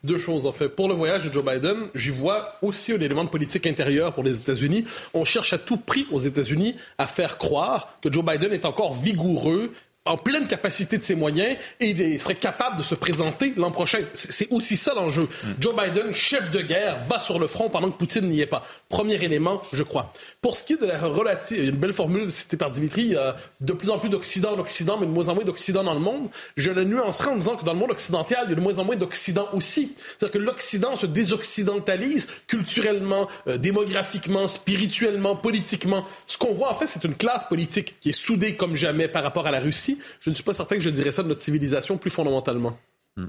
Deux 0.04 0.18
choses 0.18 0.46
en 0.46 0.52
fait. 0.52 0.68
Pour 0.68 0.86
le 0.86 0.94
voyage 0.94 1.26
de 1.26 1.32
Joe 1.32 1.44
Biden, 1.44 1.88
j'y 1.96 2.10
vois 2.10 2.54
aussi 2.62 2.92
un 2.92 3.00
élément 3.00 3.24
de 3.24 3.28
politique 3.28 3.66
intérieure 3.66 4.14
pour 4.14 4.22
les 4.22 4.38
États-Unis. 4.38 4.84
On 5.14 5.24
cherche 5.24 5.52
à 5.52 5.58
tout 5.58 5.78
prix 5.78 6.06
aux 6.12 6.20
États-Unis 6.20 6.76
à 6.96 7.08
faire 7.08 7.38
croire 7.38 7.98
que 8.00 8.12
Joe 8.12 8.24
Biden 8.24 8.52
est 8.52 8.66
encore 8.66 8.94
vigoureux 8.94 9.72
en 10.06 10.16
pleine 10.16 10.48
capacité 10.48 10.96
de 10.96 11.02
ses 11.02 11.14
moyens 11.14 11.58
et 11.78 11.90
il 11.90 12.20
serait 12.20 12.34
capable 12.34 12.78
de 12.78 12.82
se 12.82 12.94
présenter 12.94 13.52
l'an 13.56 13.70
prochain. 13.70 13.98
C'est 14.14 14.50
aussi 14.50 14.76
ça 14.76 14.94
l'enjeu. 14.94 15.24
Mm. 15.24 15.48
Joe 15.60 15.74
Biden, 15.76 16.12
chef 16.12 16.50
de 16.50 16.62
guerre, 16.62 16.98
va 17.06 17.18
sur 17.18 17.38
le 17.38 17.46
front 17.46 17.68
pendant 17.68 17.90
que 17.90 17.98
Poutine 17.98 18.26
n'y 18.28 18.40
est 18.40 18.46
pas. 18.46 18.64
Premier 18.88 19.22
élément, 19.22 19.60
je 19.74 19.82
crois. 19.82 20.10
Pour 20.40 20.56
ce 20.56 20.64
qui 20.64 20.72
est 20.72 20.80
de 20.80 20.86
la 20.86 20.98
relative, 20.98 21.58
il 21.58 21.64
y 21.64 21.66
a 21.66 21.70
une 21.70 21.76
belle 21.76 21.92
formule 21.92 22.32
citée 22.32 22.56
par 22.56 22.70
Dimitri, 22.70 23.14
a 23.14 23.36
de 23.60 23.72
plus 23.74 23.90
en 23.90 23.98
plus 23.98 24.08
d'Occident 24.08 24.54
en 24.54 24.58
Occident, 24.58 24.96
mais 24.98 25.06
de 25.06 25.12
moins 25.12 25.28
en 25.28 25.34
moins 25.34 25.44
d'Occident 25.44 25.84
dans 25.84 25.94
le 25.94 26.00
monde. 26.00 26.28
Je 26.56 26.70
le 26.70 26.84
nuancerai 26.84 27.30
en 27.30 27.36
disant 27.36 27.56
que 27.56 27.64
dans 27.64 27.74
le 27.74 27.78
monde 27.78 27.90
occidental, 27.90 28.44
il 28.46 28.50
y 28.50 28.52
a 28.52 28.56
de 28.56 28.60
moins 28.60 28.78
en 28.78 28.84
moins 28.84 28.96
d'Occident 28.96 29.48
aussi. 29.52 29.94
C'est-à-dire 29.96 30.32
que 30.32 30.38
l'Occident 30.38 30.96
se 30.96 31.06
désoccidentalise 31.06 32.26
culturellement, 32.46 33.28
euh, 33.48 33.58
démographiquement, 33.58 34.48
spirituellement, 34.48 35.36
politiquement. 35.36 36.06
Ce 36.26 36.38
qu'on 36.38 36.54
voit 36.54 36.70
en 36.70 36.74
fait, 36.74 36.86
c'est 36.86 37.04
une 37.04 37.16
classe 37.16 37.44
politique 37.44 37.96
qui 38.00 38.08
est 38.08 38.12
soudée 38.12 38.56
comme 38.56 38.74
jamais 38.74 39.06
par 39.06 39.22
rapport 39.22 39.46
à 39.46 39.50
la 39.50 39.60
Russie 39.60 39.89
je 40.20 40.30
ne 40.30 40.34
suis 40.34 40.44
pas 40.44 40.52
certain 40.52 40.76
que 40.76 40.82
je 40.82 40.90
dirais 40.90 41.12
ça 41.12 41.22
de 41.22 41.28
notre 41.28 41.42
civilisation 41.42 41.98
plus 41.98 42.10
fondamentalement. 42.10 42.76
Hmm. 43.16 43.26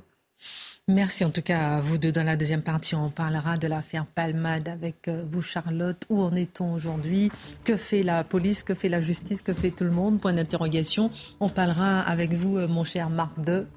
Merci 0.88 1.24
en 1.24 1.30
tout 1.30 1.44
cas 1.44 1.78
à 1.78 1.80
vous 1.80 1.98
deux. 1.98 2.12
Dans 2.12 2.24
la 2.24 2.36
deuxième 2.36 2.64
partie, 2.64 2.96
on 2.96 3.10
parlera 3.10 3.56
de 3.58 3.68
l'affaire 3.68 4.06
Palmade 4.06 4.68
avec 4.68 5.08
euh, 5.08 5.24
vous, 5.32 5.42
Charlotte. 5.42 6.04
Où 6.10 6.22
en 6.22 6.36
est-on 6.36 6.74
aujourd'hui? 6.74 7.32
Que 7.64 7.78
fait 7.78 8.04
la 8.04 8.24
police? 8.24 8.64
Que 8.64 8.74
fait 8.74 8.90
la 8.90 9.00
justice? 9.00 9.42
Que 9.42 9.54
fait 9.54 9.70
tout 9.72 9.84
le 9.84 9.92
monde? 9.92 10.20
Point 10.20 10.34
d'interrogation. 10.34 11.12
On 11.40 11.50
parlera 11.50 12.02
avec 12.02 12.34
vous, 12.34 12.58
euh, 12.58 12.68
mon 12.68 12.84
cher 12.84 13.10
Marc, 13.10 13.40
de... 13.42 13.68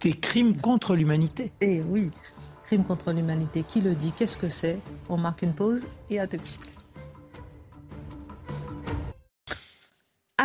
Des 0.00 0.14
crimes 0.14 0.56
contre 0.56 0.96
l'humanité. 0.96 1.52
Eh 1.60 1.80
oui, 1.82 2.10
crimes 2.64 2.84
contre 2.84 3.12
l'humanité. 3.12 3.62
Qui 3.62 3.80
le 3.80 3.94
dit? 3.94 4.12
Qu'est-ce 4.12 4.36
que 4.36 4.48
c'est? 4.48 4.78
On 5.08 5.16
marque 5.16 5.42
une 5.42 5.54
pause 5.54 5.86
et 6.08 6.18
à 6.18 6.26
tout 6.26 6.38
de 6.38 6.44
suite. 6.44 6.78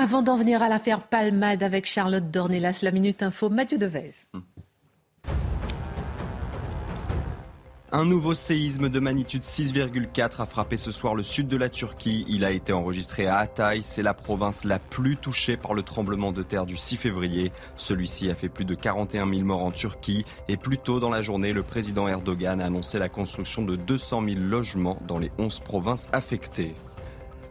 Avant 0.05 0.21
d'en 0.21 0.37
venir 0.37 0.61
à 0.61 0.69
l'affaire 0.69 1.01
Palmade 1.01 1.63
avec 1.63 1.87
Charlotte 1.87 2.29
Dornelas, 2.29 2.81
la 2.83 2.91
Minute 2.91 3.23
Info, 3.23 3.49
Mathieu 3.49 3.79
Devez. 3.79 4.11
Un 7.91 8.05
nouveau 8.05 8.35
séisme 8.35 8.89
de 8.89 8.99
magnitude 8.99 9.41
6,4 9.41 10.43
a 10.43 10.45
frappé 10.45 10.77
ce 10.77 10.91
soir 10.91 11.15
le 11.15 11.23
sud 11.23 11.47
de 11.47 11.57
la 11.57 11.69
Turquie. 11.69 12.23
Il 12.29 12.45
a 12.45 12.51
été 12.51 12.71
enregistré 12.71 13.25
à 13.25 13.39
Hatay. 13.39 13.79
C'est 13.81 14.03
la 14.03 14.13
province 14.13 14.63
la 14.63 14.77
plus 14.77 15.17
touchée 15.17 15.57
par 15.57 15.73
le 15.73 15.81
tremblement 15.81 16.31
de 16.31 16.43
terre 16.43 16.67
du 16.67 16.77
6 16.77 16.97
février. 16.97 17.51
Celui-ci 17.75 18.29
a 18.29 18.35
fait 18.35 18.47
plus 18.47 18.65
de 18.65 18.75
41 18.75 19.27
000 19.27 19.41
morts 19.41 19.63
en 19.63 19.71
Turquie. 19.71 20.23
Et 20.47 20.55
plus 20.55 20.77
tôt 20.77 20.99
dans 20.99 21.09
la 21.09 21.23
journée, 21.23 21.51
le 21.51 21.63
président 21.63 22.07
Erdogan 22.07 22.61
a 22.61 22.65
annoncé 22.67 22.99
la 22.99 23.09
construction 23.09 23.63
de 23.63 23.75
200 23.75 24.23
000 24.23 24.39
logements 24.39 24.99
dans 25.07 25.17
les 25.17 25.31
11 25.39 25.61
provinces 25.61 26.09
affectées. 26.13 26.75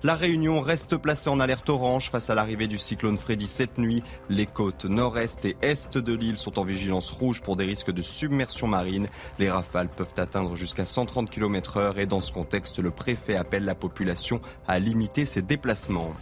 La 0.04 0.16
Réunion 0.16 0.60
reste 0.60 0.98
placée 0.98 1.30
en 1.30 1.40
alerte 1.40 1.70
orange 1.70 2.10
face 2.10 2.28
à 2.28 2.34
l'arrivée 2.34 2.66
du 2.66 2.76
cyclone 2.76 3.16
Freddy 3.16 3.46
cette 3.46 3.78
nuit. 3.78 4.02
Les 4.28 4.44
côtes 4.44 4.84
nord-est 4.84 5.46
et 5.46 5.56
est 5.62 5.96
de 5.96 6.12
l'île 6.12 6.36
sont 6.36 6.58
en 6.58 6.64
vigilance 6.64 7.10
rouge 7.10 7.40
pour 7.40 7.56
des 7.56 7.64
risques 7.64 7.90
de 7.90 8.02
submersion 8.02 8.66
marine. 8.66 9.08
Les 9.38 9.50
rafales 9.50 9.88
peuvent 9.88 10.12
atteindre 10.18 10.56
jusqu'à 10.56 10.84
130 10.84 11.30
km 11.30 11.78
heure 11.78 11.98
et 11.98 12.04
dans 12.04 12.20
ce 12.20 12.32
contexte, 12.32 12.80
le 12.80 12.90
préfet 12.90 13.36
appelle 13.36 13.64
la 13.64 13.74
population 13.74 14.42
à 14.68 14.78
limiter 14.78 15.24
ses 15.24 15.40
déplacements. 15.40 16.12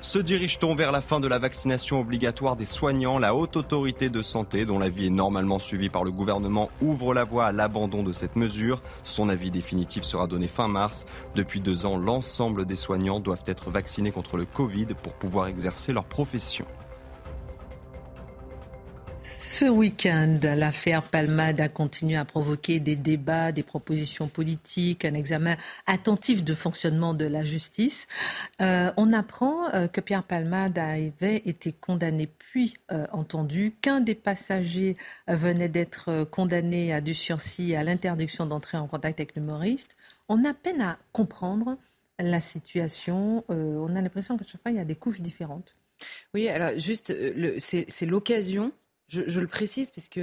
Se 0.00 0.20
dirige-t-on 0.20 0.76
vers 0.76 0.92
la 0.92 1.00
fin 1.00 1.18
de 1.18 1.26
la 1.26 1.40
vaccination 1.40 1.98
obligatoire 1.98 2.54
des 2.54 2.64
soignants 2.64 3.18
La 3.18 3.34
haute 3.34 3.56
autorité 3.56 4.10
de 4.10 4.22
santé, 4.22 4.64
dont 4.64 4.78
l'avis 4.78 5.06
est 5.06 5.10
normalement 5.10 5.58
suivi 5.58 5.88
par 5.88 6.04
le 6.04 6.12
gouvernement, 6.12 6.70
ouvre 6.80 7.14
la 7.14 7.24
voie 7.24 7.46
à 7.46 7.52
l'abandon 7.52 8.04
de 8.04 8.12
cette 8.12 8.36
mesure? 8.36 8.80
Son 9.02 9.28
avis 9.28 9.50
définitif 9.50 10.04
sera 10.04 10.28
donné 10.28 10.46
fin 10.46 10.68
mars. 10.68 11.04
Depuis 11.34 11.60
deux 11.60 11.84
ans, 11.84 11.98
l'ensemble 11.98 12.64
des 12.64 12.76
soignants 12.76 13.18
doivent 13.18 13.42
être 13.46 13.70
vaccinés 13.70 14.12
contre 14.12 14.36
le 14.36 14.44
Covid 14.44 14.86
pour 15.02 15.14
pouvoir 15.14 15.48
exercer 15.48 15.92
leur 15.92 16.04
profession. 16.04 16.64
Ce 19.30 19.66
week-end, 19.66 20.38
l'affaire 20.42 21.02
Palmade 21.02 21.60
a 21.60 21.68
continué 21.68 22.16
à 22.16 22.24
provoquer 22.24 22.80
des 22.80 22.96
débats, 22.96 23.52
des 23.52 23.62
propositions 23.62 24.26
politiques, 24.26 25.04
un 25.04 25.12
examen 25.12 25.56
attentif 25.86 26.42
de 26.42 26.54
fonctionnement 26.54 27.12
de 27.12 27.26
la 27.26 27.44
justice. 27.44 28.06
Euh, 28.62 28.90
on 28.96 29.12
apprend 29.12 29.68
euh, 29.74 29.86
que 29.86 30.00
Pierre 30.00 30.22
Palmade 30.22 30.78
avait 30.78 31.42
été 31.44 31.72
condamné 31.72 32.26
puis 32.26 32.74
euh, 32.90 33.06
entendu, 33.12 33.74
qu'un 33.82 34.00
des 34.00 34.14
passagers 34.14 34.96
venait 35.26 35.68
d'être 35.68 36.24
condamné 36.30 36.94
à 36.94 37.02
du 37.02 37.12
sursis 37.12 37.72
et 37.72 37.76
à 37.76 37.82
l'interdiction 37.82 38.46
d'entrer 38.46 38.78
en 38.78 38.86
contact 38.86 39.20
avec 39.20 39.34
l'humoriste. 39.34 39.94
On 40.30 40.42
a 40.46 40.54
peine 40.54 40.80
à 40.80 40.98
comprendre 41.12 41.76
la 42.18 42.40
situation. 42.40 43.44
on 43.48 43.94
a 43.94 44.00
l'impression 44.00 44.38
que 44.38 44.44
chaque 44.44 44.62
fois, 44.62 44.70
il 44.70 44.78
y 44.78 44.80
a 44.80 44.86
des 44.86 44.96
couches 44.96 45.20
différentes. 45.20 45.74
Oui, 46.32 46.48
alors 46.48 46.78
juste, 46.78 47.12
c'est 47.58 48.06
l'occasion 48.06 48.72
je, 49.08 49.40
le 49.40 49.46
précise 49.46 49.90
puisque 49.90 50.20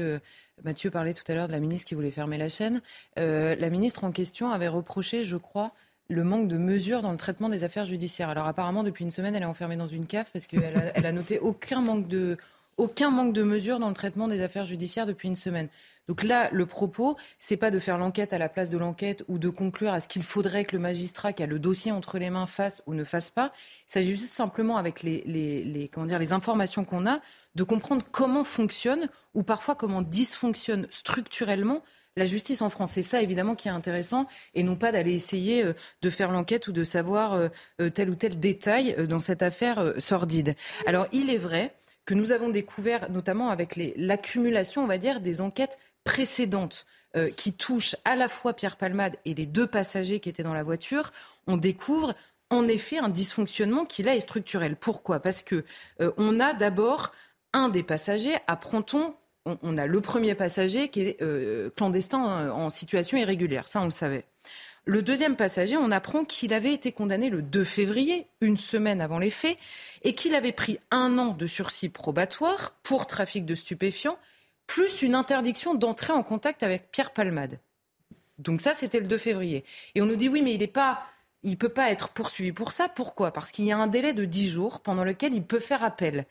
Mathieu 0.64 0.92
parlait 0.92 1.14
tout 1.14 1.24
à 1.28 1.36
l'heure 1.36 1.48
de 1.48 1.52
la 1.52 1.60
ministre 1.60 1.88
qui 1.88 1.96
voulait 1.96 2.12
fermer 2.12 2.38
la 2.38 2.50
chaîne. 2.50 2.82
Euh, 3.20 3.56
la 3.56 3.70
ministre 3.70 4.04
en 4.04 4.12
question 4.12 4.52
avait 4.52 4.68
reproché, 4.68 5.26
je 5.26 5.38
crois, 5.38 5.74
le 6.08 6.24
manque 6.24 6.48
de 6.48 6.58
mesures 6.58 7.02
dans 7.02 7.12
le 7.12 7.18
traitement 7.18 7.50
des 7.50 7.64
affaires 7.64 7.86
judiciaires. 7.86 8.30
Alors 8.30 8.48
apparemment, 8.48 8.84
depuis 8.84 9.04
une 9.04 9.12
semaine, 9.12 9.36
elle 9.36 9.44
est 9.44 9.48
enfermée 9.48 9.78
dans 9.78 9.88
une 9.88 10.06
cave 10.06 10.30
parce 10.32 10.48
qu'elle 10.48 10.78
a, 10.78 10.92
elle 10.96 11.06
a 11.06 11.12
noté 11.12 11.40
aucun 11.40 11.82
manque 11.82 12.08
de 12.08 12.38
aucun 12.78 13.10
manque 13.10 13.34
de 13.34 13.44
mesures 13.44 13.80
dans 13.80 13.88
le 13.88 13.96
traitement 13.96 14.28
des 14.28 14.42
affaires 14.42 14.66
judiciaires 14.66 15.06
depuis 15.06 15.30
une 15.30 15.38
semaine. 15.38 15.70
Donc 16.08 16.24
là, 16.24 16.50
le 16.52 16.66
propos, 16.66 17.18
c'est 17.40 17.58
pas 17.58 17.72
de 17.72 17.80
faire 17.80 17.98
l'enquête 17.98 18.34
à 18.34 18.38
la 18.38 18.50
place 18.50 18.70
de 18.70 18.78
l'enquête 18.78 19.24
ou 19.28 19.40
de 19.40 19.50
conclure 19.50 19.92
à 19.92 20.00
ce 20.00 20.08
qu'il 20.08 20.24
faudrait 20.24 20.66
que 20.66 20.76
le 20.76 20.82
magistrat 20.82 21.34
qui 21.34 21.42
a 21.42 21.48
le 21.48 21.58
dossier 21.58 21.92
entre 21.92 22.20
les 22.20 22.30
mains 22.30 22.48
fasse 22.48 22.84
ou 22.86 22.94
ne 22.94 23.04
fasse 23.04 23.30
pas. 23.30 23.52
Il 23.88 23.94
s'agit 23.94 24.12
juste 24.12 24.32
simplement, 24.32 24.78
avec 24.78 25.02
les, 25.02 25.24
les, 25.26 25.88
comment 25.88 26.06
dire, 26.06 26.20
les 26.20 26.34
informations 26.34 26.86
qu'on 26.86 27.08
a, 27.08 27.22
de 27.56 27.64
comprendre 27.64 28.04
comment 28.12 28.44
fonctionne 28.44 29.10
ou 29.34 29.44
parfois 29.44 29.76
comment 29.76 30.02
dysfonctionne 30.02 30.88
structurellement 30.92 31.82
la 32.18 32.26
justice 32.26 32.62
en 32.62 32.70
France. 32.70 32.92
C'est 32.94 33.02
ça, 33.02 33.22
évidemment, 33.22 33.56
qui 33.56 33.68
est 33.68 33.72
intéressant, 33.72 34.28
et 34.54 34.64
non 34.64 34.76
pas 34.76 34.92
d'aller 34.92 35.14
essayer 35.14 35.64
euh, 35.64 35.74
de 36.02 36.10
faire 36.10 36.32
l'enquête 36.32 36.68
ou 36.68 36.72
de 36.72 36.84
savoir 36.84 37.34
euh, 37.34 37.50
euh, 37.82 37.90
tel 37.90 38.10
ou 38.10 38.16
tel 38.16 38.40
détail 38.40 38.96
dans 39.08 39.20
cette 39.20 39.42
affaire 39.42 39.94
sordide. 39.98 40.56
Alors, 40.86 41.08
il 41.12 41.30
est 41.30 41.38
vrai 41.38 41.76
que 42.06 42.14
nous 42.14 42.32
avons 42.32 42.50
découvert, 42.50 43.10
notamment 43.12 43.50
avec 43.50 43.76
l'accumulation, 43.98 44.84
on 44.84 44.88
va 44.88 44.98
dire, 44.98 45.20
des 45.22 45.42
enquêtes 45.42 45.80
précédentes 46.04 46.86
qui 47.38 47.54
touchent 47.54 47.96
à 48.04 48.18
la 48.18 48.28
fois 48.28 48.54
Pierre 48.54 48.76
Palmade 48.76 49.16
et 49.24 49.34
les 49.34 49.46
deux 49.46 49.68
passagers 49.68 50.20
qui 50.20 50.28
étaient 50.28 50.44
dans 50.44 50.54
la 50.54 50.64
voiture, 50.64 51.14
on 51.48 51.56
découvre 51.56 52.14
en 52.50 52.68
effet 52.68 52.98
un 52.98 53.08
dysfonctionnement 53.08 53.86
qui 53.86 54.04
là 54.04 54.16
est 54.16 54.20
structurel. 54.20 54.76
Pourquoi? 54.76 55.22
Parce 55.22 55.42
que 55.42 55.64
on 56.18 56.42
a 56.42 56.54
d'abord 56.54 57.14
un 57.56 57.70
des 57.70 57.84
passagers, 57.84 58.36
apprend-on, 58.48 59.16
on, 59.46 59.78
a 59.78 59.86
le 59.86 60.02
premier 60.02 60.36
passager 60.36 60.90
qui 60.90 61.02
est 61.02 61.22
euh, 61.22 61.70
clandestin 61.76 62.52
en 62.52 62.70
situation 62.70 63.18
irrégulière, 63.18 63.68
ça 63.68 63.82
on 63.82 63.86
le 63.86 63.92
savait. 63.92 64.26
Le 64.88 65.02
deuxième 65.02 65.36
passager, 65.36 65.78
on 65.78 65.90
apprend 65.90 66.26
qu'il 66.26 66.54
avait 66.54 66.74
été 66.74 66.92
condamné 66.92 67.30
le 67.30 67.42
2 67.42 67.64
février, 67.64 68.28
une 68.42 68.58
semaine 68.58 69.02
avant 69.02 69.18
les 69.18 69.32
faits, 69.32 69.58
et 70.04 70.14
qu'il 70.14 70.36
avait 70.36 70.52
pris 70.52 70.80
un 70.92 71.18
an 71.18 71.34
de 71.34 71.48
sursis 71.48 71.90
probatoire 71.90 72.76
pour 72.84 73.08
trafic 73.08 73.46
de 73.46 73.56
stupéfiants, 73.56 74.20
plus 74.68 75.02
une 75.02 75.16
interdiction 75.16 75.74
d'entrer 75.74 76.14
en 76.14 76.22
contact 76.22 76.62
avec 76.62 76.92
Pierre 76.92 77.14
Palmade. 77.14 77.60
Donc 78.38 78.62
ça, 78.62 78.74
c'était 78.74 79.00
le 79.00 79.08
2 79.08 79.18
février. 79.18 79.64
Et 79.96 80.02
on 80.02 80.06
nous 80.06 80.16
dit 80.16 80.30
oui, 80.30 80.42
mais 80.44 80.54
il 80.54 80.60
n'est 80.60 80.68
pas, 80.68 81.04
il 81.42 81.58
peut 81.58 81.70
pas 81.70 81.90
être 81.90 82.10
poursuivi 82.10 82.52
pour 82.52 82.72
ça. 82.72 82.90
Pourquoi? 82.90 83.32
Parce 83.32 83.52
qu'il 83.52 83.66
y 83.66 83.72
a 83.72 83.78
un 83.78 83.88
délai 83.88 84.14
de 84.14 84.26
10 84.26 84.50
jours 84.50 84.82
pendant 84.82 85.04
lequel 85.04 85.34
il 85.34 85.44
peut 85.44 85.60
faire 85.60 85.84
appel. 85.84 86.26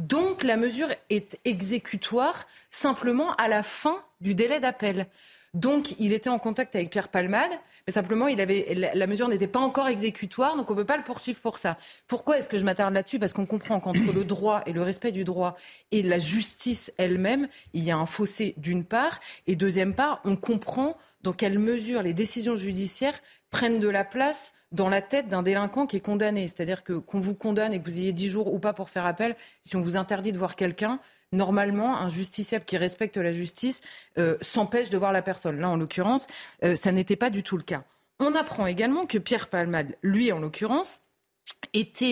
Donc 0.00 0.44
la 0.44 0.56
mesure 0.56 0.88
est 1.10 1.38
exécutoire 1.44 2.46
simplement 2.70 3.34
à 3.34 3.48
la 3.48 3.62
fin 3.62 4.02
du 4.22 4.34
délai 4.34 4.58
d'appel. 4.58 5.06
Donc, 5.52 5.96
il 5.98 6.12
était 6.12 6.30
en 6.30 6.38
contact 6.38 6.76
avec 6.76 6.90
Pierre 6.90 7.08
Palmade, 7.08 7.50
mais 7.86 7.92
simplement, 7.92 8.28
il 8.28 8.40
avait, 8.40 8.92
la, 8.94 9.06
mesure 9.08 9.28
n'était 9.28 9.48
pas 9.48 9.58
encore 9.58 9.88
exécutoire, 9.88 10.56
donc 10.56 10.70
on 10.70 10.74
ne 10.74 10.78
peut 10.78 10.86
pas 10.86 10.96
le 10.96 11.02
poursuivre 11.02 11.40
pour 11.40 11.58
ça. 11.58 11.76
Pourquoi 12.06 12.38
est-ce 12.38 12.48
que 12.48 12.56
je 12.56 12.64
m'attarde 12.64 12.94
là-dessus? 12.94 13.18
Parce 13.18 13.32
qu'on 13.32 13.46
comprend 13.46 13.80
qu'entre 13.80 14.12
le 14.14 14.24
droit 14.24 14.62
et 14.64 14.72
le 14.72 14.82
respect 14.82 15.10
du 15.10 15.24
droit 15.24 15.56
et 15.90 16.02
la 16.02 16.20
justice 16.20 16.92
elle-même, 16.98 17.48
il 17.74 17.82
y 17.82 17.90
a 17.90 17.98
un 17.98 18.06
fossé 18.06 18.54
d'une 18.58 18.84
part, 18.84 19.18
et 19.48 19.56
deuxième 19.56 19.92
part, 19.94 20.20
on 20.24 20.36
comprend 20.36 20.96
dans 21.22 21.32
quelle 21.32 21.58
mesure 21.58 22.02
les 22.02 22.14
décisions 22.14 22.54
judiciaires 22.54 23.20
prennent 23.50 23.80
de 23.80 23.88
la 23.88 24.04
place 24.04 24.54
dans 24.72 24.88
la 24.88 25.02
tête 25.02 25.28
d'un 25.28 25.42
délinquant 25.42 25.86
qui 25.86 25.96
est 25.96 26.00
condamné. 26.00 26.46
C'est-à-dire 26.48 26.84
que 26.84 26.94
qu'on 26.94 27.18
vous 27.18 27.34
condamne 27.34 27.72
et 27.72 27.80
que 27.80 27.84
vous 27.84 27.98
ayez 27.98 28.12
dix 28.12 28.28
jours 28.28 28.52
ou 28.52 28.58
pas 28.58 28.72
pour 28.72 28.90
faire 28.90 29.06
appel, 29.06 29.36
si 29.62 29.76
on 29.76 29.80
vous 29.80 29.96
interdit 29.96 30.32
de 30.32 30.38
voir 30.38 30.56
quelqu'un, 30.56 31.00
normalement, 31.32 31.96
un 31.96 32.08
justiciable 32.08 32.64
qui 32.64 32.76
respecte 32.76 33.16
la 33.16 33.32
justice 33.32 33.80
euh, 34.18 34.36
s'empêche 34.40 34.90
de 34.90 34.98
voir 34.98 35.12
la 35.12 35.22
personne. 35.22 35.60
Là, 35.60 35.68
en 35.68 35.76
l'occurrence, 35.76 36.26
euh, 36.64 36.76
ça 36.76 36.92
n'était 36.92 37.16
pas 37.16 37.30
du 37.30 37.42
tout 37.42 37.56
le 37.56 37.62
cas. 37.62 37.84
On 38.18 38.34
apprend 38.34 38.66
également 38.66 39.06
que 39.06 39.18
Pierre 39.18 39.48
Palmade, 39.48 39.96
lui, 40.02 40.30
en 40.30 40.38
l'occurrence, 40.40 41.00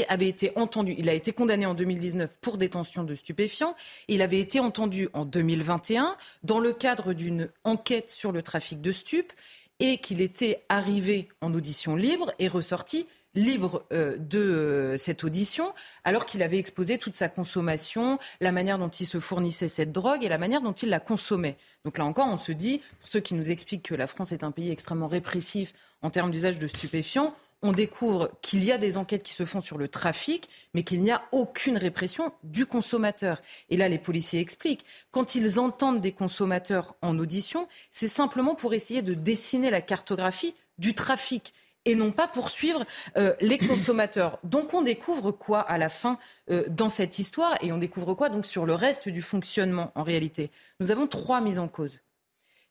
avait 0.09 0.29
été 0.29 0.53
entendu, 0.57 0.95
il 0.99 1.09
a 1.09 1.15
été 1.15 1.33
condamné 1.33 1.67
en 1.67 1.75
2019 1.75 2.39
pour 2.41 2.59
détention 2.59 3.05
de 3.05 3.15
stupéfiants. 3.15 3.75
Il 4.09 4.23
avait 4.23 4.41
été 4.41 4.61
entendu 4.61 5.09
en 5.13 5.25
2021 5.25 6.17
dans 6.43 6.61
le 6.61 6.73
cadre 6.73 7.13
d'une 7.13 7.51
enquête 7.65 8.09
sur 8.09 8.33
le 8.33 8.43
trafic 8.43 8.81
de 8.81 8.93
stupes 8.93 9.33
et 9.81 9.99
qu'il 9.99 10.21
était 10.21 10.65
arrivé 10.69 11.29
en 11.41 11.55
audition 11.55 11.97
libre 11.97 12.33
et 12.39 12.49
ressorti 12.49 13.07
libre 13.35 13.85
euh, 13.93 14.17
de 14.19 14.39
euh, 14.39 14.97
cette 14.97 15.23
audition, 15.23 15.73
alors 16.05 16.27
qu'il 16.27 16.43
avait 16.43 16.59
exposé 16.59 16.99
toute 16.99 17.15
sa 17.15 17.29
consommation, 17.29 18.19
la 18.41 18.53
manière 18.53 18.79
dont 18.79 18.89
il 18.89 19.07
se 19.07 19.21
fournissait 19.21 19.69
cette 19.69 19.93
drogue 19.93 20.25
et 20.25 20.29
la 20.29 20.39
manière 20.39 20.61
dont 20.61 20.73
il 20.73 20.89
la 20.89 21.01
consommait. 21.01 21.57
Donc 21.85 21.99
là 21.99 22.05
encore, 22.05 22.27
on 22.27 22.37
se 22.37 22.53
dit, 22.53 22.81
pour 22.99 23.09
ceux 23.09 23.21
qui 23.21 23.35
nous 23.35 23.51
expliquent 23.51 23.89
que 23.89 23.95
la 23.95 24.07
France 24.07 24.33
est 24.33 24.43
un 24.43 24.51
pays 24.51 24.71
extrêmement 24.71 25.09
répressif 25.09 25.73
en 26.03 26.11
termes 26.11 26.31
d'usage 26.31 26.59
de 26.59 26.67
stupéfiants, 26.67 27.35
on 27.63 27.73
découvre 27.73 28.31
qu'il 28.41 28.65
y 28.65 28.73
a 28.73 28.79
des 28.79 28.97
enquêtes 28.97 29.23
qui 29.23 29.33
se 29.33 29.45
font 29.45 29.61
sur 29.61 29.79
le 29.79 29.89
trafic, 29.89 30.49
mais 30.75 30.85
qu'il 30.85 31.03
n'y 31.03 31.11
a 31.11 31.23
aucune 31.33 31.77
répression 31.77 32.33
du 32.45 32.67
consommateur. 32.67 33.43
Et 33.69 33.77
là, 33.77 33.89
les 33.89 33.99
policiers 33.99 34.41
expliquent, 34.41 34.85
quand 35.11 35.35
ils 35.35 35.59
entendent 35.59 36.01
des 36.01 36.13
consommateurs 36.13 36.95
en 37.03 37.19
audition, 37.19 37.69
c'est 37.91 38.09
simplement 38.09 38.55
pour 38.55 38.75
essayer 38.75 39.03
de 39.03 39.15
dessiner 39.15 39.71
la 39.71 39.81
cartographie 39.81 40.55
du 40.79 40.95
trafic 40.95 41.53
et 41.85 41.95
non 41.95 42.13
pas 42.13 42.29
poursuivre 42.29 42.85
euh, 43.17 43.35
les 43.41 43.59
consommateurs. 43.67 44.39
Donc 44.45 44.75
on 44.75 44.83
découvre 44.83 45.33
quoi 45.33 45.61
à 45.61 45.79
la 45.79 45.89
fin 45.89 46.19
euh, 46.51 46.65
dans 46.69 46.91
cette 46.91 47.19
histoire 47.19 47.57
et 47.63 47.73
on 47.73 47.79
découvre 47.79 48.15
quoi 48.15 48.29
donc 48.29 48.47
sur 48.47 48.67
le 48.67 48.75
reste 48.75 49.09
du 49.09 49.23
fonctionnement 49.23 49.91
en 49.95 50.03
réalité? 50.03 50.51
Nous 50.81 50.91
avons 50.91 51.07
trois 51.07 51.41
mises 51.41 51.59
en 51.59 51.69
cause. 51.69 52.01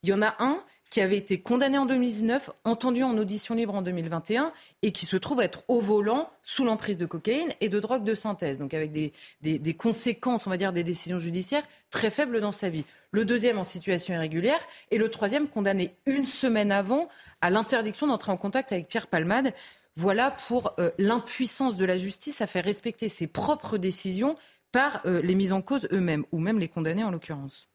Il 0.03 0.09
y 0.09 0.13
en 0.13 0.21
a 0.21 0.35
un 0.39 0.63
qui 0.89 1.01
avait 1.01 1.17
été 1.17 1.39
condamné 1.39 1.77
en 1.77 1.85
2019, 1.85 2.49
entendu 2.63 3.03
en 3.03 3.17
audition 3.17 3.55
libre 3.55 3.75
en 3.75 3.81
2021 3.81 4.51
et 4.81 4.91
qui 4.91 5.05
se 5.05 5.17
trouve 5.17 5.41
être 5.41 5.63
au 5.67 5.79
volant 5.79 6.29
sous 6.43 6.63
l'emprise 6.63 6.97
de 6.97 7.05
cocaïne 7.05 7.49
et 7.61 7.69
de 7.69 7.79
drogue 7.79 8.03
de 8.03 8.15
synthèse, 8.15 8.57
donc 8.57 8.73
avec 8.73 8.91
des, 8.91 9.73
conséquences, 9.73 10.47
on 10.47 10.49
va 10.49 10.57
dire, 10.57 10.73
des 10.73 10.83
décisions 10.83 11.19
judiciaires 11.19 11.63
très 11.89 12.09
faibles 12.09 12.41
dans 12.41 12.51
sa 12.51 12.69
vie. 12.69 12.85
Le 13.11 13.25
deuxième 13.25 13.57
en 13.57 13.63
situation 13.63 14.13
irrégulière 14.13 14.59
et 14.91 14.97
le 14.97 15.09
troisième 15.09 15.47
condamné 15.47 15.93
une 16.05 16.25
semaine 16.25 16.71
avant 16.71 17.09
à 17.41 17.49
l'interdiction 17.49 18.07
d'entrer 18.07 18.31
en 18.31 18.37
contact 18.37 18.71
avec 18.71 18.87
Pierre 18.87 19.07
Palmade. 19.07 19.53
Voilà 19.95 20.31
pour 20.31 20.73
euh, 20.79 20.91
l'impuissance 20.99 21.75
de 21.75 21.85
la 21.85 21.97
justice 21.97 22.41
à 22.41 22.47
faire 22.47 22.63
respecter 22.63 23.09
ses 23.09 23.27
propres 23.27 23.77
décisions 23.77 24.35
par 24.71 25.01
euh, 25.05 25.21
les 25.21 25.35
mises 25.35 25.53
en 25.53 25.61
cause 25.61 25.87
eux-mêmes, 25.91 26.25
ou 26.31 26.39
même 26.39 26.59
les 26.59 26.67
condamnés 26.67 27.03
en 27.03 27.11
l'occurrence. 27.11 27.67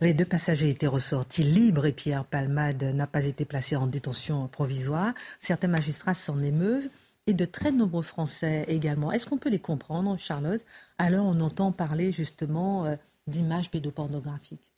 Les 0.00 0.14
deux 0.14 0.24
passagers 0.24 0.68
étaient 0.68 0.86
ressortis 0.86 1.42
libres 1.42 1.86
et 1.86 1.92
Pierre 1.92 2.24
Palmade 2.24 2.82
n'a 2.82 3.06
pas 3.06 3.26
été 3.26 3.44
placé 3.44 3.76
en 3.76 3.86
détention 3.86 4.48
provisoire. 4.48 5.12
Certains 5.38 5.68
magistrats 5.68 6.14
s'en 6.14 6.38
émeuvent 6.38 6.88
et 7.26 7.34
de 7.34 7.44
très 7.44 7.72
nombreux 7.72 8.02
Français 8.02 8.64
également. 8.68 9.12
Est-ce 9.12 9.26
qu'on 9.26 9.38
peut 9.38 9.50
les 9.50 9.58
comprendre, 9.58 10.18
Charlotte? 10.18 10.64
Alors 10.98 11.26
on 11.26 11.40
entend 11.40 11.72
parler 11.72 12.12
justement 12.12 12.86
euh, 12.86 12.96
d'images 13.26 13.70
pédopornographiques. 13.70 14.72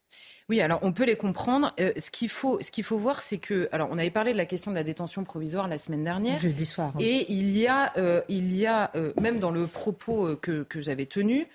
Oui, 0.49 0.61
alors 0.61 0.81
on 0.83 0.93
peut 0.93 1.07
les 1.07 1.17
comprendre. 1.17 1.73
Euh, 1.81 1.93
ce 1.97 2.11
qu'il 2.11 2.29
faut, 2.29 2.61
ce 2.61 2.71
qu'il 2.71 2.85
faut 2.85 2.99
voir, 2.99 3.23
c'est 3.23 3.39
que, 3.39 3.69
alors 3.73 3.89
on 3.91 3.97
avait 3.97 4.11
parlé 4.11 4.33
de 4.33 4.37
la 4.37 4.45
question 4.45 4.71
de 4.71 4.77
la 4.77 4.85
détention 4.85 5.25
provisoire 5.25 5.69
la 5.69 5.79
semaine 5.79 6.05
dernière. 6.05 6.39
Jeudi 6.39 6.67
soir. 6.67 6.93
Et 7.01 7.33
il 7.33 7.57
y 7.57 7.67
a, 7.67 7.93
euh, 7.97 8.21
il 8.29 8.55
y 8.55 8.67
a 8.67 8.93
même 9.21 9.39
dans 9.39 9.51
le 9.51 9.67
propos 9.67 10.37
que, 10.37 10.65
que 10.65 10.81
j'avais 10.81 11.07
tenu, 11.07 11.47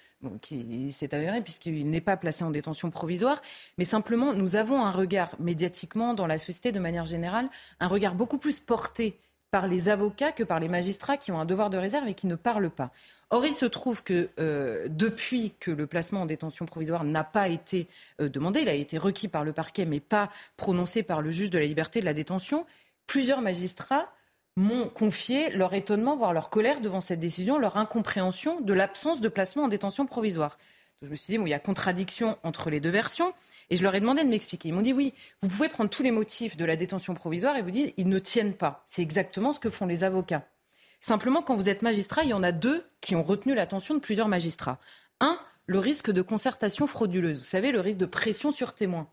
qui 0.41 0.91
s'est 0.91 1.13
avéré 1.13 1.41
puisqu'il 1.41 1.89
n'est 1.89 2.01
pas 2.01 2.17
placé 2.17 2.43
en 2.43 2.51
détention 2.51 2.89
provisoire, 2.89 3.41
mais 3.77 3.85
simplement 3.85 4.33
nous 4.33 4.55
avons 4.55 4.83
un 4.83 4.91
regard 4.91 5.35
médiatiquement 5.39 6.13
dans 6.13 6.27
la 6.27 6.37
société 6.37 6.71
de 6.71 6.79
manière 6.79 7.05
générale, 7.05 7.49
un 7.79 7.87
regard 7.87 8.15
beaucoup 8.15 8.37
plus 8.37 8.59
porté 8.59 9.17
par 9.51 9.67
les 9.67 9.89
avocats 9.89 10.31
que 10.31 10.43
par 10.43 10.59
les 10.59 10.67
magistrats 10.67 11.17
qui 11.17 11.31
ont 11.31 11.39
un 11.39 11.45
devoir 11.45 11.69
de 11.69 11.77
réserve 11.77 12.07
et 12.07 12.13
qui 12.13 12.27
ne 12.27 12.35
parlent 12.35 12.69
pas. 12.69 12.91
Or, 13.29 13.45
il 13.45 13.53
se 13.53 13.65
trouve 13.65 14.03
que 14.03 14.29
euh, 14.39 14.87
depuis 14.89 15.53
que 15.59 15.71
le 15.71 15.87
placement 15.87 16.21
en 16.21 16.25
détention 16.25 16.65
provisoire 16.65 17.03
n'a 17.03 17.23
pas 17.23 17.47
été 17.47 17.87
euh, 18.21 18.29
demandé, 18.29 18.61
il 18.61 18.69
a 18.69 18.73
été 18.73 18.97
requis 18.97 19.27
par 19.27 19.43
le 19.43 19.53
parquet 19.53 19.85
mais 19.85 19.99
pas 19.99 20.29
prononcé 20.57 21.03
par 21.03 21.21
le 21.21 21.31
juge 21.31 21.49
de 21.49 21.59
la 21.59 21.65
liberté 21.65 21.99
de 21.99 22.05
la 22.05 22.13
détention, 22.13 22.65
plusieurs 23.05 23.41
magistrats 23.41 24.09
m'ont 24.57 24.89
confié 24.89 25.51
leur 25.51 25.75
étonnement, 25.75 26.17
voire 26.17 26.33
leur 26.33 26.49
colère 26.49 26.81
devant 26.81 26.99
cette 26.99 27.19
décision, 27.19 27.59
leur 27.59 27.77
incompréhension 27.77 28.59
de 28.59 28.73
l'absence 28.73 29.21
de 29.21 29.29
placement 29.29 29.65
en 29.65 29.67
détention 29.67 30.07
provisoire. 30.07 30.57
je 31.03 31.09
me 31.09 31.15
suis 31.15 31.31
dit, 31.31 31.37
bon, 31.37 31.45
il 31.45 31.51
y 31.51 31.53
a 31.53 31.59
contradiction 31.59 32.39
entre 32.41 32.71
les 32.71 32.79
deux 32.79 32.89
versions. 32.89 33.33
Et 33.69 33.77
je 33.77 33.83
leur 33.83 33.93
ai 33.93 33.99
demandé 33.99 34.23
de 34.23 34.29
m'expliquer. 34.29 34.69
Ils 34.69 34.73
m'ont 34.73 34.81
dit, 34.81 34.93
oui, 34.93 35.13
vous 35.41 35.47
pouvez 35.47 35.69
prendre 35.69 35.91
tous 35.91 36.01
les 36.01 36.09
motifs 36.09 36.57
de 36.57 36.65
la 36.65 36.75
détention 36.75 37.13
provisoire 37.13 37.55
et 37.55 37.61
vous 37.61 37.69
dire, 37.69 37.91
ils 37.97 38.09
ne 38.09 38.17
tiennent 38.17 38.55
pas. 38.55 38.83
C'est 38.87 39.03
exactement 39.03 39.51
ce 39.51 39.59
que 39.59 39.69
font 39.69 39.85
les 39.85 40.03
avocats. 40.03 40.47
Simplement, 41.01 41.43
quand 41.43 41.55
vous 41.55 41.69
êtes 41.69 41.83
magistrat, 41.83 42.23
il 42.23 42.29
y 42.29 42.33
en 42.33 42.41
a 42.41 42.51
deux 42.51 42.83
qui 42.99 43.15
ont 43.15 43.23
retenu 43.23 43.53
l'attention 43.53 43.93
de 43.93 43.99
plusieurs 43.99 44.27
magistrats. 44.27 44.79
Un, 45.19 45.37
le 45.67 45.77
risque 45.77 46.09
de 46.09 46.23
concertation 46.23 46.87
frauduleuse. 46.87 47.37
Vous 47.37 47.45
savez, 47.45 47.71
le 47.71 47.79
risque 47.79 47.99
de 47.99 48.07
pression 48.07 48.51
sur 48.51 48.73
témoins. 48.73 49.07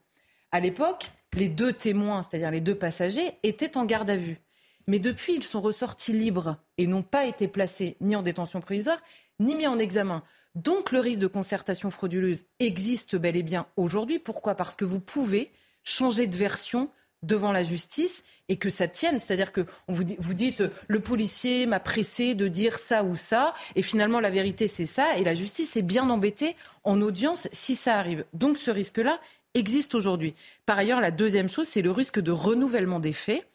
À 0.53 0.61
l'époque, 0.61 1.11
les 1.35 1.51
deux 1.51 1.75
témoins, 1.75 2.23
c'est-à-dire 2.23 2.51
les 2.51 2.63
deux 2.63 2.77
passagers, 2.77 3.35
étaient 3.43 3.77
en 3.77 3.85
garde 3.85 4.09
à 4.09 4.17
vue. 4.17 4.41
Mais 4.87 4.99
depuis, 4.99 5.35
ils 5.35 5.45
sont 5.45 5.61
ressortis 5.61 6.13
libres 6.13 6.57
et 6.79 6.87
n'ont 6.87 7.03
pas 7.03 7.27
été 7.27 7.49
placés 7.49 7.97
ni 8.01 8.17
en 8.17 8.23
détention 8.23 8.61
provisoire, 8.61 9.01
ni 9.41 9.55
mis 9.55 9.67
en 9.67 9.79
examen. 9.79 10.23
Donc 10.55 10.93
le 10.93 11.01
risque 11.01 11.21
de 11.21 11.27
concertation 11.27 11.91
frauduleuse 11.91 12.45
existe 12.61 13.17
bel 13.17 13.37
et 13.37 13.43
bien 13.43 13.67
aujourd'hui. 13.77 14.19
Pourquoi? 14.19 14.55
Parce 14.55 14.77
que 14.77 14.85
vous 14.85 15.01
pouvez 15.01 15.51
changer 15.83 16.27
de 16.27 16.37
version 16.37 16.91
devant 17.23 17.53
la 17.53 17.63
justice 17.63 18.23
et 18.49 18.57
que 18.57 18.69
ça 18.69 18.87
tienne. 18.87 19.19
C'est-à-dire 19.19 19.53
que 19.53 19.63
vous, 19.89 20.05
vous 20.19 20.35
dites 20.35 20.63
le 20.87 21.01
policier 21.01 21.67
m'a 21.67 21.81
pressé 21.81 22.35
de 22.35 22.49
dire 22.49 22.79
ça 22.79 23.03
ou 23.03 23.17
ça 23.17 23.55
et 23.75 23.83
finalement 23.83 24.21
la 24.21 24.31
vérité 24.31 24.69
c'est 24.69 24.85
ça 24.85 25.17
et 25.17 25.25
la 25.25 25.35
justice 25.35 25.77
est 25.77 25.83
bien 25.83 26.09
embêtée 26.11 26.55
en 26.85 27.01
audience 27.01 27.49
si 27.53 27.75
ça 27.75 27.99
arrive. 27.99 28.25
Donc 28.35 28.59
ce 28.59 28.71
risque-là 28.71 29.19
existe 29.55 29.95
aujourd'hui. 29.95 30.35
Par 30.67 30.79
ailleurs, 30.79 31.01
la 31.01 31.11
deuxième 31.11 31.49
chose, 31.49 31.69
c'est 31.69 31.83
le 31.83 31.91
risque 31.91 32.21
de 32.21 32.33
renouvellement 32.33 33.01
des 33.01 33.13
faits 33.13 33.47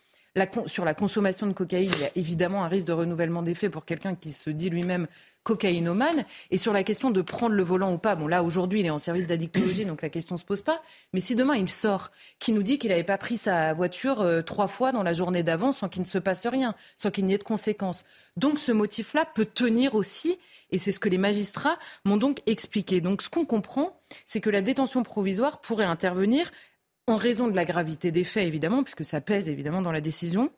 sur 0.68 0.86
la 0.86 0.94
consommation 0.94 1.48
de 1.48 1.54
cocaïne, 1.54 1.92
il 1.96 2.02
y 2.02 2.06
a 2.06 2.12
évidemment 2.16 2.64
un 2.64 2.68
risque 2.68 2.88
de 2.88 2.94
renouvellement 2.94 3.42
des 3.42 3.56
faits 3.56 3.72
pour 3.72 3.86
quelqu'un 3.86 4.16
qui 4.16 4.32
se 4.32 4.50
dit 4.50 4.70
lui-même 4.70 5.08
cocaïnomane. 5.44 6.26
Et 6.52 6.58
sur 6.58 6.74
la 6.74 6.84
question 6.84 7.12
de 7.12 7.22
prendre 7.22 7.56
le 7.56 7.64
volant 7.64 7.94
ou 7.94 7.98
pas, 7.98 8.16
bon 8.16 8.28
là 8.28 8.44
aujourd'hui 8.44 8.82
il 8.82 8.86
est 8.86 8.92
en 8.92 9.00
service 9.00 9.28
d'addictologie 9.28 9.86
donc 9.86 10.02
la 10.02 10.10
question 10.10 10.36
ne 10.36 10.40
se 10.40 10.46
pose 10.46 10.62
pas. 10.62 10.82
Mais 11.14 11.20
si 11.20 11.36
demain 11.36 11.56
il 11.56 11.70
sort, 11.70 12.12
qui 12.40 12.52
nous 12.52 12.64
dit 12.64 12.78
qu'il 12.78 12.92
n'avait 12.92 13.04
pas 13.04 13.18
pris 13.18 13.38
sa 13.38 13.74
voiture 13.74 14.22
euh, 14.22 14.42
trois 14.42 14.68
fois 14.68 14.92
dans 14.92 15.04
la 15.04 15.14
journée 15.14 15.44
d'avant 15.44 15.72
sans 15.72 15.90
qu'il 15.90 16.02
ne 16.02 16.08
se 16.08 16.18
passe 16.18 16.46
rien, 16.46 16.76
sans 16.98 17.10
qu'il 17.10 17.26
n'y 17.26 17.34
ait 17.34 17.38
de 17.38 17.44
conséquences. 17.44 18.04
Donc 18.38 18.60
ce 18.60 18.72
motif-là 18.72 19.26
peut 19.26 19.46
tenir 19.46 19.96
aussi. 19.96 20.38
Et 20.72 20.78
c'est 20.78 20.92
ce 20.92 21.00
que 21.00 21.10
les 21.10 21.18
magistrats 21.18 21.80
m'ont 22.06 22.18
donc 22.18 22.42
expliqué. 22.46 23.02
Donc 23.02 23.24
ce 23.24 23.30
qu'on 23.30 23.46
comprend, 23.46 24.00
c'est 24.28 24.40
que 24.40 24.52
la 24.52 24.62
détention 24.62 25.02
provisoire 25.02 25.62
pourrait 25.62 25.86
intervenir 25.86 26.52
en 27.10 27.16
raison 27.16 27.48
de 27.48 27.56
la 27.56 27.66
gravité 27.66 28.12
des 28.12 28.24
faits, 28.24 28.48
évidemment, 28.48 28.84
puisque 28.84 29.06
ça 29.06 29.22
pèse 29.22 29.50
évidemment 29.50 29.82
dans 29.82 29.92
la 29.92 30.02
décision. 30.02 30.52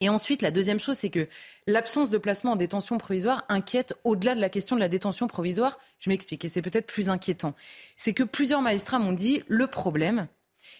Et 0.00 0.08
ensuite, 0.08 0.42
la 0.42 0.50
deuxième 0.50 0.78
chose, 0.78 0.98
c'est 0.98 1.10
que 1.10 1.26
l'absence 1.66 2.10
de 2.10 2.18
placement 2.18 2.52
en 2.52 2.56
détention 2.56 2.98
provisoire 2.98 3.44
inquiète 3.48 3.94
au-delà 4.04 4.34
de 4.34 4.40
la 4.40 4.50
question 4.50 4.76
de 4.76 4.80
la 4.80 4.88
détention 4.88 5.26
provisoire. 5.26 5.78
Je 5.98 6.10
m'explique, 6.10 6.44
et 6.44 6.48
c'est 6.48 6.60
peut-être 6.62 6.86
plus 6.86 7.08
inquiétant. 7.08 7.54
C'est 7.96 8.12
que 8.12 8.22
plusieurs 8.22 8.60
magistrats 8.60 8.98
m'ont 8.98 9.12
dit, 9.12 9.42
le 9.48 9.66
problème, 9.66 10.28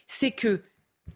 c'est 0.07 0.33
que 0.33 0.63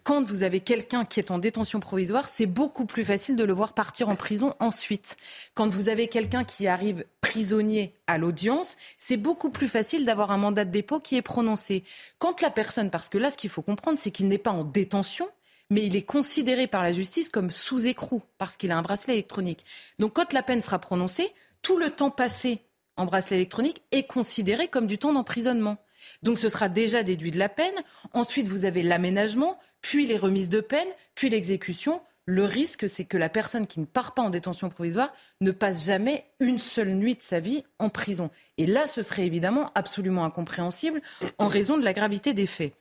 quand 0.03 0.23
vous 0.23 0.43
avez 0.43 0.61
quelqu'un 0.61 1.05
qui 1.05 1.19
est 1.19 1.31
en 1.31 1.37
détention 1.37 1.79
provisoire, 1.79 2.27
c'est 2.27 2.47
beaucoup 2.47 2.85
plus 2.85 3.05
facile 3.05 3.35
de 3.35 3.43
le 3.43 3.53
voir 3.53 3.73
partir 3.73 4.09
en 4.09 4.15
prison 4.15 4.55
ensuite. 4.59 5.15
Quand 5.53 5.69
vous 5.69 5.89
avez 5.89 6.07
quelqu'un 6.07 6.43
qui 6.43 6.67
arrive 6.67 7.05
prisonnier 7.21 7.95
à 8.07 8.17
l'audience, 8.17 8.77
c'est 8.97 9.17
beaucoup 9.17 9.51
plus 9.51 9.69
facile 9.69 10.05
d'avoir 10.05 10.31
un 10.31 10.37
mandat 10.37 10.65
de 10.65 10.71
dépôt 10.71 10.99
qui 10.99 11.17
est 11.17 11.21
prononcé. 11.21 11.83
Quand 12.17 12.41
la 12.41 12.49
personne, 12.49 12.89
parce 12.89 13.09
que 13.09 13.17
là, 13.17 13.29
ce 13.29 13.37
qu'il 13.37 13.49
faut 13.49 13.61
comprendre, 13.61 13.99
c'est 13.99 14.11
qu'il 14.11 14.27
n'est 14.27 14.37
pas 14.37 14.51
en 14.51 14.63
détention, 14.63 15.27
mais 15.69 15.85
il 15.85 15.95
est 15.95 16.01
considéré 16.01 16.67
par 16.67 16.83
la 16.83 16.91
justice 16.91 17.29
comme 17.29 17.51
sous 17.51 17.85
écrou, 17.87 18.21
parce 18.37 18.57
qu'il 18.57 18.71
a 18.71 18.77
un 18.77 18.81
bracelet 18.81 19.13
électronique. 19.13 19.65
Donc 19.99 20.13
quand 20.13 20.33
la 20.33 20.43
peine 20.43 20.61
sera 20.61 20.79
prononcée, 20.79 21.31
tout 21.61 21.77
le 21.77 21.91
temps 21.91 22.11
passé 22.11 22.59
en 22.97 23.05
bracelet 23.05 23.37
électronique 23.37 23.81
est 23.91 24.03
considéré 24.03 24.67
comme 24.67 24.87
du 24.87 24.97
temps 24.97 25.13
d'emprisonnement. 25.13 25.77
Donc 26.23 26.39
ce 26.39 26.49
sera 26.49 26.69
déjà 26.69 27.03
déduit 27.03 27.31
de 27.31 27.39
la 27.39 27.49
peine. 27.49 27.73
Ensuite, 28.13 28.47
vous 28.47 28.65
avez 28.65 28.83
l'aménagement, 28.83 29.57
puis 29.81 30.05
les 30.05 30.17
remises 30.17 30.49
de 30.49 30.61
peine, 30.61 30.87
puis 31.15 31.29
l'exécution. 31.29 32.01
Le 32.25 32.45
risque, 32.45 32.87
c'est 32.87 33.05
que 33.05 33.17
la 33.17 33.29
personne 33.29 33.65
qui 33.65 33.79
ne 33.79 33.85
part 33.85 34.13
pas 34.13 34.21
en 34.21 34.29
détention 34.29 34.69
provisoire 34.69 35.11
ne 35.41 35.51
passe 35.51 35.85
jamais 35.85 36.25
une 36.39 36.59
seule 36.59 36.93
nuit 36.93 37.15
de 37.15 37.23
sa 37.23 37.39
vie 37.39 37.63
en 37.79 37.89
prison. 37.89 38.29
Et 38.57 38.67
là, 38.67 38.85
ce 38.87 39.01
serait 39.01 39.25
évidemment 39.25 39.71
absolument 39.73 40.23
incompréhensible 40.23 41.01
en 41.39 41.47
raison 41.47 41.77
de 41.77 41.83
la 41.83 41.93
gravité 41.93 42.33
des 42.33 42.45
faits. 42.45 42.73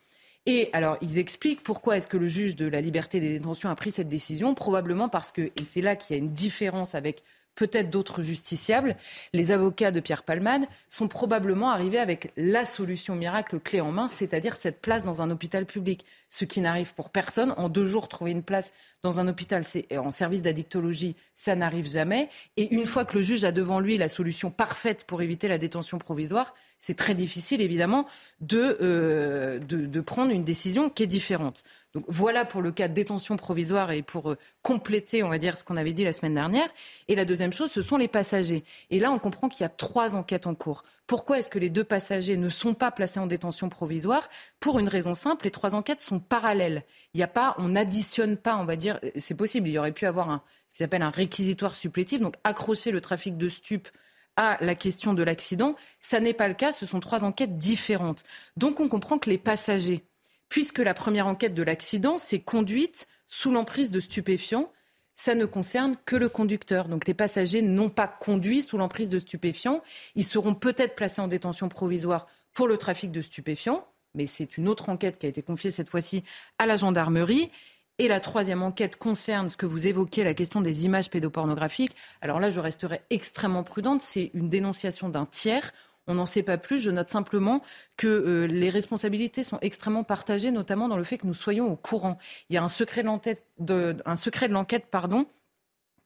Et 0.47 0.71
alors, 0.73 0.97
ils 1.01 1.18
expliquent 1.18 1.62
pourquoi 1.62 1.97
est-ce 1.97 2.09
que 2.09 2.16
le 2.16 2.29
juge 2.29 2.57
de 2.57 2.66
la 2.66 2.81
liberté 2.81 3.21
des 3.21 3.39
détentions 3.39 3.71
a 3.71 3.75
pris 3.75 3.91
cette 3.91 4.09
décision. 4.09 4.55
Probablement 4.55 5.09
parce 5.09 5.33
que, 5.33 5.43
et 5.43 5.64
c'est 5.64 5.83
là 5.83 5.97
qu'il 5.97 6.16
y 6.16 6.18
a 6.18 6.23
une 6.23 6.31
différence 6.31 6.95
avec 6.95 7.23
peut-être 7.55 7.90
d'autres 7.90 8.22
justiciables, 8.22 8.96
les 9.32 9.51
avocats 9.51 9.90
de 9.90 10.01
Pierre 10.01 10.22
Palmade 10.22 10.66
sont 10.88 11.09
probablement 11.09 11.70
arrivés 11.70 11.98
avec 11.98 12.32
la 12.36 12.64
solution 12.64 13.14
miracle 13.14 13.61
clé 13.61 13.80
en 13.80 13.92
main, 13.92 14.09
c'est-à-dire 14.09 14.57
cette 14.57 14.80
place 14.80 15.05
dans 15.05 15.22
un 15.22 15.30
hôpital 15.30 15.66
public. 15.66 16.05
Ce 16.28 16.44
qui 16.44 16.61
n'arrive 16.61 16.94
pour 16.94 17.11
personne. 17.11 17.55
En 17.57 17.68
deux 17.68 17.86
jours, 17.86 18.09
trouver 18.09 18.30
une 18.30 18.44
place 18.44 18.72
dans 19.03 19.18
un 19.18 19.26
hôpital 19.28 19.62
en 19.96 20.11
service 20.11 20.42
d'addictologie, 20.42 21.16
ça 21.34 21.57
n'arrive 21.57 21.88
jamais. 21.88 22.28
Et 22.57 22.72
une 22.74 22.86
fois 22.86 23.05
que 23.05 23.16
le 23.16 23.22
juge 23.22 23.44
a 23.44 23.53
devant 23.53 23.80
lui 23.80 23.98
la 23.98 24.09
solution 24.09 24.51
parfaite 24.51 25.05
pour 25.05 25.22
éviter 25.22 25.48
la 25.48 25.59
détention 25.59 25.98
provisoire, 25.98 26.55
c'est 26.78 26.96
très 26.96 27.14
difficile, 27.14 27.61
évidemment, 27.61 28.07
de, 28.40 28.78
euh, 28.80 29.59
de, 29.59 29.86
de 29.86 30.01
prendre 30.01 30.30
une 30.30 30.44
décision 30.44 30.88
qui 30.88 31.03
est 31.03 31.09
différente. 31.09 31.62
Donc 31.93 32.05
voilà 32.07 32.45
pour 32.45 32.62
le 32.62 32.70
cas 32.70 32.86
de 32.86 32.95
détention 32.95 33.36
provisoire 33.36 33.91
et 33.91 34.03
pour 34.03 34.30
euh, 34.30 34.38
compléter, 34.62 35.22
on 35.24 35.28
va 35.28 35.38
dire, 35.38 35.59
ce 35.59 35.64
qu'on 35.64 35.76
avait 35.76 35.93
dit 35.93 36.05
la 36.05 36.12
semaine 36.12 36.34
dernière. 36.34 36.68
Et 37.09 37.16
la 37.16 37.24
deuxième 37.24 37.53
chose, 37.53 37.70
ce 37.70 37.82
sont 37.82 37.97
les 37.97 38.07
passagers. 38.07 38.62
Et 38.91 39.01
là, 39.01 39.11
on 39.11 39.18
comprend 39.18 39.49
qu'il 39.49 39.62
y 39.62 39.64
a 39.64 39.68
trois 39.68 40.14
enquêtes 40.14 40.47
en 40.47 40.55
cours. 40.55 40.84
Pourquoi 41.09 41.41
est-ce 41.41 41.51
que 41.51 41.59
les 41.59 41.70
deux 41.70 41.82
passagers 41.82 42.36
ne 42.36 42.49
sont 42.49 42.74
pas 42.74 42.93
placés 42.93 43.18
en 43.18 43.26
détention 43.26 43.68
provisoire? 43.68 44.28
Pour 44.61 44.78
une 44.78 44.86
raison 44.88 45.16
simple, 45.16 45.47
les 45.47 45.51
trois 45.51 45.74
enquêtes 45.74 46.01
sont 46.01 46.20
parallèles. 46.20 46.84
Il 47.14 47.18
n'y 47.18 47.24
a 47.24 47.28
pas, 47.28 47.57
on 47.59 47.68
n'additionne 47.70 48.36
pas, 48.36 48.57
on 48.57 48.64
va 48.64 48.76
dire, 48.76 49.01
c'est 49.16 49.34
possible. 49.34 49.68
Il 49.68 49.72
y 49.72 49.78
aurait 49.78 49.91
pu 49.91 50.07
avoir 50.07 50.30
un, 50.30 50.43
ce 50.68 50.74
qui 50.74 50.78
s'appelle 50.78 51.03
un 51.03 51.11
réquisitoire 51.11 51.74
supplétif, 51.74 52.20
donc 52.20 52.36
accrocher 52.45 52.93
le 52.93 53.01
trafic 53.01 53.36
de 53.36 53.49
stupes 53.49 53.88
à 54.36 54.59
la 54.61 54.76
question 54.76 55.12
de 55.12 55.24
l'accident. 55.24 55.74
Ça 56.01 56.20
n'est 56.20 56.34
pas 56.34 56.47
le 56.47 56.55
cas. 56.55 56.70
Ce 56.72 56.86
sont 56.86 57.01
trois 57.01 57.24
enquêtes 57.24 57.59
différentes. 57.59 58.22
Donc 58.57 58.78
on 58.78 58.88
comprend 58.88 59.18
que 59.18 59.28
les 59.28 59.38
passagers 59.38 60.05
puisque 60.51 60.80
la 60.80 60.92
première 60.92 61.26
enquête 61.26 61.55
de 61.55 61.62
l'accident 61.62 62.18
s'est 62.18 62.40
conduite 62.40 63.09
sous 63.26 63.51
l'emprise 63.51 63.90
de 63.90 64.01
stupéfiants. 64.01 64.70
Ça 65.14 65.34
ne 65.34 65.46
concerne 65.46 65.96
que 66.05 66.16
le 66.16 66.28
conducteur. 66.28 66.88
Donc 66.88 67.07
les 67.07 67.14
passagers 67.14 67.62
n'ont 67.62 67.88
pas 67.88 68.09
conduit 68.09 68.62
sous 68.62 68.76
l'emprise 68.76 69.09
de 69.09 69.18
stupéfiants. 69.18 69.82
Ils 70.16 70.24
seront 70.24 70.55
peut-être 70.55 70.96
placés 70.96 71.22
en 71.22 71.28
détention 71.28 71.68
provisoire 71.68 72.26
pour 72.53 72.66
le 72.66 72.76
trafic 72.76 73.12
de 73.12 73.22
stupéfiants, 73.22 73.86
mais 74.14 74.26
c'est 74.26 74.59
une 74.59 74.68
autre 74.68 74.88
enquête 74.88 75.18
qui 75.18 75.26
a 75.26 75.28
été 75.28 75.42
confiée 75.42 75.70
cette 75.70 75.88
fois-ci 75.88 76.24
à 76.59 76.66
la 76.66 76.76
gendarmerie. 76.76 77.51
Et 77.98 78.09
la 78.09 78.18
troisième 78.18 78.62
enquête 78.62 78.96
concerne 78.96 79.51
ce 79.51 79.59
que 79.59 79.66
vous 79.66 79.86
évoquez, 79.86 80.24
la 80.24 80.32
question 80.34 80.62
des 80.62 80.86
images 80.86 81.11
pédopornographiques. 81.11 81.94
Alors 82.22 82.40
là, 82.40 82.48
je 82.48 82.59
resterai 82.59 83.03
extrêmement 83.11 83.62
prudente. 83.62 84.01
C'est 84.01 84.30
une 84.32 84.48
dénonciation 84.48 85.11
d'un 85.11 85.26
tiers. 85.26 85.72
On 86.11 86.14
n'en 86.14 86.26
sait 86.26 86.42
pas 86.42 86.58
plus. 86.58 86.80
Je 86.80 86.90
note 86.90 87.08
simplement 87.08 87.62
que 87.96 88.08
euh, 88.08 88.46
les 88.46 88.68
responsabilités 88.68 89.44
sont 89.44 89.58
extrêmement 89.61 90.02
partagées, 90.02 90.50
notamment 90.50 90.88
dans 90.88 90.96
le 90.96 91.04
fait 91.04 91.18
que 91.18 91.26
nous 91.26 91.34
soyons 91.34 91.70
au 91.72 91.76
courant. 91.76 92.18
Il 92.48 92.54
y 92.54 92.56
a 92.56 92.62
un 92.64 92.68
secret 92.68 93.02
de 93.02 93.06
l'enquête, 93.06 93.44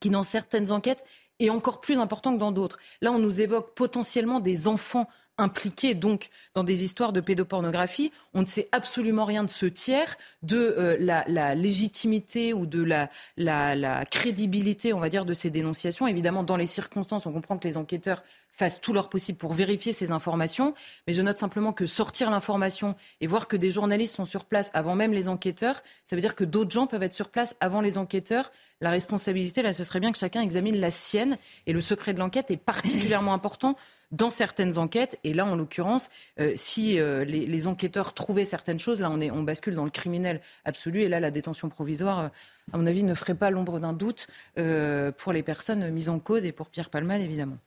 qui 0.00 0.10
dans 0.10 0.22
certaines 0.22 0.70
enquêtes 0.70 1.04
est 1.40 1.48
encore 1.48 1.80
plus 1.80 1.98
important 1.98 2.34
que 2.34 2.38
dans 2.38 2.52
d'autres. 2.52 2.78
Là, 3.00 3.12
on 3.12 3.18
nous 3.18 3.40
évoque 3.40 3.74
potentiellement 3.74 4.40
des 4.40 4.68
enfants 4.68 5.08
impliqués 5.36 5.94
donc 5.94 6.28
dans 6.54 6.62
des 6.62 6.84
histoires 6.84 7.12
de 7.12 7.20
pédopornographie. 7.20 8.12
On 8.34 8.42
ne 8.42 8.46
sait 8.46 8.68
absolument 8.72 9.24
rien 9.24 9.42
de 9.42 9.50
ce 9.50 9.66
tiers, 9.66 10.16
de 10.42 10.74
euh, 10.78 10.96
la, 11.00 11.54
légitimité 11.54 12.52
ou 12.52 12.66
de 12.66 12.82
la, 12.82 13.08
la, 13.36 14.04
crédibilité, 14.04 14.92
on 14.92 15.00
va 15.00 15.08
dire, 15.08 15.24
de 15.24 15.34
ces 15.34 15.50
dénonciations. 15.50 16.06
Évidemment, 16.06 16.44
dans 16.44 16.56
les 16.56 16.66
circonstances, 16.66 17.26
on 17.26 17.32
comprend 17.32 17.58
que 17.58 17.66
les 17.66 17.76
enquêteurs 17.76 18.22
fassent 18.56 18.80
tout 18.80 18.92
leur 18.92 19.08
possible 19.08 19.38
pour 19.38 19.52
vérifier 19.52 19.92
ces 19.92 20.10
informations. 20.10 20.74
Mais 21.06 21.12
je 21.12 21.22
note 21.22 21.38
simplement 21.38 21.72
que 21.72 21.86
sortir 21.86 22.30
l'information 22.30 22.94
et 23.20 23.26
voir 23.26 23.48
que 23.48 23.56
des 23.56 23.70
journalistes 23.70 24.16
sont 24.16 24.24
sur 24.24 24.44
place 24.44 24.70
avant 24.74 24.94
même 24.94 25.12
les 25.12 25.28
enquêteurs, 25.28 25.82
ça 26.06 26.16
veut 26.16 26.22
dire 26.22 26.34
que 26.34 26.44
d'autres 26.44 26.70
gens 26.70 26.86
peuvent 26.86 27.02
être 27.02 27.14
sur 27.14 27.30
place 27.30 27.56
avant 27.60 27.80
les 27.80 27.98
enquêteurs. 27.98 28.52
La 28.80 28.90
responsabilité, 28.90 29.62
là, 29.62 29.72
ce 29.72 29.84
serait 29.84 30.00
bien 30.00 30.12
que 30.12 30.18
chacun 30.18 30.40
examine 30.40 30.76
la 30.76 30.90
sienne. 30.90 31.38
Et 31.66 31.72
le 31.72 31.80
secret 31.80 32.14
de 32.14 32.18
l'enquête 32.18 32.50
est 32.50 32.56
particulièrement 32.56 33.34
important 33.34 33.76
dans 34.12 34.30
certaines 34.30 34.78
enquêtes. 34.78 35.18
Et 35.24 35.34
là, 35.34 35.44
en 35.44 35.56
l'occurrence, 35.56 36.08
euh, 36.38 36.52
si 36.54 36.98
euh, 36.98 37.24
les, 37.24 37.66
enquêteurs 37.66 38.14
trouvaient 38.14 38.44
certaines 38.44 38.78
choses, 38.78 39.00
là, 39.00 39.10
on, 39.10 39.20
est, 39.20 39.30
on 39.30 39.42
bascule 39.42 39.74
dans 39.74 39.84
le 39.84 39.90
criminel 39.90 40.40
absolu. 40.64 41.02
Et 41.02 41.08
là, 41.08 41.20
la 41.20 41.30
détention 41.30 41.68
provisoire, 41.68 42.18
euh, 42.20 42.28
à 42.72 42.78
mon 42.78 42.86
avis, 42.86 43.02
ne 43.02 43.14
ferait 43.14 43.34
pas 43.34 43.50
l'ombre 43.50 43.80
d'un 43.80 43.92
doute 43.92 44.28
pour 44.54 45.32
les 45.32 45.42
personnes 45.42 45.90
mises 45.90 46.08
en 46.08 46.18
cause 46.18 46.44
et 46.44 46.52
pour 46.52 46.68
Pierre 46.68 46.90
Palmade, 46.90 47.20
évidemment. 47.20 47.58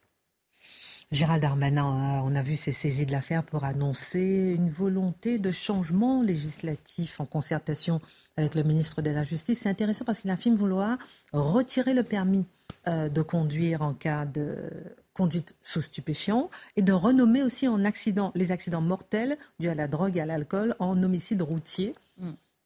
Gérald 1.10 1.42
Darmanin, 1.42 1.86
on 2.26 2.36
a 2.36 2.42
vu 2.42 2.58
ses 2.58 2.74
saisies 2.74 3.06
de 3.06 3.14
l'affaire 3.14 3.42
pour 3.42 3.64
annoncer 3.64 4.54
une 4.58 4.70
volonté 4.70 5.40
de 5.40 5.52
changement 5.52 6.22
législatif 6.22 7.22
en 7.22 7.26
concertation 7.26 8.02
avec 8.36 8.56
le 8.56 8.64
ministre 8.64 9.02
de 9.02 9.10
la 9.10 9.24
Justice. 9.24 9.62
C'est 9.62 9.70
intéressant 9.70 10.04
parce 10.04 10.20
qu'il 10.20 10.30
affirme 10.32 10.56
vouloir 10.56 10.98
retirer 11.32 11.94
le 11.94 12.04
permis 12.04 12.46
de 12.86 13.22
conduire 13.22 13.84
en 13.84 13.94
cas 13.94 14.26
de 14.26 14.70
conduite 15.14 15.56
sous 15.62 15.82
stupéfiants 15.82 16.50
et 16.76 16.82
de 16.82 16.92
renommer 16.92 17.42
aussi 17.42 17.70
en 17.70 17.86
accident 17.86 18.34
les 18.36 18.52
accidents 18.52 18.82
mortels 18.82 19.38
dus 19.62 19.70
à 19.70 19.76
la 19.76 19.88
drogue 19.88 20.18
et 20.18 20.22
à 20.22 20.26
l'alcool 20.26 20.76
en 20.80 21.02
homicide 21.02 21.42
routier. 21.42 21.96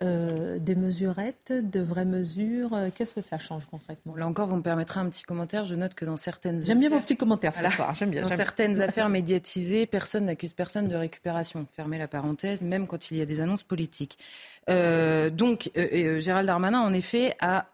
Euh, 0.03 0.57
des 0.57 0.75
mesurettes, 0.75 1.53
de 1.53 1.79
vraies 1.79 2.05
mesures. 2.05 2.73
Euh, 2.73 2.89
qu'est-ce 2.93 3.13
que 3.13 3.21
ça 3.21 3.37
change 3.37 3.67
concrètement? 3.67 4.15
Là 4.15 4.25
encore, 4.25 4.47
vous 4.47 4.55
me 4.55 4.63
permettrez 4.63 4.99
un 4.99 5.07
petit 5.07 5.21
commentaire. 5.21 5.67
Je 5.67 5.75
note 5.75 5.93
que 5.93 6.05
dans 6.05 6.17
certaines 6.17 6.59
J'aime 6.59 6.79
bien 6.79 6.89
vos 6.89 6.99
petits 6.99 7.17
commentaires 7.17 7.53
ce 7.53 7.69
soir. 7.69 7.93
J'aime 7.93 8.09
bien. 8.09 8.23
Dans 8.23 8.29
certaines 8.29 8.81
affaires 8.81 9.09
médiatisées, 9.09 9.85
personne 9.85 10.25
n'accuse 10.25 10.53
personne 10.53 10.87
de 10.87 10.95
récupération. 10.95 11.67
Fermez 11.75 11.99
la 11.99 12.07
parenthèse, 12.07 12.63
même 12.63 12.87
quand 12.87 13.11
il 13.11 13.17
y 13.17 13.21
a 13.21 13.25
des 13.25 13.41
annonces 13.41 13.61
politiques. 13.61 14.17
Euh, 14.69 15.29
donc, 15.29 15.69
Gérald 15.75 16.47
Darmanin, 16.47 16.79
en 16.79 16.93
effet, 16.93 17.35
a 17.39 17.67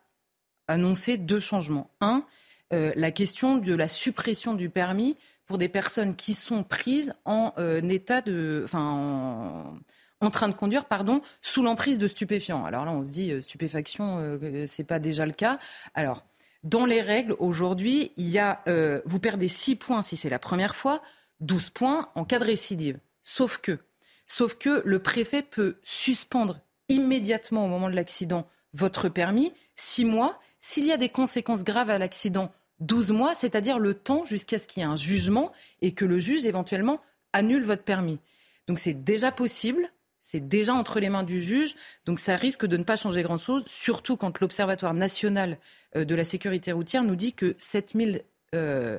annoncé 0.67 1.17
deux 1.17 1.39
changements. 1.39 1.89
Un, 2.01 2.25
la 2.71 3.11
question 3.11 3.57
de 3.57 3.73
la 3.73 3.87
suppression 3.87 4.53
du 4.53 4.69
permis 4.69 5.15
pour 5.45 5.57
des 5.57 5.69
personnes 5.69 6.13
qui 6.13 6.33
sont 6.33 6.63
prises 6.63 7.13
en 7.23 7.53
état 7.89 8.19
de, 8.19 8.63
enfin, 8.65 8.81
en, 8.81 9.77
en 10.21 10.31
train 10.31 10.49
de 10.49 10.53
conduire, 10.53 10.85
pardon, 10.85 11.21
sous 11.41 11.61
l'emprise 11.61 11.97
de 11.97 12.07
stupéfiants. 12.07 12.65
Alors 12.65 12.85
là, 12.85 12.91
on 12.91 13.03
se 13.03 13.11
dit, 13.11 13.31
euh, 13.31 13.41
stupéfaction, 13.41 14.17
euh, 14.19 14.65
c'est 14.67 14.83
pas 14.83 14.99
déjà 14.99 15.25
le 15.25 15.33
cas. 15.33 15.59
Alors, 15.93 16.23
dans 16.63 16.85
les 16.85 17.01
règles, 17.01 17.35
aujourd'hui, 17.39 18.11
il 18.17 18.27
y 18.27 18.39
a, 18.39 18.61
euh, 18.67 19.01
vous 19.05 19.19
perdez 19.19 19.47
6 19.47 19.75
points 19.75 20.01
si 20.01 20.17
c'est 20.17 20.29
la 20.29 20.39
première 20.39 20.75
fois, 20.75 21.01
12 21.39 21.69
points 21.69 22.09
en 22.15 22.25
cas 22.25 22.39
de 22.39 22.45
récidive. 22.45 22.99
Sauf 23.23 23.59
que, 23.59 23.79
sauf 24.25 24.55
que 24.55 24.81
le 24.83 24.99
préfet 24.99 25.43
peut 25.43 25.77
suspendre 25.83 26.59
immédiatement 26.89 27.65
au 27.65 27.67
moment 27.67 27.89
de 27.89 27.95
l'accident 27.95 28.47
votre 28.73 29.09
permis, 29.09 29.53
6 29.75 30.05
mois. 30.05 30.39
S'il 30.59 30.85
y 30.85 30.91
a 30.91 30.97
des 30.97 31.09
conséquences 31.09 31.63
graves 31.63 31.89
à 31.89 31.99
l'accident, 31.99 32.51
12 32.79 33.11
mois, 33.11 33.35
c'est-à-dire 33.35 33.79
le 33.79 33.93
temps 33.93 34.25
jusqu'à 34.25 34.57
ce 34.57 34.67
qu'il 34.67 34.81
y 34.81 34.85
ait 34.85 34.89
un 34.89 34.95
jugement 34.95 35.51
et 35.81 35.93
que 35.93 36.05
le 36.05 36.19
juge 36.19 36.45
éventuellement 36.45 37.01
annule 37.33 37.63
votre 37.63 37.83
permis. 37.83 38.19
Donc 38.67 38.79
c'est 38.79 38.93
déjà 38.93 39.31
possible. 39.31 39.91
C'est 40.29 40.45
déjà 40.45 40.73
entre 40.73 40.99
les 40.99 41.07
mains 41.07 41.23
du 41.23 41.39
juge, 41.39 41.73
donc 42.05 42.19
ça 42.19 42.35
risque 42.35 42.65
de 42.65 42.75
ne 42.75 42.83
pas 42.83 42.97
changer 42.97 43.21
grand-chose, 43.23 43.63
surtout 43.65 44.17
quand 44.17 44.41
l'Observatoire 44.41 44.93
national 44.93 45.57
euh, 45.95 46.03
de 46.03 46.15
la 46.15 46.25
sécurité 46.25 46.73
routière 46.73 47.05
nous 47.05 47.15
dit 47.15 47.31
que 47.31 47.55
7 47.59 47.95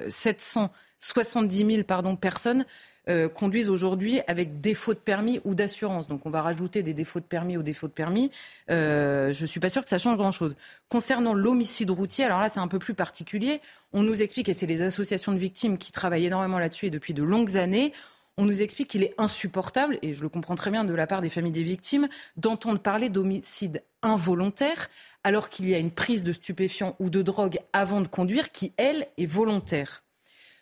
770 0.08 1.66
000 1.66 1.82
pardon, 1.82 2.16
personnes 2.16 2.64
euh, 3.10 3.28
conduisent 3.28 3.68
aujourd'hui 3.68 4.22
avec 4.26 4.62
défaut 4.62 4.94
de 4.94 4.98
permis 4.98 5.42
ou 5.44 5.54
d'assurance. 5.54 6.08
Donc 6.08 6.24
on 6.24 6.30
va 6.30 6.40
rajouter 6.40 6.82
des 6.82 6.94
défauts 6.94 7.20
de 7.20 7.26
permis 7.26 7.58
aux 7.58 7.62
défauts 7.62 7.88
de 7.88 7.92
permis. 7.92 8.30
Euh, 8.70 9.34
je 9.34 9.42
ne 9.42 9.46
suis 9.46 9.60
pas 9.60 9.68
sûre 9.68 9.82
que 9.82 9.90
ça 9.90 9.98
change 9.98 10.16
grand-chose. 10.16 10.56
Concernant 10.88 11.34
l'homicide 11.34 11.90
routier, 11.90 12.24
alors 12.24 12.40
là 12.40 12.48
c'est 12.48 12.60
un 12.60 12.68
peu 12.68 12.78
plus 12.78 12.94
particulier. 12.94 13.60
On 13.92 14.02
nous 14.02 14.22
explique, 14.22 14.48
et 14.48 14.54
c'est 14.54 14.66
les 14.66 14.80
associations 14.80 15.32
de 15.32 15.38
victimes 15.38 15.76
qui 15.76 15.92
travaillent 15.92 16.24
énormément 16.24 16.58
là-dessus 16.58 16.86
et 16.86 16.90
depuis 16.90 17.12
de 17.12 17.22
longues 17.22 17.58
années, 17.58 17.92
on 18.38 18.44
nous 18.44 18.62
explique 18.62 18.88
qu'il 18.88 19.02
est 19.02 19.14
insupportable, 19.18 19.98
et 20.00 20.14
je 20.14 20.22
le 20.22 20.28
comprends 20.28 20.54
très 20.54 20.70
bien 20.70 20.84
de 20.84 20.94
la 20.94 21.08
part 21.08 21.20
des 21.20 21.28
familles 21.28 21.52
des 21.52 21.64
victimes, 21.64 22.08
d'entendre 22.36 22.78
parler 22.78 23.10
d'homicide 23.10 23.82
involontaire 24.00 24.88
alors 25.24 25.48
qu'il 25.48 25.68
y 25.68 25.74
a 25.74 25.78
une 25.78 25.90
prise 25.90 26.22
de 26.22 26.32
stupéfiants 26.32 26.94
ou 27.00 27.10
de 27.10 27.20
drogue 27.20 27.58
avant 27.72 28.00
de 28.00 28.06
conduire 28.06 28.52
qui, 28.52 28.72
elle, 28.76 29.08
est 29.18 29.26
volontaire. 29.26 30.04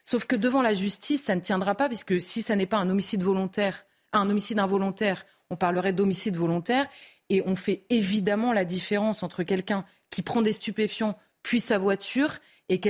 Sauf 0.06 0.24
que 0.24 0.36
devant 0.36 0.62
la 0.62 0.72
justice, 0.72 1.24
ça 1.24 1.34
ne 1.34 1.40
tiendra 1.42 1.74
pas, 1.74 1.88
puisque 1.88 2.18
si 2.18 2.40
ça 2.40 2.56
n'est 2.56 2.66
pas 2.66 2.78
un 2.78 2.88
homicide 2.88 3.22
volontaire, 3.22 3.84
un 4.14 4.30
homicide 4.30 4.58
involontaire, 4.58 5.26
on 5.50 5.56
parlerait 5.56 5.92
d'homicide 5.92 6.38
volontaire, 6.38 6.88
et 7.28 7.42
on 7.44 7.56
fait 7.56 7.84
évidemment 7.90 8.54
la 8.54 8.64
différence 8.64 9.22
entre 9.22 9.42
quelqu'un 9.42 9.84
qui 10.08 10.22
prend 10.22 10.40
des 10.40 10.54
stupéfiants 10.54 11.18
puis 11.42 11.60
sa 11.60 11.78
voiture 11.78 12.38
et, 12.68 12.80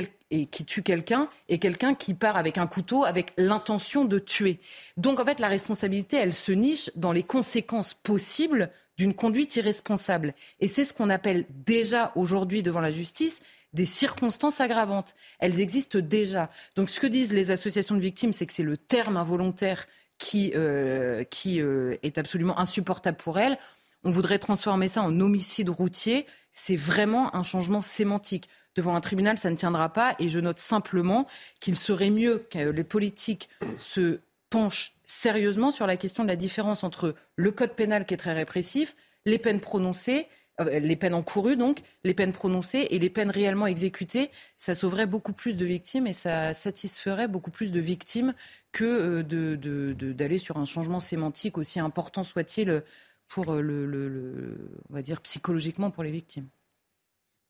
qui 0.47 0.65
tue 0.65 0.83
quelqu'un 0.83 1.29
et 1.49 1.59
quelqu'un 1.59 1.95
qui 1.95 2.15
part 2.15 2.37
avec 2.37 2.59
un 2.59 2.67
couteau 2.67 3.05
avec 3.05 3.33
l'intention 3.37 4.05
de 4.05 4.19
tuer. 4.19 4.59
Donc 4.97 5.21
en 5.21 5.25
fait, 5.25 5.41
la 5.41 5.49
responsabilité, 5.49 6.17
elle 6.17 6.33
se 6.33 6.53
niche 6.53 6.91
dans 6.97 7.13
les 7.13 7.23
conséquences 7.23 7.95
possibles 7.95 8.71
d'une 8.97 9.15
conduite 9.15 9.57
irresponsable. 9.57 10.35
Et 10.61 10.69
c'est 10.69 10.85
ce 10.85 10.95
qu'on 10.95 11.11
appelle 11.11 11.47
déjà 11.51 12.13
aujourd'hui 12.17 12.63
devant 12.63 12.81
la 12.81 12.91
justice 12.91 13.41
des 13.73 13.85
circonstances 13.85 14.61
aggravantes. 14.61 15.15
Elles 15.39 15.61
existent 15.61 15.99
déjà. 15.99 16.51
Donc 16.77 16.89
ce 16.89 16.99
que 16.99 17.07
disent 17.07 17.33
les 17.33 17.51
associations 17.51 17.95
de 17.95 18.01
victimes, 18.01 18.33
c'est 18.33 18.47
que 18.47 18.55
c'est 18.55 18.63
le 18.63 18.79
terme 18.79 19.19
involontaire 19.19 19.87
qui, 20.19 20.53
euh, 20.55 21.25
qui 21.25 21.61
euh, 21.61 21.97
est 22.03 22.17
absolument 22.17 22.59
insupportable 22.59 23.19
pour 23.19 23.39
elles. 23.39 23.59
On 24.07 24.11
voudrait 24.11 24.39
transformer 24.39 24.87
ça 24.87 25.03
en 25.03 25.19
homicide 25.19 25.69
routier. 25.69 26.27
C'est 26.53 26.77
vraiment 26.77 27.35
un 27.35 27.43
changement 27.43 27.81
sémantique 27.81 28.49
devant 28.77 28.95
un 28.95 29.01
tribunal, 29.01 29.37
ça 29.37 29.51
ne 29.51 29.57
tiendra 29.57 29.93
pas. 29.93 30.15
Et 30.21 30.29
je 30.29 30.39
note 30.39 30.61
simplement 30.61 31.27
qu'il 31.59 31.75
serait 31.75 32.11
mieux 32.11 32.47
que 32.49 32.71
les 32.71 32.85
politiques 32.85 33.49
se 33.79 34.21
penchent 34.49 34.95
sérieusement 35.07 35.73
sur 35.73 35.89
la 35.89 35.97
question 35.97 36.23
de 36.23 36.29
la 36.29 36.37
différence 36.37 36.85
entre 36.85 37.17
le 37.35 37.51
code 37.51 37.73
pénal 37.73 38.07
qui 38.07 38.15
est 38.15 38.17
très 38.17 38.33
répressif, 38.33 38.95
les 39.25 39.39
peines 39.39 39.61
prononcées, 39.61 40.29
euh, 40.61 40.79
les 40.79 40.95
peines 40.95 41.15
encourues 41.15 41.57
donc, 41.57 41.81
les 42.05 42.15
peines 42.15 42.33
prononcées 42.33 42.87
et 42.91 43.01
les 43.01 43.11
peines 43.11 43.31
réellement 43.31 43.67
exécutées. 43.67 44.31
Ça 44.57 44.77
sauverait 44.77 45.07
beaucoup 45.07 45.33
plus 45.33 45.57
de 45.57 45.67
victimes 45.67 46.07
et 46.07 46.13
ça 46.13 46.55
satisferait 46.55 47.27
beaucoup 47.27 47.51
plus 47.51 47.73
de 47.73 47.81
victimes 47.81 48.35
que 48.71 49.25
euh, 49.25 50.13
d'aller 50.13 50.39
sur 50.39 50.59
un 50.59 50.65
changement 50.65 51.01
sémantique 51.01 51.59
aussi 51.59 51.81
important 51.81 52.23
soit-il 52.23 52.85
pour 53.29 53.53
euh, 53.53 53.61
le, 53.61 54.59
on 54.89 54.95
va 54.95 55.03
dire 55.03 55.21
psychologiquement 55.21 55.91
pour 55.91 56.03
les 56.03 56.11
victimes. 56.11 56.49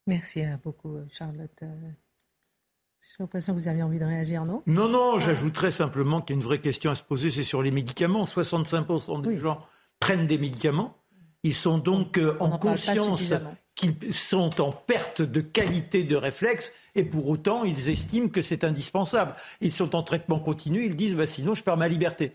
Merci 0.07 0.45
euh, 0.45 0.57
beaucoup, 0.62 0.97
euh, 0.97 1.05
Charlotte. 1.11 1.51
J'ai 1.61 3.16
l'impression 3.20 3.55
que 3.55 3.61
vous 3.61 3.68
aviez 3.68 3.83
envie 3.83 3.99
de 3.99 4.05
réagir, 4.05 4.45
non? 4.45 4.62
Non, 4.66 4.89
non, 4.89 5.18
j'ajouterais 5.18 5.70
simplement 5.70 6.20
qu'il 6.20 6.35
y 6.35 6.39
a 6.39 6.41
une 6.41 6.47
vraie 6.47 6.61
question 6.61 6.91
à 6.91 6.95
se 6.95 7.03
poser, 7.03 7.31
c'est 7.31 7.43
sur 7.43 7.62
les 7.62 7.70
médicaments. 7.70 8.24
65% 8.24 9.22
des 9.22 9.39
gens 9.39 9.61
prennent 10.01 10.27
des 10.27 10.39
médicaments. 10.39 10.97
Ils 11.43 11.55
sont 11.55 11.79
donc 11.79 12.18
en, 12.41 12.59
conscience 12.59 13.33
qu'ils 13.77 14.14
sont 14.14 14.61
en 14.61 14.72
perte 14.72 15.22
de 15.22 15.41
qualité 15.41 16.03
de 16.03 16.16
réflexe 16.16 16.72
et 16.97 17.05
pour 17.05 17.29
autant, 17.29 17.62
ils 17.62 17.89
estiment 17.89 18.29
que 18.29 18.43
c'est 18.43 18.64
indispensable. 18.64 19.37
Ils 19.61 19.70
sont 19.70 19.95
en 19.95 20.03
traitement 20.03 20.41
continu, 20.41 20.85
ils 20.85 20.97
disent 20.97 21.14
bah, 21.14 21.27
sinon 21.27 21.55
je 21.55 21.62
perds 21.62 21.77
ma 21.77 21.87
liberté. 21.87 22.33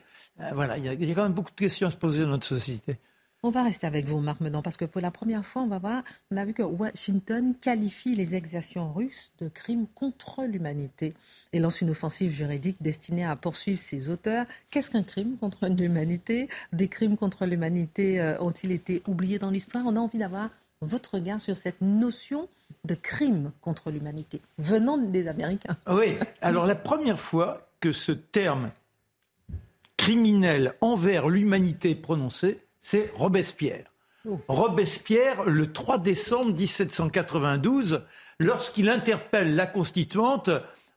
voilà, 0.54 0.78
il 0.78 0.86
y, 0.86 1.12
a 1.12 1.16
quand 1.16 1.24
même 1.24 1.34
beaucoup 1.34 1.52
de 1.52 1.56
questions 1.56 1.88
à 1.88 1.92
se 1.92 1.98
poser 1.98 2.22
dans 2.22 2.30
notre 2.30 2.46
société. 2.46 3.00
On 3.44 3.50
va 3.50 3.64
rester 3.64 3.88
avec 3.88 4.06
vous, 4.06 4.20
Marc 4.20 4.40
Medan, 4.40 4.62
parce 4.62 4.78
que 4.78 4.86
pour 4.86 5.02
la 5.02 5.10
première 5.10 5.44
fois, 5.44 5.64
on 5.64 5.68
va 5.68 5.80
voir, 5.80 6.04
on 6.30 6.38
a 6.38 6.46
vu 6.46 6.54
que 6.54 6.62
Washington 6.62 7.56
qualifie 7.60 8.16
les 8.16 8.36
exactions 8.36 8.94
russes 8.94 9.32
de 9.40 9.48
crimes 9.48 9.88
contre 9.96 10.44
l'humanité 10.46 11.16
et 11.52 11.60
lance 11.60 11.82
une 11.82 11.90
offensive 11.90 12.32
juridique 12.32 12.78
destinée 12.82 13.26
à 13.26 13.36
poursuivre 13.36 13.80
ses 13.80 14.10
auteurs. 14.10 14.46
Qu'est-ce 14.70 14.92
qu'un 14.92 15.02
crime 15.02 15.38
contre 15.40 15.68
l'humanité? 15.70 16.50
Des 16.72 16.88
crimes 16.88 17.18
contre 17.18 17.48
l'humanité 17.48 18.22
euh, 18.22 18.40
ont-ils 18.42 18.72
été 18.72 19.02
oubliés 19.08 19.40
dans 19.40 19.50
l'histoire? 19.50 19.86
On 19.88 19.96
a 19.96 20.00
envie 20.00 20.20
d'avoir 20.20 20.50
votre 20.82 21.16
regard 21.16 21.42
sur 21.42 21.58
cette 21.58 21.82
notion 21.82 22.48
de 22.86 22.94
crime 22.94 23.52
contre 23.62 23.90
l'humanité 23.90 24.40
venant 24.60 25.00
des 25.00 25.28
Américains. 25.28 25.78
Oui, 25.88 26.16
alors 26.44 26.68
la 26.68 26.76
première 26.76 27.20
fois 27.20 27.68
que 27.80 27.92
ce 27.92 28.12
terme 28.12 28.70
criminel 29.98 30.76
envers 30.82 31.28
l'humanité 31.28 31.92
est 31.92 31.96
prononcé, 31.96 32.60
c'est 32.82 33.12
Robespierre. 33.16 33.86
Oh. 34.28 34.40
Robespierre, 34.48 35.44
le 35.46 35.72
3 35.72 35.98
décembre 35.98 36.54
1792, 36.54 38.04
lorsqu'il 38.40 38.90
interpelle 38.90 39.56
la 39.56 39.66
constituante 39.66 40.50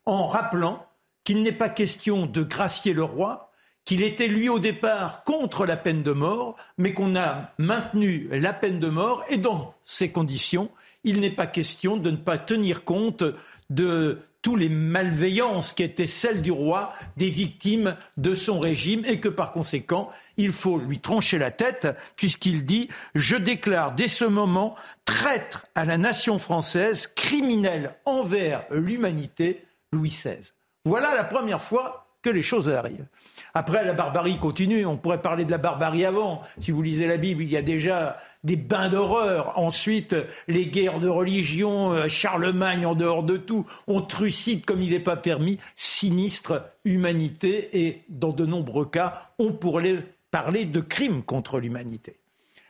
en 0.04 0.26
rappelant 0.26 0.86
qu'il 1.24 1.42
n'est 1.42 1.52
pas 1.52 1.70
question 1.70 2.26
de 2.26 2.42
gracier 2.42 2.92
le 2.92 3.04
roi, 3.04 3.50
qu'il 3.84 4.02
était 4.02 4.28
lui 4.28 4.48
au 4.48 4.58
départ 4.58 5.24
contre 5.24 5.66
la 5.66 5.76
peine 5.76 6.02
de 6.02 6.12
mort, 6.12 6.56
mais 6.78 6.94
qu'on 6.94 7.16
a 7.16 7.52
maintenu 7.58 8.28
la 8.30 8.52
peine 8.52 8.78
de 8.78 8.88
mort, 8.88 9.24
et 9.28 9.38
dans 9.38 9.74
ces 9.84 10.10
conditions, 10.10 10.70
il 11.02 11.20
n'est 11.20 11.30
pas 11.30 11.46
question 11.46 11.96
de 11.96 12.10
ne 12.10 12.16
pas 12.16 12.38
tenir 12.38 12.84
compte 12.84 13.24
de 13.70 14.20
tous 14.44 14.56
les 14.56 14.68
malveillances 14.68 15.72
qui 15.72 15.82
étaient 15.82 16.06
celles 16.06 16.42
du 16.42 16.52
roi, 16.52 16.92
des 17.16 17.30
victimes 17.30 17.96
de 18.18 18.34
son 18.34 18.60
régime, 18.60 19.02
et 19.06 19.18
que 19.18 19.30
par 19.30 19.52
conséquent, 19.52 20.10
il 20.36 20.52
faut 20.52 20.78
lui 20.78 21.00
trancher 21.00 21.38
la 21.38 21.50
tête, 21.50 21.88
puisqu'il 22.14 22.66
dit 22.66 22.88
Je 23.14 23.36
déclare 23.36 23.92
dès 23.92 24.06
ce 24.06 24.26
moment 24.26 24.76
traître 25.06 25.64
à 25.74 25.86
la 25.86 25.96
nation 25.96 26.36
française, 26.36 27.10
criminel 27.16 27.96
envers 28.04 28.66
l'humanité, 28.70 29.64
Louis 29.92 30.10
XVI. 30.10 30.52
Voilà 30.84 31.14
la 31.14 31.24
première 31.24 31.62
fois 31.62 32.03
que 32.24 32.30
les 32.30 32.42
choses 32.42 32.70
arrivent. 32.70 33.06
Après, 33.52 33.84
la 33.84 33.92
barbarie 33.92 34.38
continue. 34.38 34.86
On 34.86 34.96
pourrait 34.96 35.20
parler 35.20 35.44
de 35.44 35.50
la 35.50 35.58
barbarie 35.58 36.06
avant. 36.06 36.40
Si 36.58 36.70
vous 36.70 36.80
lisez 36.80 37.06
la 37.06 37.18
Bible, 37.18 37.42
il 37.42 37.52
y 37.52 37.56
a 37.58 37.62
déjà 37.62 38.16
des 38.42 38.56
bains 38.56 38.88
d'horreur. 38.88 39.58
Ensuite, 39.58 40.16
les 40.48 40.66
guerres 40.66 41.00
de 41.00 41.08
religion, 41.08 41.92
euh, 41.92 42.08
Charlemagne 42.08 42.86
en 42.86 42.94
dehors 42.94 43.22
de 43.22 43.36
tout, 43.36 43.66
on 43.86 44.00
trucide 44.00 44.64
comme 44.64 44.80
il 44.82 44.90
n'est 44.90 45.00
pas 45.00 45.16
permis, 45.16 45.58
sinistre 45.76 46.64
humanité. 46.86 47.68
Et 47.86 48.02
dans 48.08 48.32
de 48.32 48.46
nombreux 48.46 48.86
cas, 48.86 49.30
on 49.38 49.52
pourrait 49.52 50.02
parler 50.30 50.64
de 50.64 50.80
crimes 50.80 51.22
contre 51.22 51.60
l'humanité. 51.60 52.16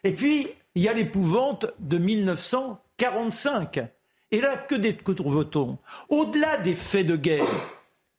Et 0.02 0.12
puis, 0.12 0.48
il 0.74 0.82
y 0.82 0.88
a 0.88 0.92
l'épouvante 0.92 1.66
de 1.78 1.96
1945. 1.96 3.84
Et 4.32 4.40
là, 4.40 4.56
que 4.56 5.12
trouve-t-on? 5.12 5.78
Au-delà 6.08 6.56
des 6.58 6.74
faits 6.74 7.06
de 7.06 7.14
guerre, 7.14 7.46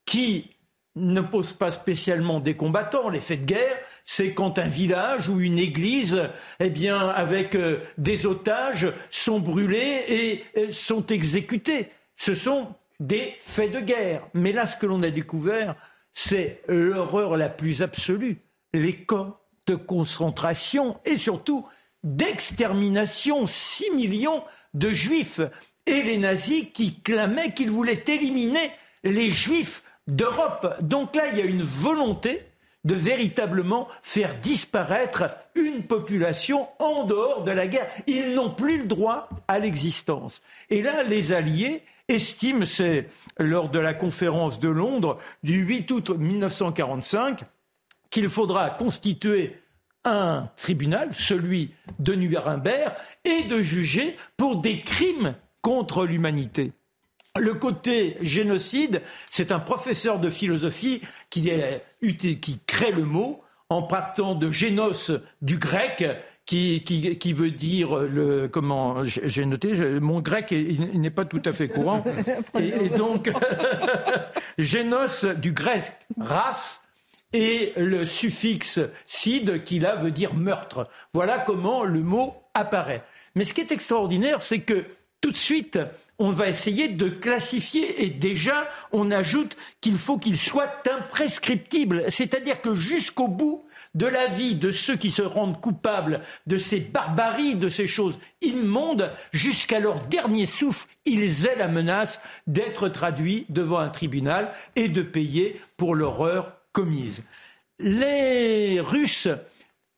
qui 0.05 0.54
ne 0.95 1.21
pose 1.21 1.53
pas 1.53 1.71
spécialement 1.71 2.39
des 2.39 2.55
combattants. 2.55 3.09
Les 3.09 3.19
faits 3.19 3.41
de 3.41 3.45
guerre, 3.45 3.77
c'est 4.05 4.33
quand 4.33 4.59
un 4.59 4.67
village 4.67 5.29
ou 5.29 5.39
une 5.39 5.59
église, 5.59 6.29
eh 6.59 6.69
bien, 6.69 7.09
avec 7.09 7.55
euh, 7.55 7.79
des 7.97 8.25
otages, 8.25 8.87
sont 9.09 9.39
brûlés 9.39 10.03
et 10.07 10.43
euh, 10.57 10.71
sont 10.71 11.05
exécutés. 11.07 11.89
Ce 12.15 12.33
sont 12.33 12.73
des 12.99 13.35
faits 13.39 13.71
de 13.71 13.79
guerre. 13.81 14.25
Mais 14.33 14.51
là, 14.51 14.65
ce 14.65 14.77
que 14.77 14.85
l'on 14.85 15.03
a 15.03 15.09
découvert, 15.09 15.75
c'est 16.13 16.61
l'horreur 16.67 17.35
la 17.35 17.49
plus 17.49 17.81
absolue. 17.81 18.37
Les 18.73 18.95
camps 18.95 19.37
de 19.67 19.75
concentration 19.75 20.97
et 21.05 21.17
surtout 21.17 21.65
d'extermination. 22.03 23.47
6 23.47 23.91
millions 23.91 24.43
de 24.73 24.91
juifs. 24.91 25.41
Et 25.87 26.03
les 26.03 26.17
nazis 26.17 26.67
qui 26.73 27.01
clamaient 27.01 27.53
qu'ils 27.53 27.69
voulaient 27.69 28.03
éliminer 28.07 28.71
les 29.03 29.29
juifs 29.29 29.83
d'Europe. 30.07 30.77
Donc 30.81 31.15
là, 31.15 31.23
il 31.31 31.37
y 31.37 31.41
a 31.41 31.45
une 31.45 31.63
volonté 31.63 32.41
de 32.85 32.93
véritablement 32.93 33.87
faire 34.03 34.39
disparaître 34.39 35.35
une 35.55 35.83
population 35.83 36.67
en 36.79 37.03
dehors 37.03 37.43
de 37.43 37.51
la 37.51 37.67
guerre. 37.67 37.87
Ils 38.05 38.35
n'ont 38.35 38.51
plus 38.51 38.77
le 38.77 38.85
droit 38.85 39.27
à 39.47 39.57
l'existence. 39.59 40.41
Et 40.69 40.83
là, 40.83 41.03
les 41.03 41.33
Alliés 41.33 41.81
estiment, 42.07 42.65
c'est 42.65 43.09
lors 43.39 43.69
de 43.69 43.79
la 43.79 43.95
conférence 43.95 44.59
de 44.59 44.69
Londres 44.69 45.17
du 45.43 45.61
8 45.61 45.91
août 45.91 46.09
1945, 46.11 47.41
qu'il 48.11 48.29
faudra 48.29 48.69
constituer 48.69 49.57
un 50.03 50.47
tribunal, 50.55 51.09
celui 51.11 51.71
de 51.97 52.13
Nuremberg, 52.13 52.93
et 53.23 53.43
de 53.43 53.61
juger 53.61 54.15
pour 54.37 54.57
des 54.57 54.79
crimes 54.81 55.33
contre 55.63 56.05
l'humanité. 56.05 56.71
Le 57.37 57.53
côté 57.53 58.15
génocide, 58.21 59.01
c'est 59.29 59.51
un 59.51 59.59
professeur 59.59 60.19
de 60.19 60.29
philosophie 60.29 61.01
qui, 61.29 61.51
qui, 62.01 62.59
crée 62.65 62.91
le 62.91 63.03
mot 63.03 63.41
en 63.69 63.81
partant 63.83 64.35
de 64.35 64.49
génos 64.49 65.11
du 65.41 65.57
grec, 65.57 66.05
qui, 66.45 66.83
qui, 66.83 67.33
veut 67.33 67.51
dire 67.51 67.97
le 67.97 68.47
comment 68.47 69.03
j'ai 69.03 69.45
noté 69.45 69.99
mon 69.99 70.21
grec 70.21 70.51
il, 70.51 71.01
n'est 71.01 71.09
pas 71.09 71.25
tout 71.25 71.41
à 71.43 71.51
fait 71.51 71.67
courant 71.67 72.03
et, 72.59 72.89
donc 72.89 73.31
génos 74.59 75.25
du 75.25 75.53
grec 75.53 75.91
race 76.19 76.81
et 77.33 77.73
le 77.75 78.05
suffixe 78.05 78.79
sid 79.05 79.63
qui 79.63 79.79
là 79.79 79.95
veut 79.95 80.11
dire 80.11 80.33
meurtre. 80.35 80.87
Voilà 81.13 81.39
comment 81.39 81.83
le 81.83 82.01
mot 82.01 82.35
apparaît. 82.53 83.03
Mais 83.35 83.43
ce 83.43 83.53
qui 83.53 83.59
est 83.59 83.71
extraordinaire, 83.73 84.41
c'est 84.41 84.59
que 84.59 84.85
tout 85.19 85.31
de 85.31 85.37
suite, 85.37 85.79
on 86.19 86.31
va 86.31 86.47
essayer 86.47 86.87
de 86.87 87.09
classifier 87.09 88.03
et 88.03 88.09
déjà 88.09 88.69
on 88.91 89.11
ajoute 89.11 89.57
qu'il 89.81 89.97
faut 89.97 90.17
qu'il 90.17 90.37
soit 90.37 90.87
imprescriptible, 90.87 92.03
c'est-à-dire 92.09 92.61
que 92.61 92.73
jusqu'au 92.73 93.27
bout 93.27 93.65
de 93.95 94.07
la 94.07 94.27
vie 94.27 94.55
de 94.55 94.71
ceux 94.71 94.95
qui 94.95 95.11
se 95.11 95.21
rendent 95.21 95.59
coupables 95.59 96.21
de 96.47 96.57
ces 96.57 96.79
barbaries, 96.79 97.55
de 97.55 97.69
ces 97.69 97.87
choses 97.87 98.19
immondes, 98.41 99.11
jusqu'à 99.31 99.79
leur 99.79 100.01
dernier 100.07 100.45
souffle, 100.45 100.87
ils 101.05 101.45
aient 101.45 101.57
la 101.57 101.67
menace 101.67 102.21
d'être 102.47 102.87
traduits 102.89 103.45
devant 103.49 103.79
un 103.79 103.89
tribunal 103.89 104.51
et 104.75 104.87
de 104.87 105.01
payer 105.01 105.59
pour 105.77 105.95
l'horreur 105.95 106.53
commise. 106.71 107.23
Les 107.79 108.79
Russes 108.79 109.27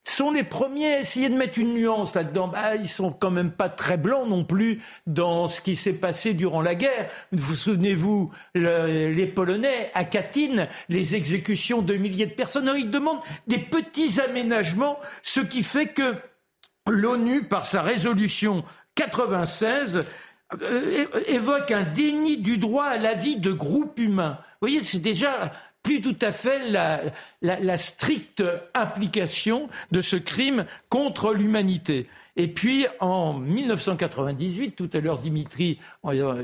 sont 0.09 0.31
les 0.31 0.43
premiers 0.43 0.93
à 0.93 0.99
essayer 0.99 1.29
de 1.29 1.35
mettre 1.35 1.59
une 1.59 1.73
nuance 1.73 2.15
là-dedans. 2.15 2.47
Bah, 2.47 2.75
ils 2.75 2.87
sont 2.87 3.11
quand 3.11 3.31
même 3.31 3.51
pas 3.51 3.69
très 3.69 3.97
blancs 3.97 4.27
non 4.27 4.43
plus 4.43 4.81
dans 5.05 5.47
ce 5.47 5.61
qui 5.61 5.75
s'est 5.75 5.93
passé 5.93 6.33
durant 6.33 6.61
la 6.61 6.75
guerre. 6.75 7.09
Vous 7.31 7.55
souvenez-vous, 7.55 8.31
les 8.55 9.25
Polonais, 9.27 9.91
à 9.93 10.03
Katyn, 10.05 10.67
les 10.89 11.15
exécutions 11.15 11.81
de 11.81 11.95
milliers 11.95 12.25
de 12.25 12.31
personnes. 12.31 12.71
ils 12.77 12.91
demandent 12.91 13.21
des 13.47 13.59
petits 13.59 14.21
aménagements, 14.21 14.99
ce 15.23 15.39
qui 15.41 15.63
fait 15.63 15.87
que 15.87 16.15
l'ONU, 16.87 17.43
par 17.43 17.65
sa 17.65 17.81
résolution 17.81 18.63
96, 18.95 20.05
euh, 20.61 21.05
évoque 21.27 21.71
un 21.71 21.83
déni 21.83 22.37
du 22.37 22.57
droit 22.57 22.85
à 22.85 22.97
la 22.97 23.13
vie 23.13 23.35
de 23.35 23.51
groupes 23.51 23.99
humains. 23.99 24.37
Vous 24.39 24.67
voyez, 24.67 24.81
c'est 24.81 24.99
déjà 24.99 25.51
plus 25.87 26.01
tout 26.01 26.17
à 26.21 26.33
fait 26.33 26.59
la, 26.69 27.77
stricte 27.77 28.43
application 28.73 29.69
de 29.91 30.01
ce 30.01 30.17
crime 30.17 30.65
contre 30.89 31.33
l'humanité. 31.33 32.07
Et 32.35 32.49
puis, 32.49 32.85
en 32.99 33.33
1998, 33.33 34.75
tout 34.75 34.89
à 34.91 34.99
l'heure 34.99 35.19
Dimitri 35.19 35.79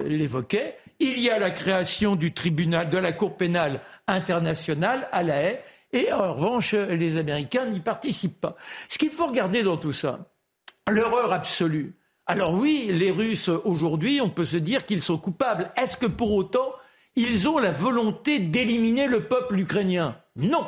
l'évoquait, 0.05 0.77
il 0.99 1.19
y 1.19 1.29
a 1.29 1.39
la 1.39 1.51
création 1.51 2.15
du 2.15 2.33
tribunal 2.33 2.89
de 2.89 2.97
la 2.97 3.11
Cour 3.11 3.35
pénale 3.35 3.81
internationale 4.07 5.09
à 5.11 5.23
La 5.23 5.43
Haye, 5.43 5.59
et 5.91 6.13
en 6.13 6.35
revanche, 6.35 6.73
les 6.73 7.17
Américains 7.17 7.65
n'y 7.65 7.81
participent 7.81 8.39
pas. 8.39 8.55
Ce 8.87 8.97
qu'il 8.97 9.11
faut 9.11 9.27
regarder 9.27 9.61
dans 9.61 9.75
tout 9.75 9.91
ça, 9.91 10.31
l'horreur 10.89 11.33
absolue. 11.33 11.97
Alors 12.27 12.53
oui, 12.53 12.89
les 12.93 13.11
Russes 13.11 13.49
aujourd'hui, 13.49 14.21
on 14.21 14.29
peut 14.29 14.45
se 14.45 14.55
dire 14.57 14.85
qu'ils 14.85 15.01
sont 15.01 15.17
coupables. 15.17 15.69
Est-ce 15.75 15.97
que 15.97 16.05
pour 16.05 16.31
autant 16.31 16.71
ils 17.15 17.47
ont 17.47 17.57
la 17.59 17.71
volonté 17.71 18.39
d'éliminer 18.39 19.07
le 19.07 19.27
peuple 19.27 19.59
ukrainien. 19.59 20.17
Non. 20.35 20.65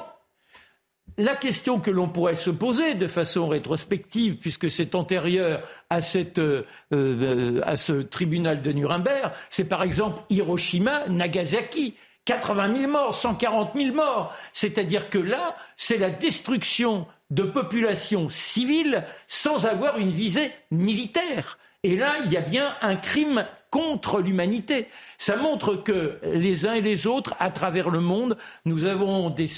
La 1.18 1.36
question 1.36 1.80
que 1.80 1.92
l'on 1.92 2.10
pourrait 2.10 2.36
se 2.36 2.50
poser 2.50 2.94
de 2.94 3.08
façon 3.08 3.48
rétrospective, 3.48 4.36
puisque 4.36 4.70
c'est 4.70 4.96
antérieur 4.96 5.62
à, 5.90 6.00
euh, 6.18 6.64
euh, 6.94 7.76
ce 7.78 7.94
tribunal 7.94 8.62
de 8.62 8.72
Nuremberg, 8.74 9.32
c'est 9.50 9.64
par 9.64 9.84
exemple 9.84 10.22
Hiroshima, 10.30 11.08
Nagasaki. 11.08 11.96
80 12.26 12.80
000 12.80 12.92
morts, 12.92 13.16
140 13.16 13.74
000 13.76 13.96
morts. 13.96 14.34
C'est-à-dire 14.52 15.12
que 15.12 15.20
là, 15.20 15.56
c'est 15.78 15.98
la 15.98 16.10
destruction 16.10 17.06
de 17.30 17.44
populations 17.44 18.30
civiles 18.30 19.06
sans 19.28 19.66
avoir 19.66 20.00
une 20.00 20.10
visée 20.10 20.52
militaire. 20.72 21.60
Et 21.84 21.96
là, 21.96 22.14
il 22.26 22.32
y 22.32 22.38
a 22.38 22.42
bien 22.42 22.76
un 22.82 22.96
crime 22.96 23.46
contre 23.76 24.22
l'humanité. 24.22 24.88
Ça 25.18 25.36
montre 25.36 25.76
que 25.76 26.18
les 26.24 26.66
uns 26.66 26.76
et 26.76 26.82
les 26.82 27.08
autres, 27.08 27.36
à 27.40 27.50
travers 27.50 27.90
le 27.90 28.00
monde, 28.00 28.38
nous 28.64 28.86
avons 28.86 29.30
des, 29.30 29.50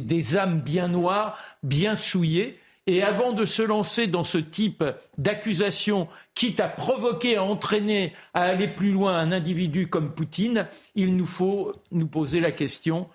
des, 0.00 0.36
âmes 0.36 0.60
bien 0.60 0.88
noires, 0.88 1.38
bien 1.62 1.94
souillées. 1.94 2.58
Et 2.88 3.04
avant 3.04 3.32
de 3.32 3.44
se 3.44 3.62
lancer 3.62 4.08
dans 4.08 4.24
ce 4.24 4.38
type 4.38 4.82
d'accusation, 5.18 6.08
quitte 6.34 6.58
à 6.58 6.66
provoquer, 6.66 7.36
à 7.36 7.44
entraîner, 7.44 8.12
à 8.34 8.42
aller 8.42 8.66
plus 8.66 8.90
loin 8.90 9.16
un 9.16 9.30
individu 9.30 9.86
comme 9.86 10.12
Poutine, 10.12 10.66
il 10.96 11.14
nous 11.14 11.26
faut 11.26 11.76
nous 11.92 12.08
poser 12.08 12.40
la 12.40 12.50
question 12.50 13.08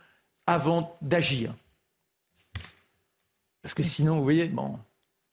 avant 0.47 0.97
d'agir. 1.01 1.53
Parce 3.61 3.73
que 3.73 3.83
sinon, 3.83 4.15
vous 4.15 4.23
voyez, 4.23 4.47
bon, 4.47 4.79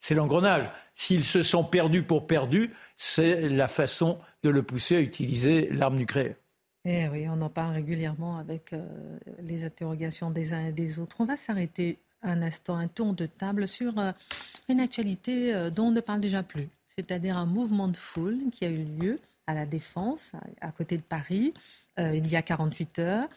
c'est 0.01 0.15
l'engrenage. 0.15 0.71
S'ils 0.93 1.25
se 1.25 1.43
sont 1.43 1.63
perdus 1.63 2.03
pour 2.03 2.27
perdus, 2.27 2.71
c'est 2.97 3.49
la 3.49 3.69
façon 3.69 4.19
de 4.43 4.51
le 4.51 4.63
pousser 4.63 4.97
à 4.97 5.01
utiliser 5.01 5.69
l'arme 5.71 5.97
nucléaire. 5.97 6.35
Eh 6.87 7.09
oui, 7.09 7.27
on 7.29 7.41
en 7.43 7.51
parle 7.51 7.75
régulièrement 7.75 8.39
avec 8.39 8.73
euh, 8.73 8.87
les 9.43 9.65
interrogations 9.65 10.31
des 10.31 10.55
uns 10.55 10.67
et 10.67 10.73
des 10.73 10.99
autres. 10.99 11.17
On 11.21 11.27
va 11.27 11.37
s'arrêter 11.37 11.99
un 12.23 12.43
instant, 12.43 12.77
un 12.77 12.89
tour 12.89 13.13
de 13.13 13.27
table 13.27 13.69
sur 13.69 13.99
euh, 13.99 14.13
une 14.69 14.81
actualité 14.81 15.55
euh, 15.55 15.69
dont 15.69 15.89
on 15.89 15.91
ne 15.91 16.01
parle 16.01 16.21
déjà 16.21 16.43
plus, 16.43 16.71
c'est-à-dire 16.89 17.37
un 17.37 17.45
mouvement 17.45 17.89
de 17.89 17.99
foule 17.99 18.39
qui 18.51 18.65
a 18.65 18.71
eu 18.71 18.85
lieu 18.85 19.19
à 19.47 19.53
la 19.53 19.67
Défense, 19.67 20.33
à, 20.61 20.71
côté 20.71 20.97
de 20.97 21.03
Paris, 21.03 21.53
il 21.99 22.29
y 22.29 22.37
a 22.37 22.41
48 22.41 22.99
heures. 23.01 23.29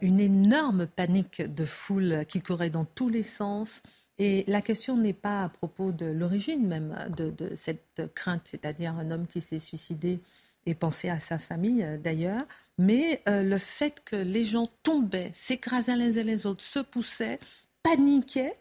une 0.00 0.18
énorme 0.18 0.86
panique 0.86 1.40
de 1.40 1.64
foule 1.64 2.26
qui 2.26 2.42
courait 2.42 2.68
dans 2.68 2.84
tous 2.84 3.08
les 3.08 3.22
sens 3.22 3.80
et 4.24 4.44
la 4.46 4.62
question 4.62 4.96
n'est 4.96 5.12
pas 5.12 5.42
à 5.42 5.48
propos 5.48 5.90
de 5.90 6.06
l'origine 6.06 6.64
même 6.64 6.96
de, 7.16 7.34
cette 7.56 8.02
crainte, 8.14 8.42
c'est-à-dire 8.44 8.94
un 8.96 9.10
homme 9.10 9.26
qui 9.26 9.40
s'est 9.40 9.58
suicidé 9.58 10.20
et 10.64 10.76
pensé 10.76 11.08
à 11.08 11.18
sa 11.18 11.38
famille 11.38 11.82
euh, 11.82 11.98
d'ailleurs, 11.98 12.44
mais 12.78 13.20
euh, 13.28 13.42
le 13.42 13.58
fait 13.58 14.00
que 14.04 14.14
les 14.14 14.44
gens 14.44 14.68
tombaient, 14.84 15.32
s'écrasaient 15.34 15.96
les 15.96 16.20
uns 16.20 16.22
les 16.22 16.46
autres, 16.46 16.62
se 16.62 16.78
poussaient, 16.78 17.40
paniquaient, 17.82 18.54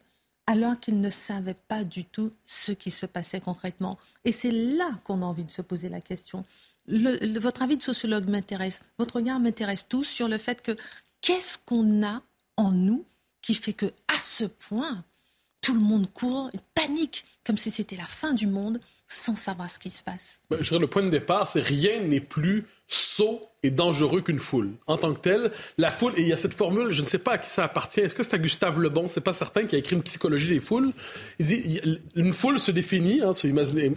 alors 0.48 0.80
qu'ils 0.80 1.00
ne 1.00 1.12
savaient 1.12 1.54
pas 1.68 1.84
du 1.84 2.06
tout 2.06 2.32
ce 2.48 2.72
qui 2.72 2.90
se 2.90 3.06
passait 3.06 3.40
concrètement. 3.40 4.00
Et 4.26 4.32
c'est 4.32 4.50
là 4.50 5.00
qu'on 5.04 5.22
a 5.22 5.26
envie 5.26 5.44
de 5.44 5.52
se 5.52 5.62
poser 5.62 5.90
la 5.90 6.02
question. 6.02 6.44
votre 6.88 7.62
avis 7.62 7.78
de 7.78 7.84
sociologue 7.84 8.28
m'intéresse, 8.28 8.82
votre 8.98 9.18
regard 9.18 9.40
m'intéresse 9.40 9.86
tous 9.88 10.06
sur 10.06 10.28
le 10.28 10.40
fait 10.40 10.64
que 10.64 10.76
qu'est-ce 11.22 11.60
qu'on 11.60 12.04
a 12.04 12.24
en 12.58 12.72
nous 12.72 13.06
qui 13.44 13.54
fait 13.54 13.74
que 13.74 13.94
à 14.08 14.20
ce 14.20 14.46
point 14.46 15.04
tout 15.62 15.74
le 15.74 15.80
monde 15.80 16.12
court, 16.12 16.50
panique, 16.74 17.26
comme 17.46 17.58
si 17.58 17.72
c'était 17.72 17.96
la 17.96 18.06
fin 18.06 18.34
du 18.34 18.48
monde, 18.48 18.80
sans 19.08 19.36
savoir 19.36 19.70
ce 19.70 19.80
qui 19.80 19.90
se 19.90 20.04
passe. 20.04 20.42
Ben, 20.50 20.58
je 20.62 20.70
dirais, 20.70 20.80
le 20.80 20.88
point 20.88 21.04
de 21.04 21.10
départ, 21.10 21.48
c'est 21.48 21.62
rien 21.62 22.02
n'est 22.02 22.22
plus 22.22 22.68
sot 22.88 23.51
est 23.64 23.72
dangereux 23.72 24.22
qu'une 24.22 24.40
foule. 24.40 24.72
En 24.88 24.98
tant 24.98 25.14
que 25.14 25.20
telle, 25.20 25.52
la 25.78 25.92
foule, 25.92 26.14
et 26.18 26.22
il 26.22 26.28
y 26.28 26.34
a 26.34 26.38
cette 26.38 26.54
formule, 26.54 26.92
je 26.92 27.02
ne 27.02 27.06
sais 27.06 27.20
pas 27.20 27.34
à 27.34 27.38
qui 27.38 27.50
ça 27.50 27.64
appartient, 27.64 28.00
est-ce 28.00 28.16
que 28.16 28.24
c'est 28.24 28.34
à 28.34 28.40
Gustave 28.40 28.80
Lebon, 28.80 29.08
c'est 29.08 29.22
pas 29.22 29.34
certain, 29.34 29.66
qui 29.66 29.76
a 29.76 29.78
écrit 29.78 29.96
une 29.96 30.04
psychologie 30.04 30.50
des 30.50 30.60
foules. 30.60 30.92
Il 31.40 31.46
dit, 31.46 31.82
une 32.16 32.34
foule 32.34 32.60
se 32.60 32.72
définit, 32.72 33.22
hein, 33.22 33.32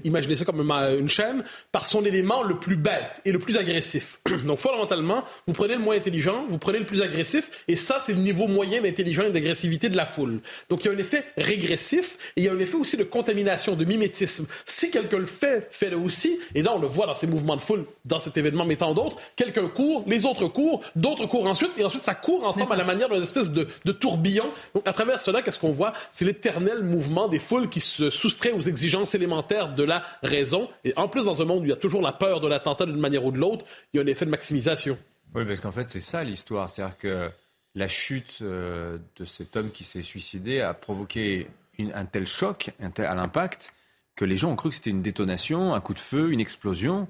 imaginez, 0.05 0.37
ça 0.37 0.45
comme 0.45 0.61
une 0.71 1.09
chaîne, 1.09 1.45
par 1.73 1.87
son 1.87 2.05
élément 2.05 2.43
le 2.43 2.59
plus 2.59 2.77
bête 2.77 3.21
et 3.25 3.33
le 3.33 3.39
plus 3.39 3.57
agressif. 3.57 4.21
Donc 4.45 4.59
fondamentalement, 4.59 5.25
vous 5.47 5.55
prenez 5.55 5.75
le 5.75 5.81
moins 5.81 5.97
intelligent, 5.97 6.45
vous 6.49 6.59
prenez 6.59 6.79
le 6.79 6.87
plus 6.87 7.01
agressif, 7.01 7.65
et 7.69 7.77
ça, 7.77 7.99
c'est 8.01 8.13
le 8.13 8.21
niveau 8.21 8.47
moyen 8.47 8.83
d'intelligence 8.83 9.27
et 9.27 9.33
d'agressivité 9.33 9.89
de 9.89 9.97
la 9.97 10.07
foule. 10.07 10.41
Donc 10.69 10.85
il 10.85 10.89
y 10.89 10.91
a 10.91 10.93
un 10.93 10.99
effet 10.99 11.25
régressif, 11.37 12.19
et 12.37 12.43
il 12.43 12.45
y 12.45 12.49
a 12.49 12.53
un 12.53 12.59
effet 12.59 12.77
aussi 12.77 12.97
de 12.97 13.05
contamination, 13.05 13.77
de 13.77 13.85
mimétisme. 13.85 14.47
Si 14.67 14.91
quelqu'un 14.91 15.19
le 15.19 15.27
fait, 15.27 15.69
fait-le 15.71 15.97
aussi, 15.97 16.39
et 16.55 16.63
là 16.63 16.73
on 16.75 16.81
le 16.81 16.87
voit 16.87 17.07
dans 17.07 17.15
ces 17.15 17.27
mouvements 17.27 17.57
de 17.57 17.63
foule, 17.63 17.85
dans 18.05 18.19
cet 18.19 18.37
événement 18.37 18.65
mettant 18.65 18.93
d'autres, 18.93 19.17
quelqu'un 19.37 19.54
court, 19.61 20.05
les 20.07 20.27
autres 20.27 20.49
courent, 20.49 20.83
d'autres 20.97 21.27
courent 21.27 21.47
ensuite, 21.47 21.73
et 21.77 21.85
ensuite 21.85 22.03
ça 22.03 22.15
court 22.15 22.45
ensemble 22.45 22.73
à 22.73 22.77
la 22.77 22.85
manière 22.85 23.09
d'une 23.09 23.23
espèce 23.23 23.51
de, 23.51 23.65
tourbillon. 23.93 24.47
Donc 24.75 24.87
à 24.87 24.93
travers 24.93 25.21
cela, 25.21 25.43
qu'est-ce 25.43 25.59
qu'on 25.59 25.73
voit? 25.73 25.93
C'est 26.13 26.25
l'éternel 26.25 26.83
mouvement 26.83 27.29
des 27.29 27.39
foules 27.39 27.69
qui 27.69 27.81
se 27.81 28.11
soustrait 28.11 28.53
aux 28.53 28.61
exigences 28.61 29.15
élémentaires 29.15 29.75
de 29.75 29.83
la 29.83 30.03
raison. 30.23 30.69
Et 30.85 30.93
en 30.97 31.09
plus, 31.09 31.25
dans 31.25 31.41
un 31.41 31.45
monde 31.45 31.63
où 31.63 31.65
il 31.65 31.71
y 31.71 31.73
a 31.73 31.77
toujours 31.77 32.03
la 32.03 32.13
peur 32.13 32.41
de 32.41 32.49
l'attentat 32.49 32.87
d'une 32.87 32.97
manière 32.97 33.25
ou 33.25 33.31
de 33.31 33.39
l'autre, 33.39 33.65
il 33.93 33.99
y 33.99 34.01
a 34.01 34.03
un 34.03 34.07
effet 34.07 34.25
de 34.25 34.31
maximisation. 34.31 34.99
Oui, 35.35 35.45
parce 35.45 35.61
qu'en 35.61 35.73
fait, 35.73 35.89
c'est 35.89 36.01
ça 36.01 36.23
l'histoire. 36.23 36.71
C'est-à-dire 36.71 36.97
que 36.97 37.31
la 37.75 37.89
chute 37.89 38.39
euh, 38.43 38.99
de 39.17 39.25
cet 39.25 39.57
homme 39.57 39.71
qui 39.71 39.85
s'est 39.85 40.03
suicidé 40.03 40.61
a 40.61 40.75
provoqué 40.75 41.49
un 41.79 42.05
tel 42.05 42.27
choc 42.27 42.71
à 42.81 43.15
l'impact 43.15 43.73
que 44.15 44.25
les 44.25 44.37
gens 44.37 44.53
ont 44.53 44.57
cru 44.57 44.69
que 44.69 44.77
c'était 44.77 44.91
une 44.91 45.03
détonation, 45.03 45.75
un 45.75 45.81
coup 45.81 45.95
de 45.95 45.99
feu, 45.99 46.31
une 46.31 46.41
explosion. 46.41 47.09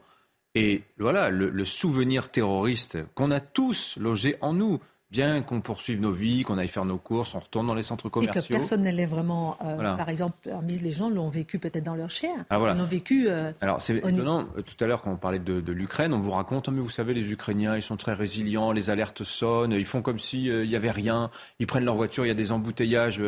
Et 0.54 0.82
voilà, 0.98 1.30
le, 1.30 1.64
souvenir 1.64 2.28
terroriste 2.30 2.98
qu'on 3.14 3.30
a 3.32 3.40
tous 3.40 3.96
logé 3.98 4.36
en 4.40 4.52
nous, 4.52 4.78
bien 5.10 5.42
qu'on 5.42 5.60
poursuive 5.60 6.00
nos 6.00 6.12
vies, 6.12 6.44
qu'on 6.44 6.58
aille 6.58 6.68
faire 6.68 6.84
nos 6.84 6.98
courses, 6.98 7.34
on 7.34 7.40
retourne 7.40 7.66
dans 7.66 7.74
les 7.74 7.82
centres 7.82 8.08
commerciaux. 8.08 8.40
Et 8.40 8.48
que 8.48 8.52
personne 8.54 8.82
ne 8.82 8.90
l'ait 8.90 9.06
vraiment. 9.06 9.58
Euh, 9.64 9.96
par 9.96 10.08
exemple, 10.08 10.36
les 10.62 10.92
gens 10.92 11.10
l'ont 11.10 11.28
vécu 11.28 11.58
peut-être 11.58 11.82
dans 11.82 11.96
leur 11.96 12.10
chair. 12.10 12.30
Ah, 12.50 12.58
Ils 12.60 12.78
l'ont 12.78 12.84
vécu. 12.84 13.26
Euh, 13.28 13.50
Alors 13.60 13.82
c'est 13.82 13.96
étonnant. 13.96 14.46
Euh, 14.56 14.62
tout 14.62 14.82
à 14.82 14.86
l'heure, 14.86 15.02
quand 15.02 15.10
on 15.10 15.16
parlait 15.16 15.40
de, 15.40 15.72
l'Ukraine, 15.72 16.12
on 16.12 16.20
vous 16.20 16.30
raconte, 16.30 16.68
oh, 16.68 16.70
mais 16.70 16.80
vous 16.80 16.90
savez, 16.90 17.14
les 17.14 17.32
Ukrainiens, 17.32 17.74
ils 17.74 17.82
sont 17.82 17.96
très 17.96 18.14
résilients, 18.14 18.70
les 18.70 18.90
alertes 18.90 19.24
sonnent, 19.24 19.72
ils 19.72 19.84
font 19.84 20.02
comme 20.02 20.20
s'il 20.20 20.62
n'y 20.62 20.76
avait 20.76 20.92
rien, 20.92 21.30
ils 21.58 21.66
prennent 21.66 21.84
leur 21.84 21.96
voiture, 21.96 22.24
il 22.24 22.28
y 22.28 22.32
a 22.32 22.34
des 22.34 22.52
embouteillages. 22.52 23.20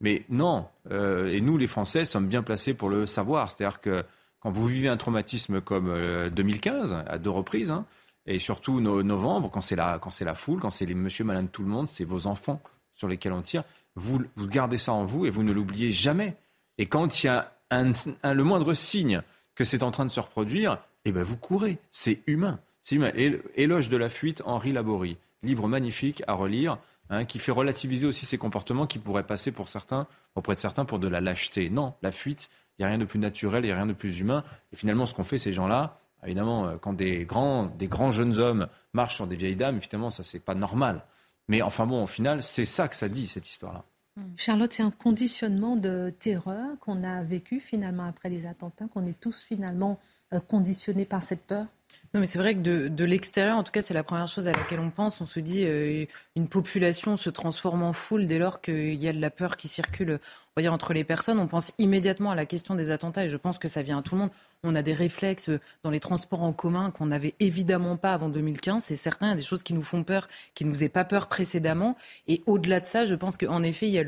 Mais 0.00 0.24
non. 0.28 0.66
et 0.90 1.40
nous, 1.40 1.56
les 1.56 1.68
Français, 1.68 2.04
sommes 2.04 2.26
bien 2.26 2.42
placés 2.42 2.74
pour 2.74 2.88
le 2.88 3.06
savoir. 3.06 3.50
C'est-à-dire 3.50 3.80
que 3.80 4.04
quand 4.44 4.50
vous 4.50 4.66
vivez 4.66 4.88
un 4.88 4.98
traumatisme 4.98 5.62
comme 5.62 5.86
2015, 6.30 6.92
euh, 6.92 7.02
à 7.06 7.18
deux 7.18 7.30
reprises, 7.30 7.70
hein, 7.70 7.86
et 8.26 8.38
surtout 8.38 8.80
novembre, 8.80 9.50
quand 9.50 9.62
c'est 9.62 9.74
la, 9.74 9.98
la 10.20 10.34
foule, 10.34 10.60
quand 10.60 10.70
c'est 10.70 10.84
les 10.84 10.94
monsieur, 10.94 11.24
madame, 11.24 11.48
tout 11.48 11.62
le 11.62 11.68
monde, 11.68 11.88
c'est 11.88 12.04
vos 12.04 12.26
enfants 12.26 12.60
sur 12.92 13.08
lesquels 13.08 13.32
on 13.32 13.40
tire, 13.40 13.64
vous, 13.96 14.20
vous 14.36 14.46
gardez 14.46 14.76
ça 14.76 14.92
en 14.92 15.06
vous 15.06 15.24
et 15.24 15.30
vous 15.30 15.42
ne 15.42 15.52
l'oubliez 15.52 15.90
jamais. 15.90 16.36
Et 16.76 16.86
quand 16.86 17.22
il 17.22 17.26
y 17.26 17.30
a 17.30 17.52
le 17.70 18.42
moindre 18.42 18.74
signe 18.74 19.22
que 19.54 19.64
c'est 19.64 19.82
en 19.82 19.90
train 19.90 20.04
de 20.04 20.10
se 20.10 20.20
reproduire, 20.20 20.78
eh 21.06 21.12
ben 21.12 21.22
vous 21.22 21.36
courez. 21.36 21.78
C'est 21.90 22.20
humain. 22.26 22.60
C'est 22.82 22.96
humain. 22.96 23.12
Éloge 23.56 23.88
de 23.88 23.96
la 23.96 24.10
fuite, 24.10 24.42
Henri 24.44 24.72
Laborie. 24.72 25.16
Livre 25.42 25.68
magnifique 25.68 26.22
à 26.26 26.34
relire, 26.34 26.78
hein, 27.08 27.24
qui 27.24 27.38
fait 27.38 27.52
relativiser 27.52 28.06
aussi 28.06 28.26
ces 28.26 28.38
comportements 28.38 28.86
qui 28.86 28.98
pourraient 28.98 29.26
passer 29.26 29.52
pour 29.52 29.68
certains, 29.68 30.06
auprès 30.34 30.54
de 30.54 30.60
certains 30.60 30.84
pour 30.84 30.98
de 30.98 31.08
la 31.08 31.20
lâcheté. 31.20 31.70
Non, 31.70 31.94
la 32.02 32.12
fuite, 32.12 32.50
il 32.78 32.82
n'y 32.82 32.86
a 32.86 32.88
rien 32.88 32.98
de 32.98 33.04
plus 33.04 33.18
naturel, 33.18 33.64
il 33.64 33.68
n'y 33.68 33.72
a 33.72 33.76
rien 33.76 33.86
de 33.86 33.92
plus 33.92 34.20
humain. 34.20 34.44
Et 34.72 34.76
finalement, 34.76 35.06
ce 35.06 35.14
qu'ont 35.14 35.24
fait 35.24 35.38
ces 35.38 35.52
gens-là, 35.52 36.00
évidemment, 36.24 36.66
euh, 36.66 36.76
quand 36.76 36.92
des 36.92 37.24
grands, 37.24 37.66
des 37.66 37.86
grands 37.86 38.10
jeunes 38.10 38.38
hommes 38.38 38.66
marchent 38.92 39.16
sur 39.16 39.26
des 39.26 39.36
vieilles 39.36 39.56
dames, 39.56 39.76
évidemment, 39.76 40.10
ça, 40.10 40.24
c'est 40.24 40.40
pas 40.40 40.54
normal. 40.54 41.04
Mais 41.48 41.62
enfin 41.62 41.86
bon, 41.86 42.02
au 42.02 42.06
final, 42.06 42.42
c'est 42.42 42.64
ça 42.64 42.88
que 42.88 42.96
ça 42.96 43.08
dit, 43.08 43.26
cette 43.26 43.48
histoire-là. 43.48 43.84
Hmm. 44.16 44.22
Charlotte, 44.36 44.72
c'est 44.72 44.82
un 44.82 44.90
conditionnement 44.90 45.76
de 45.76 46.12
terreur 46.18 46.78
qu'on 46.80 47.02
a 47.04 47.22
vécu 47.22 47.60
finalement 47.60 48.04
après 48.04 48.28
les 48.28 48.46
attentats, 48.46 48.86
qu'on 48.86 49.06
est 49.06 49.18
tous 49.18 49.44
finalement 49.44 49.98
euh, 50.32 50.40
conditionnés 50.40 51.04
par 51.04 51.22
cette 51.22 51.42
peur? 51.42 51.66
Non, 52.14 52.20
mais 52.20 52.26
c'est 52.26 52.38
vrai 52.38 52.54
que 52.54 52.60
de, 52.60 52.86
de 52.86 53.04
l'extérieur, 53.04 53.56
en 53.56 53.64
tout 53.64 53.72
cas, 53.72 53.82
c'est 53.82 53.92
la 53.92 54.04
première 54.04 54.28
chose 54.28 54.46
à 54.46 54.52
laquelle 54.52 54.78
on 54.78 54.90
pense. 54.90 55.20
On 55.20 55.26
se 55.26 55.40
dit 55.40 55.64
euh, 55.66 56.04
une 56.36 56.48
population 56.48 57.16
se 57.16 57.28
transforme 57.28 57.82
en 57.82 57.92
foule 57.92 58.28
dès 58.28 58.38
lors 58.38 58.60
qu'il 58.60 58.94
y 58.94 59.08
a 59.08 59.12
de 59.12 59.20
la 59.20 59.30
peur 59.30 59.56
qui 59.56 59.66
circule 59.66 60.20
voyez, 60.54 60.68
entre 60.68 60.92
les 60.92 61.02
personnes. 61.02 61.40
On 61.40 61.48
pense 61.48 61.72
immédiatement 61.78 62.30
à 62.30 62.36
la 62.36 62.46
question 62.46 62.76
des 62.76 62.92
attentats 62.92 63.24
et 63.24 63.28
je 63.28 63.36
pense 63.36 63.58
que 63.58 63.66
ça 63.66 63.82
vient 63.82 63.98
à 63.98 64.02
tout 64.02 64.14
le 64.14 64.20
monde. 64.20 64.30
On 64.62 64.76
a 64.76 64.82
des 64.82 64.92
réflexes 64.92 65.48
euh, 65.48 65.58
dans 65.82 65.90
les 65.90 65.98
transports 65.98 66.44
en 66.44 66.52
commun 66.52 66.92
qu'on 66.92 67.06
n'avait 67.06 67.34
évidemment 67.40 67.96
pas 67.96 68.12
avant 68.12 68.28
2015. 68.28 68.84
C'est 68.84 68.94
certain, 68.94 69.26
il 69.26 69.30
y 69.30 69.32
a 69.32 69.36
des 69.36 69.42
choses 69.42 69.64
qui 69.64 69.74
nous 69.74 69.82
font 69.82 70.04
peur, 70.04 70.28
qui 70.54 70.64
ne 70.64 70.68
nous 70.68 70.76
faisaient 70.76 70.88
pas 70.88 71.04
peur 71.04 71.26
précédemment. 71.26 71.96
Et 72.28 72.44
au-delà 72.46 72.78
de 72.78 72.86
ça, 72.86 73.06
je 73.06 73.16
pense 73.16 73.36
qu'en 73.36 73.64
effet, 73.64 73.88
il 73.88 73.92
y 73.92 73.98
a 73.98 74.04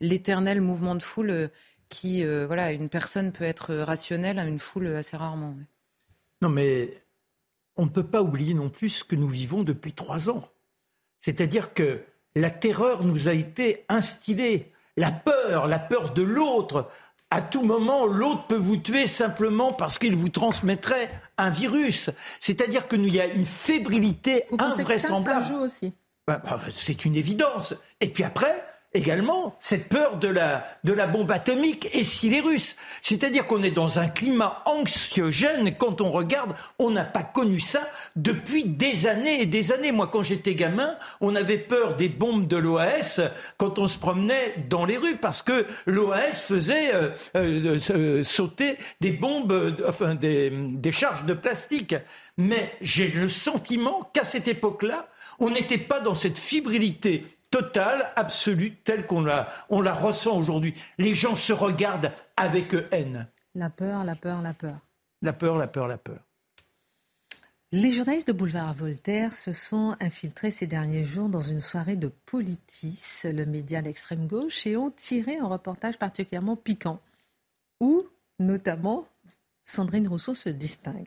l'éternel 0.00 0.62
mouvement 0.62 0.94
de 0.94 1.02
foule 1.02 1.30
euh, 1.30 1.48
qui, 1.90 2.24
voilà, 2.24 2.70
une 2.70 2.88
personne 2.88 3.32
peut 3.32 3.44
être 3.44 3.74
rationnelle, 3.74 4.38
une 4.38 4.60
foule 4.60 4.86
assez 4.86 5.16
rarement. 5.16 5.56
Non, 6.40 6.48
mais 6.48 6.99
on 7.80 7.84
ne 7.84 7.90
peut 7.90 8.04
pas 8.04 8.20
oublier 8.20 8.52
non 8.52 8.68
plus 8.68 8.90
ce 8.90 9.04
que 9.04 9.16
nous 9.16 9.26
vivons 9.26 9.62
depuis 9.62 9.94
trois 9.94 10.28
ans. 10.28 10.46
C'est-à-dire 11.22 11.72
que 11.72 12.02
la 12.34 12.50
terreur 12.50 13.04
nous 13.04 13.26
a 13.26 13.32
été 13.32 13.86
instillée, 13.88 14.70
la 14.98 15.10
peur, 15.10 15.66
la 15.66 15.78
peur 15.78 16.12
de 16.12 16.22
l'autre. 16.22 16.90
À 17.30 17.40
tout 17.40 17.62
moment, 17.62 18.04
l'autre 18.04 18.46
peut 18.48 18.56
vous 18.56 18.76
tuer 18.76 19.06
simplement 19.06 19.72
parce 19.72 19.98
qu'il 19.98 20.14
vous 20.14 20.28
transmettrait 20.28 21.08
un 21.38 21.48
virus. 21.48 22.10
C'est-à-dire 22.38 22.86
que 22.86 22.96
nous, 22.96 23.06
il 23.06 23.14
y 23.14 23.20
a 23.20 23.26
une 23.26 23.46
fébrilité 23.46 24.44
invraisemblable. 24.58 25.46
Ça, 25.46 25.54
aussi? 25.54 25.94
Bah, 26.26 26.42
bah, 26.44 26.60
c'est 26.74 27.06
une 27.06 27.16
évidence. 27.16 27.74
Et 28.02 28.10
puis 28.10 28.24
après, 28.24 28.62
également 28.92 29.56
cette 29.60 29.88
peur 29.88 30.16
de 30.16 30.26
la, 30.26 30.66
de 30.82 30.92
la 30.92 31.06
bombe 31.06 31.30
atomique 31.30 31.88
et 31.92 32.02
si 32.02 32.28
les 32.28 32.40
Russes. 32.40 32.76
C'est-à-dire 33.02 33.46
qu'on 33.46 33.62
est 33.62 33.70
dans 33.70 33.98
un 33.98 34.08
climat 34.08 34.62
anxiogène. 34.66 35.76
Quand 35.76 36.00
on 36.00 36.10
regarde, 36.10 36.54
on 36.78 36.90
n'a 36.90 37.04
pas 37.04 37.22
connu 37.22 37.60
ça 37.60 37.88
depuis 38.16 38.64
des 38.64 39.06
années 39.06 39.42
et 39.42 39.46
des 39.46 39.72
années. 39.72 39.92
Moi, 39.92 40.08
quand 40.08 40.22
j'étais 40.22 40.54
gamin, 40.54 40.96
on 41.20 41.36
avait 41.36 41.58
peur 41.58 41.94
des 41.94 42.08
bombes 42.08 42.48
de 42.48 42.56
l'OAS 42.56 43.20
quand 43.58 43.78
on 43.78 43.86
se 43.86 43.98
promenait 43.98 44.56
dans 44.68 44.84
les 44.84 44.96
rues 44.96 45.16
parce 45.16 45.42
que 45.42 45.66
l'OAS 45.86 46.34
faisait 46.34 46.94
euh, 46.94 47.10
euh, 47.36 47.78
euh, 47.90 48.24
sauter 48.24 48.76
des 49.00 49.12
bombes, 49.12 49.76
enfin 49.86 50.16
des, 50.16 50.50
des 50.50 50.92
charges 50.92 51.24
de 51.24 51.34
plastique. 51.34 51.94
Mais 52.36 52.74
j'ai 52.80 53.08
le 53.08 53.28
sentiment 53.28 54.10
qu'à 54.12 54.24
cette 54.24 54.48
époque-là, 54.48 55.08
on 55.38 55.50
n'était 55.50 55.78
pas 55.78 56.00
dans 56.00 56.14
cette 56.14 56.38
fibrilité 56.38 57.24
totale, 57.50 58.12
absolue, 58.16 58.76
telle 58.76 59.06
qu'on 59.06 59.22
la, 59.22 59.48
on 59.68 59.80
la 59.80 59.94
ressent 59.94 60.36
aujourd'hui. 60.36 60.74
Les 60.98 61.14
gens 61.14 61.36
se 61.36 61.52
regardent 61.52 62.12
avec 62.36 62.74
haine. 62.92 63.26
La 63.54 63.70
peur, 63.70 64.04
la 64.04 64.14
peur, 64.14 64.40
la 64.42 64.54
peur. 64.54 64.78
La 65.22 65.32
peur, 65.32 65.56
la 65.56 65.66
peur, 65.66 65.86
la 65.88 65.98
peur. 65.98 66.20
Les 67.72 67.92
journalistes 67.92 68.26
de 68.26 68.32
Boulevard 68.32 68.74
Voltaire 68.74 69.32
se 69.32 69.52
sont 69.52 69.96
infiltrés 70.00 70.50
ces 70.50 70.66
derniers 70.66 71.04
jours 71.04 71.28
dans 71.28 71.40
une 71.40 71.60
soirée 71.60 71.94
de 71.94 72.08
Politis, 72.08 73.20
le 73.24 73.46
média 73.46 73.80
d'extrême 73.80 74.26
gauche, 74.26 74.66
et 74.66 74.76
ont 74.76 74.90
tiré 74.90 75.36
un 75.36 75.46
reportage 75.46 75.96
particulièrement 75.96 76.56
piquant, 76.56 77.00
où, 77.78 78.06
notamment, 78.40 79.06
Sandrine 79.62 80.08
Rousseau 80.08 80.34
se 80.34 80.48
distingue. 80.48 81.06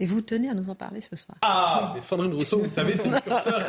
Et 0.00 0.06
vous 0.06 0.20
tenez 0.20 0.48
à 0.48 0.54
nous 0.54 0.70
en 0.70 0.76
parler 0.76 1.00
ce 1.00 1.16
soir. 1.16 1.36
Ah, 1.42 1.92
mais 1.94 2.02
Sandrine 2.02 2.32
Rousseau, 2.32 2.62
vous 2.62 2.70
savez, 2.70 2.96
c'est 2.96 3.08
le 3.08 3.20
curseur. 3.20 3.64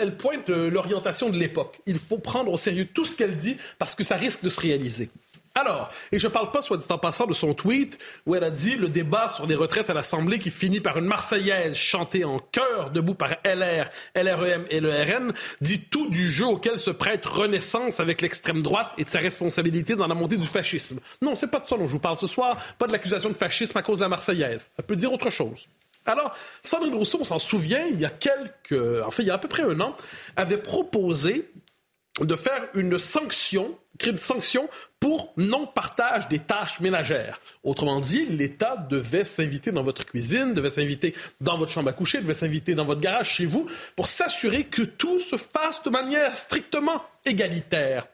elle 0.00 0.16
pointe 0.16 0.48
l'orientation 0.48 1.28
de 1.28 1.36
l'époque. 1.36 1.80
Il 1.86 1.98
faut 1.98 2.18
prendre 2.18 2.50
au 2.50 2.56
sérieux 2.56 2.86
tout 2.86 3.04
ce 3.04 3.14
qu'elle 3.14 3.36
dit 3.36 3.56
parce 3.78 3.94
que 3.94 4.04
ça 4.04 4.16
risque 4.16 4.42
de 4.42 4.48
se 4.48 4.60
réaliser. 4.60 5.10
Alors, 5.54 5.88
et 6.12 6.18
je 6.18 6.26
ne 6.26 6.32
parle 6.32 6.50
pas, 6.50 6.62
soit 6.62 6.76
dit 6.76 6.86
en 6.88 6.98
passant, 6.98 7.26
de 7.26 7.34
son 7.34 7.54
tweet 7.54 7.98
où 8.26 8.34
elle 8.34 8.44
a 8.44 8.50
dit 8.50 8.76
le 8.76 8.88
débat 8.88 9.28
sur 9.28 9.46
les 9.46 9.54
retraites 9.54 9.90
à 9.90 9.94
l'Assemblée 9.94 10.38
qui 10.38 10.50
finit 10.50 10.80
par 10.80 10.98
une 10.98 11.06
Marseillaise 11.06 11.76
chantée 11.76 12.24
en 12.24 12.38
chœur 12.38 12.90
debout 12.90 13.14
par 13.14 13.36
LR, 13.44 13.90
LREM 14.14 14.66
et 14.70 14.80
le 14.80 14.90
RN 14.90 15.32
dit 15.60 15.82
tout 15.82 16.08
du 16.08 16.28
jeu 16.28 16.46
auquel 16.46 16.78
se 16.78 16.90
prête 16.90 17.24
Renaissance 17.26 18.00
avec 18.00 18.20
l'extrême 18.20 18.62
droite 18.62 18.88
et 18.98 19.04
de 19.04 19.10
sa 19.10 19.18
responsabilité 19.18 19.96
dans 19.96 20.06
la 20.06 20.14
montée 20.14 20.36
du 20.36 20.46
fascisme. 20.46 21.00
Non, 21.22 21.34
c'est 21.34 21.48
pas 21.48 21.60
de 21.60 21.64
ça 21.64 21.76
dont 21.76 21.86
je 21.86 21.92
vous 21.92 21.98
parle 21.98 22.16
ce 22.16 22.26
soir, 22.26 22.56
pas 22.78 22.86
de 22.86 22.92
l'accusation 22.92 23.30
de 23.30 23.36
fascisme 23.36 23.76
à 23.78 23.82
cause 23.82 23.98
de 23.98 24.04
la 24.04 24.08
Marseillaise. 24.08 24.70
Elle 24.78 24.84
peut 24.84 24.96
dire 24.96 25.12
autre 25.12 25.30
chose. 25.30 25.66
Alors, 26.06 26.34
Sandrine 26.64 26.94
Rousseau, 26.94 27.18
on 27.20 27.24
s'en 27.24 27.38
souvient, 27.38 27.84
il 27.84 28.00
y 28.00 28.06
a 28.06 28.10
quelques, 28.10 29.04
enfin, 29.04 29.22
il 29.22 29.26
y 29.26 29.30
a 29.30 29.34
à 29.34 29.38
peu 29.38 29.48
près 29.48 29.62
un 29.62 29.78
an, 29.80 29.94
avait 30.36 30.56
proposé 30.56 31.50
de 32.20 32.34
faire 32.34 32.66
une 32.74 32.98
sanction, 32.98 33.76
créer 33.98 34.12
une 34.12 34.18
sanction 34.18 34.68
pour 35.00 35.32
non-partage 35.36 36.28
des 36.28 36.38
tâches 36.38 36.80
ménagères. 36.80 37.40
Autrement 37.62 38.00
dit, 38.00 38.26
l'État 38.26 38.76
devait 38.76 39.24
s'inviter 39.24 39.72
dans 39.72 39.82
votre 39.82 40.04
cuisine, 40.04 40.54
devait 40.54 40.70
s'inviter 40.70 41.14
dans 41.40 41.58
votre 41.58 41.72
chambre 41.72 41.90
à 41.90 41.92
coucher, 41.92 42.20
devait 42.20 42.34
s'inviter 42.34 42.74
dans 42.74 42.84
votre 42.84 43.00
garage 43.00 43.30
chez 43.30 43.46
vous 43.46 43.66
pour 43.96 44.06
s'assurer 44.06 44.64
que 44.64 44.82
tout 44.82 45.18
se 45.18 45.36
fasse 45.36 45.82
de 45.82 45.90
manière 45.90 46.36
strictement 46.36 47.02
égalitaire. 47.24 48.06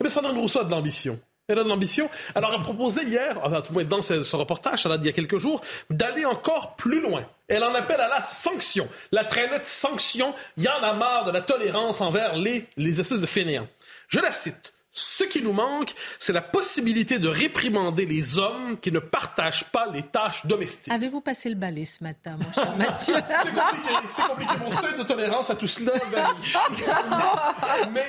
Eh 0.00 0.04
bien, 0.04 0.10
Sandrine 0.10 0.38
Rousseau 0.38 0.60
a 0.60 0.64
de 0.64 0.70
l'ambition. 0.70 1.20
Elle 1.46 1.58
a 1.58 1.64
de 1.64 1.68
l'ambition. 1.68 2.08
Alors, 2.34 2.54
elle 2.54 2.62
proposait 2.62 3.04
hier, 3.04 3.38
enfin, 3.44 3.60
tout 3.60 3.82
dans 3.84 4.00
ce, 4.00 4.34
reportage, 4.34 4.82
ça 4.82 4.88
date 4.88 5.02
d'il 5.02 5.08
y 5.08 5.10
a 5.10 5.12
quelques 5.12 5.36
jours, 5.36 5.60
d'aller 5.90 6.24
encore 6.24 6.74
plus 6.74 7.00
loin 7.00 7.26
Elle 7.48 7.62
en 7.62 7.74
appelle 7.74 8.00
à 8.00 8.08
la 8.08 8.24
sanction. 8.24 8.88
La 9.12 9.24
traînette 9.24 9.66
sanction, 9.66 10.34
il 10.56 10.64
y 10.64 10.68
en 10.68 10.82
a 10.82 10.94
marre 10.94 11.24
de 11.26 11.32
la 11.32 11.42
tolérance 11.42 12.00
envers 12.00 12.34
les, 12.34 12.66
les 12.78 12.98
espèces 12.98 13.20
de 13.20 13.26
fainéants. 13.26 13.68
Je 14.08 14.20
la 14.20 14.32
cite. 14.32 14.73
Ce 14.96 15.24
qui 15.24 15.42
nous 15.42 15.52
manque, 15.52 15.92
c'est 16.20 16.32
la 16.32 16.40
possibilité 16.40 17.18
de 17.18 17.26
réprimander 17.26 18.06
les 18.06 18.38
hommes 18.38 18.78
qui 18.80 18.92
ne 18.92 19.00
partagent 19.00 19.64
pas 19.64 19.88
les 19.92 20.02
tâches 20.02 20.46
domestiques. 20.46 20.92
Avez-vous 20.92 21.20
passé 21.20 21.48
le 21.48 21.56
balai 21.56 21.84
ce 21.84 22.04
matin, 22.04 22.36
mon 22.38 22.52
cher 22.52 22.76
Mathieu? 22.76 23.14
C'est 23.28 23.52
compliqué, 23.52 23.94
c'est 24.08 24.22
compliqué. 24.22 24.52
Mon 24.60 24.70
seuil 24.70 24.96
de 24.96 25.02
tolérance 25.02 25.50
à 25.50 25.56
tout 25.56 25.66
cela. 25.66 25.92
Mais... 27.92 28.08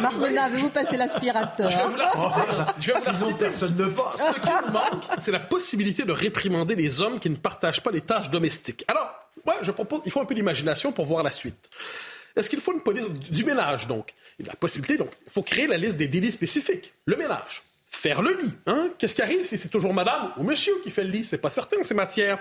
Marmona, 0.00 0.44
avez-vous 0.44 0.68
passé 0.68 0.96
l'aspirateur? 0.96 1.68
Je 1.68 1.76
vais 1.78 1.84
vous 1.84 1.96
la 1.96 2.10
citer. 2.12 2.72
Je 2.78 2.92
vais 2.92 2.98
vous 3.00 3.06
la 3.06 3.16
citer. 3.16 3.34
Personne 3.34 3.76
ne 3.76 3.86
passe. 3.86 4.18
Ce 4.18 4.40
qui 4.40 4.66
nous 4.66 4.72
manque, 4.72 5.04
c'est 5.18 5.32
la 5.32 5.40
possibilité 5.40 6.04
de 6.04 6.12
réprimander 6.12 6.76
les 6.76 7.00
hommes 7.00 7.18
qui 7.18 7.28
ne 7.28 7.36
partagent 7.36 7.82
pas 7.82 7.90
les 7.90 8.02
tâches 8.02 8.30
domestiques. 8.30 8.84
Alors, 8.86 9.10
ouais, 9.46 9.54
je 9.62 9.72
propose, 9.72 10.02
il 10.06 10.12
faut 10.12 10.20
un 10.20 10.26
peu 10.26 10.34
d'imagination 10.36 10.92
pour 10.92 11.06
voir 11.06 11.24
la 11.24 11.32
suite. 11.32 11.68
Est-ce 12.36 12.50
qu'il 12.50 12.60
faut 12.60 12.72
une 12.72 12.80
police 12.80 13.12
du 13.12 13.44
ménage, 13.44 13.86
donc? 13.86 14.14
La 14.40 14.54
possibilité, 14.54 14.96
donc, 14.96 15.10
il 15.26 15.32
faut 15.32 15.42
créer 15.42 15.66
la 15.66 15.76
liste 15.76 15.96
des 15.96 16.08
délits 16.08 16.32
spécifiques. 16.32 16.92
Le 17.06 17.16
ménage 17.16 17.62
faire 17.94 18.22
le 18.22 18.36
lit. 18.36 18.52
Hein? 18.66 18.90
Qu'est-ce 18.98 19.14
qui 19.14 19.22
arrive 19.22 19.44
si 19.44 19.56
c'est 19.56 19.68
toujours 19.68 19.94
madame 19.94 20.32
ou 20.36 20.42
monsieur 20.42 20.74
qui 20.82 20.90
fait 20.90 21.04
le 21.04 21.10
lit? 21.10 21.24
C'est 21.24 21.38
pas 21.38 21.50
certain, 21.50 21.82
ces 21.82 21.94
matières. 21.94 22.38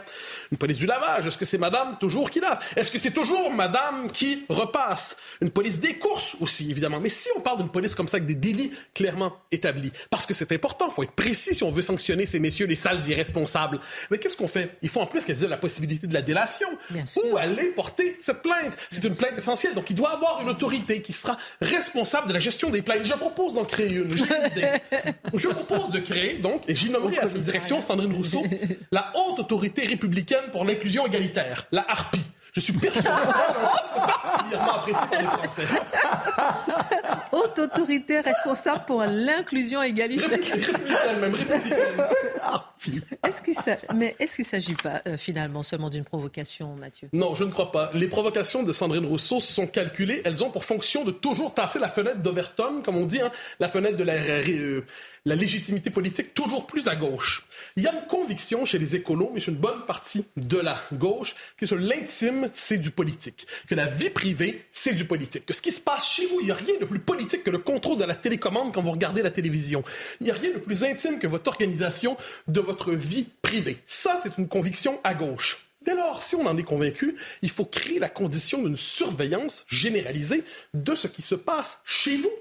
Une 0.52 0.58
police 0.58 0.78
du 0.78 0.86
lavage, 0.86 1.28
est-ce 1.28 1.38
que 1.38 1.46
c'est 1.46 1.58
madame 1.58 1.98
toujours 2.00 2.30
qui 2.30 2.40
lave? 2.40 2.60
Est-ce 2.76 2.92
que 2.92 2.98
c'est 2.98 3.12
toujours 3.12 3.52
madame 3.52 4.12
qui 4.12 4.46
repasse? 4.50 5.18
Une 5.42 5.52
police 5.52 5.80
des 5.80 5.96
courses 5.96 6.36
aussi, 6.42 6.70
évidemment. 6.70 7.00
Mais 7.00 7.10
si 7.10 7.30
on 7.38 7.40
parle 7.40 7.58
d'une 7.58 7.70
police 7.70 7.96
comme 7.96 8.08
ça 8.08 8.18
avec 8.18 8.28
des 8.28 8.36
délits 8.36 8.72
clairement 8.94 9.38
établis, 9.52 9.92
parce 10.10 10.26
que 10.26 10.34
c'est 10.34 10.52
important, 10.52 10.88
il 10.90 10.94
faut 10.94 11.04
être 11.04 11.12
précis 11.12 11.54
si 11.54 11.64
on 11.64 11.72
veut 11.72 11.82
sanctionner 11.82 12.26
ces 12.26 12.40
messieurs, 12.40 12.66
les 12.66 12.76
sales 12.76 13.08
irresponsables. 13.08 13.80
Mais 14.12 14.18
qu'est-ce 14.18 14.36
qu'on 14.36 14.48
fait? 14.48 14.78
Il 14.82 14.90
faut 14.90 15.02
en 15.02 15.08
plus 15.08 15.24
qu'elles 15.24 15.44
aient 15.44 15.48
la 15.48 15.58
possibilité 15.58 16.08
de 16.08 16.14
la 16.14 16.22
délation. 16.22 16.68
Où 17.24 17.38
aller 17.38 17.68
porter 17.68 18.18
cette 18.20 18.42
plainte? 18.42 18.74
C'est 18.90 19.04
une 19.04 19.16
plainte 19.16 19.38
essentielle. 19.38 19.76
Donc, 19.76 19.90
il 19.90 19.96
doit 19.96 20.12
y 20.12 20.14
avoir 20.14 20.42
une 20.42 20.50
autorité 20.50 21.02
qui 21.02 21.14
sera 21.14 21.38
responsable 21.62 22.28
de 22.28 22.34
la 22.34 22.40
gestion 22.40 22.70
des 22.70 22.82
plaintes. 22.82 23.06
Je 23.06 23.14
propose 23.14 23.54
d'en 23.54 23.66
créer 23.66 23.94
une. 23.94 24.18
J'ai 24.18 24.24
une 24.24 24.52
idée. 24.52 24.72
Je 25.44 25.50
propose 25.50 25.90
de 25.90 26.00
créer, 26.00 26.38
donc, 26.38 26.64
et 26.70 26.76
j'y 26.76 26.90
nommerai 26.90 27.20
à 27.20 27.28
cette 27.28 27.42
direction 27.42 27.82
Sandrine 27.82 28.14
Rousseau, 28.14 28.44
la 28.92 29.12
haute 29.16 29.40
autorité 29.40 29.86
républicaine 29.86 30.46
pour 30.52 30.64
l'inclusion 30.64 31.06
égalitaire, 31.06 31.66
la 31.72 31.86
HARPI. 31.88 32.22
Je 32.54 32.60
suis 32.60 32.74
persuadé 32.74 33.10
que 33.10 33.34
c'est 33.88 34.00
particulièrement 34.00 34.74
apprécié 34.76 35.04
par 35.10 35.22
les 35.22 35.28
Français. 35.28 35.64
Haute 37.32 37.58
autorité 37.58 38.20
responsable 38.20 38.86
pour 38.86 39.04
l'inclusion 39.04 39.82
égalitaire. 39.82 40.30
Républicaine, 40.30 41.20
même 41.20 41.34
républicaine. 41.34 42.04
Est-ce 43.26 43.42
que 43.42 43.54
ça, 43.54 43.78
mais 43.96 44.16
est-ce 44.20 44.36
qu'il 44.36 44.46
ne 44.46 44.50
s'agit 44.50 44.76
pas 44.76 45.02
euh, 45.08 45.18
finalement 45.18 45.64
seulement 45.64 45.90
d'une 45.90 46.04
provocation, 46.04 46.76
Mathieu? 46.76 47.10
Non, 47.12 47.34
je 47.34 47.44
ne 47.44 47.50
crois 47.50 47.72
pas. 47.72 47.90
Les 47.96 48.08
provocations 48.08 48.62
de 48.62 48.72
Sandrine 48.72 49.06
Rousseau 49.06 49.40
sont 49.40 49.66
calculées. 49.66 50.22
Elles 50.24 50.44
ont 50.44 50.52
pour 50.52 50.64
fonction 50.64 51.06
de 51.06 51.12
toujours 51.12 51.56
tasser 51.56 51.80
la 51.80 51.90
fenêtre 51.90 52.20
d'Overton, 52.20 52.82
comme 52.84 52.98
on 52.98 53.06
dit, 53.06 53.22
hein, 53.22 53.32
la 53.60 53.68
fenêtre 53.68 53.98
de 53.98 54.04
la, 54.04 54.14
euh, 54.14 54.82
la 55.26 55.36
légitimité 55.36 55.90
politique 55.90 56.34
toujours 56.34 56.68
plus 56.68 56.88
à 56.88 56.96
gauche. 56.96 57.46
Il 57.78 57.84
y 57.84 57.88
a 57.88 57.94
une 57.94 58.06
conviction 58.08 58.66
chez 58.66 58.78
les 58.78 58.96
écolos, 58.96 59.32
mais 59.34 59.40
chez 59.40 59.52
une 59.52 59.58
bonne 59.58 59.86
partie 59.86 60.26
de 60.36 60.58
la 60.58 60.82
gauche, 60.92 61.36
que 61.58 61.66
l'intime, 61.76 62.50
c'est 62.54 62.78
du 62.78 62.92
politique, 62.92 63.48
que 63.68 63.76
la 63.76 63.86
vie 63.86 64.10
privée, 64.10 64.66
c'est 64.72 64.94
du 64.94 65.06
politique, 65.06 65.46
que 65.46 65.54
ce 65.54 65.62
qui 65.62 65.72
se 65.72 65.80
passe 65.80 66.08
chez 66.10 66.26
vous, 66.28 66.40
il 66.42 66.46
n'y 66.46 66.52
a 66.52 66.56
rien 66.56 66.78
de 66.80 66.86
plus 66.86 67.00
politique 67.00 67.44
que 67.44 67.52
le 67.52 67.60
contrôle 67.60 67.98
de 67.98 68.04
la 68.04 68.16
télécommande 68.16 68.74
quand 68.74 68.82
vous 68.82 68.92
regardez 68.92 69.22
la 69.22 69.32
télévision. 69.32 69.84
Il 70.20 70.26
n'y 70.26 70.32
a 70.32 70.36
rien 70.36 70.52
de 70.52 70.60
plus 70.60 70.84
intime 70.84 71.20
que 71.20 71.28
votre 71.28 71.50
organisation 71.50 72.18
de 72.48 72.60
votre 72.60 72.92
vie 72.92 73.26
privée. 73.42 73.78
Ça, 73.86 74.20
c'est 74.22 74.38
une 74.38 74.48
conviction 74.48 75.00
à 75.04 75.14
gauche. 75.14 75.70
Dès 75.86 75.96
lors, 75.96 76.22
si 76.22 76.36
on 76.36 76.46
en 76.46 76.58
est 76.58 76.64
convaincu, 76.64 77.16
il 77.42 77.50
faut 77.50 77.66
créer 77.66 78.00
la 78.00 78.10
condition 78.10 78.62
d'une 78.62 78.78
surveillance 78.78 79.66
généralisée 79.68 80.44
de 80.74 80.96
ce 80.96 81.08
qui 81.08 81.22
se 81.22 81.36
passe 81.36 81.80
chez 81.84 82.18
vous. 82.18 82.32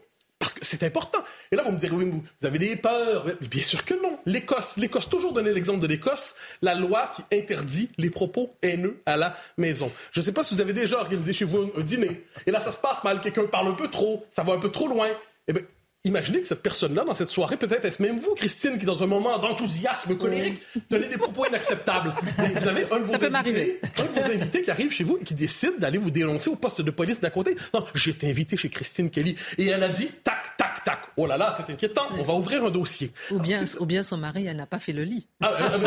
Parce 0.42 0.54
que 0.54 0.64
c'est 0.64 0.82
important. 0.82 1.22
Et 1.52 1.56
là, 1.56 1.62
vous 1.62 1.70
me 1.70 1.78
direz, 1.78 1.94
oui, 1.94 2.10
vous 2.10 2.46
avez 2.46 2.58
des 2.58 2.74
peurs. 2.74 3.26
Bien 3.42 3.62
sûr 3.62 3.84
que 3.84 3.94
non. 3.94 4.18
L'Écosse, 4.26 4.76
l'Écosse, 4.76 5.08
toujours 5.08 5.32
donner 5.32 5.52
l'exemple 5.52 5.78
de 5.78 5.86
l'Écosse, 5.86 6.34
la 6.62 6.74
loi 6.74 7.12
qui 7.14 7.22
interdit 7.32 7.88
les 7.96 8.10
propos 8.10 8.56
haineux 8.60 9.00
à 9.06 9.16
la 9.16 9.36
maison. 9.56 9.92
Je 10.10 10.18
ne 10.18 10.24
sais 10.24 10.32
pas 10.32 10.42
si 10.42 10.52
vous 10.52 10.60
avez 10.60 10.72
déjà 10.72 10.98
organisé 10.98 11.32
chez 11.32 11.44
vous 11.44 11.70
un, 11.76 11.80
dîner. 11.82 12.26
Et 12.44 12.50
là, 12.50 12.58
ça 12.58 12.72
se 12.72 12.78
passe 12.78 13.04
mal. 13.04 13.20
Quelqu'un 13.20 13.44
parle 13.44 13.68
un 13.68 13.74
peu 13.74 13.86
trop. 13.86 14.26
Ça 14.32 14.42
va 14.42 14.54
un 14.54 14.58
peu 14.58 14.72
trop 14.72 14.88
loin. 14.88 15.06
Eh 15.46 15.52
bien, 15.52 15.62
Imaginez 16.04 16.40
que 16.40 16.48
cette 16.48 16.62
personne-là, 16.62 17.04
dans 17.04 17.14
cette 17.14 17.28
soirée, 17.28 17.56
peut-être 17.56 17.84
est-ce 17.84 18.02
même 18.02 18.18
vous, 18.18 18.34
Christine, 18.34 18.76
qui, 18.76 18.84
dans 18.84 19.04
un 19.04 19.06
moment 19.06 19.38
d'enthousiasme 19.38 20.16
colérique, 20.16 20.60
donnez 20.90 21.06
des 21.06 21.16
propos 21.16 21.46
inacceptables. 21.46 22.12
vous 22.38 22.66
avez 22.66 22.86
un 22.90 22.98
de, 22.98 23.04
vos 23.04 23.14
invités, 23.14 23.80
un 23.98 24.02
de 24.02 24.08
vos 24.08 24.32
invités 24.32 24.62
qui 24.62 24.70
arrive 24.72 24.90
chez 24.90 25.04
vous 25.04 25.18
et 25.20 25.24
qui 25.24 25.34
décide 25.34 25.78
d'aller 25.78 25.98
vous 25.98 26.10
dénoncer 26.10 26.50
au 26.50 26.56
poste 26.56 26.80
de 26.80 26.90
police 26.90 27.20
d'à 27.20 27.30
côté. 27.30 27.54
Non, 27.72 27.84
j'ai 27.94 28.10
été 28.10 28.28
invité 28.28 28.56
chez 28.56 28.68
Christine 28.68 29.10
Kelly 29.10 29.36
et 29.58 29.68
elle 29.68 29.84
a 29.84 29.90
dit 29.90 30.08
tac, 30.24 30.56
tac, 30.56 30.82
tac. 30.82 30.98
Oh 31.16 31.28
là 31.28 31.36
là, 31.36 31.54
c'est 31.56 31.72
inquiétant. 31.72 32.08
On 32.18 32.24
va 32.24 32.34
ouvrir 32.34 32.64
un 32.64 32.70
dossier. 32.70 33.12
Ou 33.30 33.38
bien, 33.38 33.62
ou 33.78 33.86
bien 33.86 34.02
son 34.02 34.16
mari, 34.16 34.46
elle 34.48 34.56
n'a 34.56 34.66
pas 34.66 34.80
fait 34.80 34.92
le 34.92 35.04
lit. 35.04 35.28
Ah, 35.40 35.52
euh, 35.52 35.78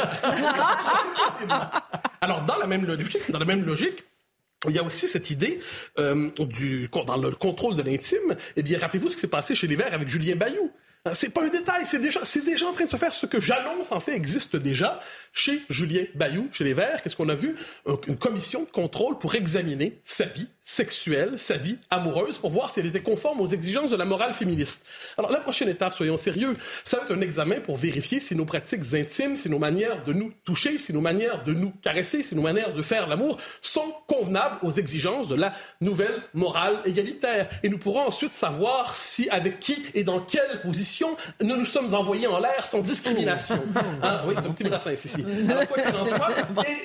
euh, 1.50 1.56
Alors, 2.22 2.42
dans 2.44 2.56
la 2.56 2.68
même 2.68 2.86
logique, 2.86 3.30
dans 3.30 3.40
la 3.40 3.46
même 3.46 3.66
logique, 3.66 4.06
il 4.70 4.76
y 4.76 4.80
a 4.80 4.84
aussi 4.84 5.08
cette 5.08 5.30
idée 5.30 5.60
euh, 6.00 6.30
du, 6.40 6.90
dans 7.06 7.18
le 7.18 7.32
contrôle 7.32 7.76
de 7.76 7.84
l'intime. 7.84 8.36
Eh 8.56 8.64
bien, 8.64 8.78
rappelez-vous 8.78 9.10
ce 9.10 9.16
qui 9.16 9.22
s'est 9.22 9.28
passé 9.28 9.56
chez 9.56 9.68
les 9.68 9.76
Verts 9.76 9.94
avec 9.94 10.10
Julien 10.10 10.36
Bayou. 10.36 10.72
Euh, 11.08 11.12
c'est 11.14 11.30
pas 11.30 11.44
un 11.44 11.50
détail, 11.50 11.86
c'est 11.86 12.00
déjà, 12.00 12.22
c'est 12.24 12.44
déjà 12.44 12.68
en 12.68 12.74
train 12.74 12.86
de 12.86 12.90
se 12.90 12.98
faire. 12.98 13.14
Ce 13.14 13.28
que 13.28 13.40
j'annonce, 13.40 13.92
en 13.92 14.00
fait, 14.00 14.16
existe 14.16 14.56
déjà 14.56 15.00
chez 15.36 15.62
Julien 15.70 16.06
Bayou, 16.16 16.48
chez 16.52 16.64
les 16.64 16.74
Verts. 16.74 17.04
Qu'est-ce 17.04 17.16
qu'on 17.16 17.30
a 17.30 17.36
vu? 17.36 17.56
Une 18.08 18.18
commission 18.18 18.62
de 18.62 18.70
contrôle 18.70 19.20
pour 19.20 19.36
examiner 19.36 20.00
sa 20.06 20.26
vie 20.26 20.48
sexuelle, 20.64 21.38
sa 21.38 21.58
vie 21.58 21.78
amoureuse, 21.92 22.40
pour 22.40 22.50
voir 22.50 22.72
si 22.72 22.80
elle 22.80 22.88
était 22.88 23.04
conforme 23.04 23.40
aux 23.40 23.48
exigences 23.48 23.92
de 23.92 23.96
la 23.96 24.06
morale 24.06 24.34
féministe. 24.34 24.86
Alors, 25.18 25.32
la 25.32 25.40
prochaine 25.40 25.70
étape, 25.70 25.94
soyons 25.94 26.18
sérieux, 26.18 26.56
ça 26.84 26.98
va 26.98 27.04
être 27.04 27.14
un 27.14 27.22
examen 27.22 27.60
pour 27.60 27.78
vérifier 27.78 28.20
si 28.20 28.34
nos 28.36 28.46
pratiques 28.46 28.94
intimes, 28.94 29.36
si 29.36 29.50
nos 29.50 29.60
manières 29.60 30.04
de 30.06 30.14
nous 30.14 30.32
toucher, 30.44 30.80
si 30.80 30.92
nos 30.92 31.02
manières 31.02 31.44
de 31.44 31.54
nous 31.54 31.72
caresser, 31.84 32.24
si 32.24 32.34
nos 32.34 32.42
manières 32.42 32.74
de 32.74 32.82
faire 32.82 33.08
l'amour 33.08 33.38
sont 33.62 33.94
convenables 34.08 34.58
aux 34.64 34.72
exigences 34.72 35.28
de 35.28 35.36
la 35.36 35.54
nouvelle 35.82 36.24
morale 36.34 36.82
égalitaire. 36.86 37.48
Et 37.62 37.70
nous 37.70 37.78
pourrons 37.78 38.08
ensuite 38.08 38.32
savoir 38.32 38.96
si, 38.96 39.30
avec 39.30 39.60
qui 39.60 39.86
et 39.94 40.04
dans 40.04 40.22
quelle 40.22 40.62
position 40.62 41.16
nous 41.42 41.58
nous 41.58 41.66
sommes 41.66 41.94
envoyés 41.94 42.28
en 42.28 42.40
l'air 42.40 42.66
sans 42.66 42.82
discrimination. 42.82 43.62
Hein? 44.02 44.22
Oui, 44.26 44.34
c'est 44.40 44.48
un 44.48 44.52
petit 44.52 44.64
brassin 44.64 44.94
ici. 44.94 45.25
Alors, 45.50 45.68
quoi 45.68 45.84
qu'il 45.84 45.96
en 45.96 46.06
soit, 46.06 46.30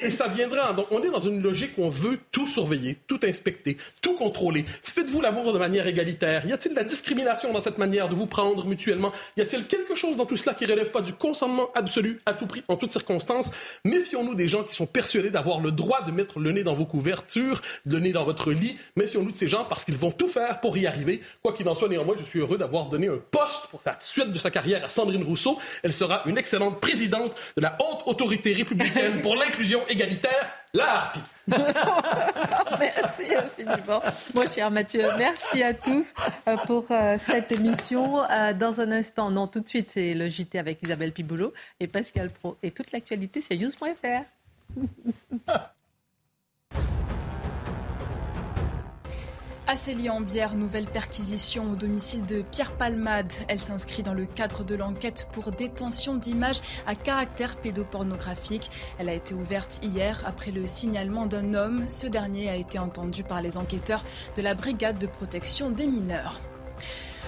et, 0.03 0.11
ça 0.11 0.28
viendra. 0.28 0.72
Donc, 0.72 0.86
on 0.91 1.03
est 1.03 1.11
dans 1.11 1.20
une 1.20 1.43
logique 1.43 1.72
où 1.78 1.84
on 1.84 1.88
veut 1.88 2.18
tout 2.32 2.47
surveiller, 2.47 2.99
tout 3.07 3.20
inspecter 3.22 3.76
tout 4.01 4.14
contrôler. 4.14 4.64
Faites-vous 4.82 5.20
l'amour 5.20 5.53
de 5.53 5.59
manière 5.59 5.86
égalitaire. 5.86 6.47
Y 6.47 6.53
a-t-il 6.53 6.72
de 6.72 6.76
la 6.76 6.84
discrimination 6.84 7.53
dans 7.53 7.61
cette 7.61 7.78
manière 7.78 8.09
de 8.09 8.14
vous 8.14 8.26
prendre 8.26 8.66
mutuellement? 8.66 9.12
Y 9.36 9.43
a-t-il 9.43 9.66
quelque 9.66 9.95
chose 9.95 10.16
dans 10.16 10.26
tout 10.26 10.36
cela 10.36 10.55
qui 10.55 10.66
relève 10.66 10.91
pas 10.91 11.03
du 11.03 11.12
consentement 11.12 11.68
absolu 11.74 12.18
à 12.26 12.32
tout 12.32 12.47
prix, 12.47 12.62
en 12.68 12.76
toutes 12.76 12.91
circonstances? 12.91 13.51
Méfions-nous 13.84 14.34
des 14.34 14.49
gens 14.49 14.64
qui 14.64 14.74
sont 14.74 14.86
persuadés 14.86 15.30
d'avoir 15.30 15.61
le 15.61 15.70
droit 15.70 16.03
de 16.03 16.12
mettre 16.12 16.38
le 16.38 16.53
nez 16.53 16.64
dans 16.64 16.74
vos 16.74 16.86
couvertures, 16.86 17.61
le 17.86 17.99
nez 17.99 18.12
dans 18.12 18.24
votre 18.24 18.53
lit. 18.53 18.76
Méfions-nous 18.97 19.30
de 19.30 19.36
ces 19.36 19.49
gens 19.49 19.64
parce 19.64 19.84
qu'ils 19.84 19.97
vont 19.97 20.12
tout 20.12 20.28
faire 20.28 20.61
pour 20.61 20.76
y 20.76 20.86
arriver. 20.86 21.20
Quoi 21.43 21.53
qu'il 21.53 21.68
en 21.68 21.74
soit, 21.74 21.88
néanmoins, 21.88 22.14
je 22.18 22.24
suis 22.24 22.41
heureux 22.41 22.59
d'avoir 22.59 22.86
donné 22.86 23.09
un 23.09 23.18
poste 23.30 23.66
pour 23.70 23.80
la 23.84 23.97
suite 24.01 24.32
de 24.32 24.38
sa 24.38 24.51
carrière 24.51 24.84
à 24.84 24.88
Sandrine 24.88 25.24
Rousseau. 25.24 25.59
Elle 25.82 25.93
sera 25.95 26.22
une 26.26 26.38
excellente 26.38 26.80
présidente 26.80 27.34
de 27.57 27.62
la 27.62 27.76
haute 27.80 28.03
autorité 28.07 28.30
républicaine 28.39 29.20
pour 29.20 29.37
l'inclusion 29.37 29.81
égalitaire, 29.89 30.53
la 30.74 30.95
harpie. 30.95 31.20
merci 32.78 33.35
infiniment, 33.35 34.03
mon 34.35 34.47
cher 34.47 34.70
Mathieu. 34.70 35.03
Merci 35.18 35.62
à 35.62 35.74
tous 35.74 36.14
euh, 36.49 36.57
pour 36.66 36.85
euh, 36.91 37.16
cette 37.18 37.51
émission. 37.53 38.22
Euh, 38.31 38.53
dans 38.53 38.81
un 38.81 38.93
instant, 38.93 39.31
non, 39.31 39.47
tout 39.47 39.61
de 39.61 39.68
suite, 39.68 39.91
c'est 39.91 40.14
le 40.14 40.28
JT 40.28 40.59
avec 40.59 40.81
Isabelle 40.83 41.12
Piboulot 41.12 41.53
et 41.81 41.87
Pascal 41.87 42.31
Pro. 42.31 42.57
Et 42.62 42.70
toute 42.70 42.93
l'actualité, 42.93 43.41
c'est 43.41 43.57
news.fr. 43.57 44.24
À 49.71 49.77
Célie-en-Bière, 49.77 50.57
nouvelle 50.57 50.87
perquisition 50.87 51.71
au 51.71 51.77
domicile 51.77 52.27
de 52.27 52.43
Pierre 52.43 52.73
Palmade. 52.73 53.33
Elle 53.47 53.61
s'inscrit 53.61 54.03
dans 54.03 54.14
le 54.14 54.27
cadre 54.27 54.64
de 54.64 54.75
l'enquête 54.75 55.29
pour 55.31 55.53
détention 55.53 56.16
d'images 56.16 56.61
à 56.89 56.97
caractère 56.97 57.57
pédopornographique. 57.57 58.68
Elle 58.99 59.09
a 59.09 59.14
été 59.14 59.33
ouverte 59.33 59.79
hier 59.85 60.25
après 60.27 60.51
le 60.51 60.66
signalement 60.66 61.27
d'un 61.27 61.55
homme. 61.55 61.89
Ce 61.89 62.09
dernier 62.09 62.49
a 62.49 62.57
été 62.57 62.81
entendu 62.81 63.23
par 63.23 63.43
les 63.43 63.59
enquêteurs 63.59 64.03
de 64.35 64.43
la 64.43 64.55
brigade 64.55 64.99
de 64.99 65.07
protection 65.07 65.71
des 65.71 65.87
mineurs. 65.87 66.41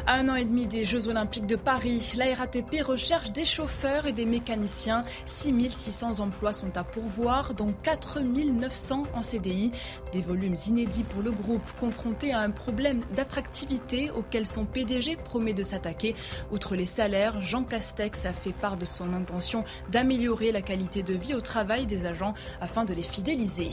À 0.07 0.15
un 0.15 0.29
an 0.29 0.35
et 0.35 0.45
demi 0.45 0.67
des 0.67 0.85
Jeux 0.85 1.09
Olympiques 1.09 1.47
de 1.47 1.57
Paris, 1.57 2.15
la 2.17 2.35
RATP 2.35 2.83
recherche 2.83 3.33
des 3.33 3.45
chauffeurs 3.45 4.07
et 4.07 4.13
des 4.13 4.27
mécaniciens. 4.27 5.05
6600 5.27 6.21
emplois 6.21 6.53
sont 6.53 6.77
à 6.77 6.85
pourvoir, 6.85 7.55
dont 7.55 7.73
4900 7.83 9.05
en 9.15 9.23
CDI. 9.23 9.73
Des 10.13 10.21
volumes 10.21 10.57
inédits 10.67 11.05
pour 11.05 11.23
le 11.23 11.31
groupe, 11.31 11.63
confronté 11.79 12.33
à 12.33 12.41
un 12.41 12.51
problème 12.51 13.01
d'attractivité 13.15 14.11
auquel 14.11 14.47
son 14.47 14.65
PDG 14.65 15.17
promet 15.17 15.55
de 15.55 15.63
s'attaquer. 15.63 16.15
Outre 16.51 16.75
les 16.75 16.87
salaires, 16.87 17.41
Jean 17.41 17.65
Castex 17.65 18.27
a 18.27 18.33
fait 18.33 18.53
part 18.53 18.77
de 18.77 18.85
son 18.85 19.13
intention 19.13 19.65
d'améliorer 19.91 20.53
la 20.53 20.63
qualité 20.63 21.03
de 21.03 21.15
vie 21.15 21.35
au 21.35 21.41
travail 21.41 21.87
des 21.87 22.07
agents 22.07 22.35
afin 22.61 22.85
de 22.85 22.95
les 22.95 23.03
fidéliser. 23.03 23.71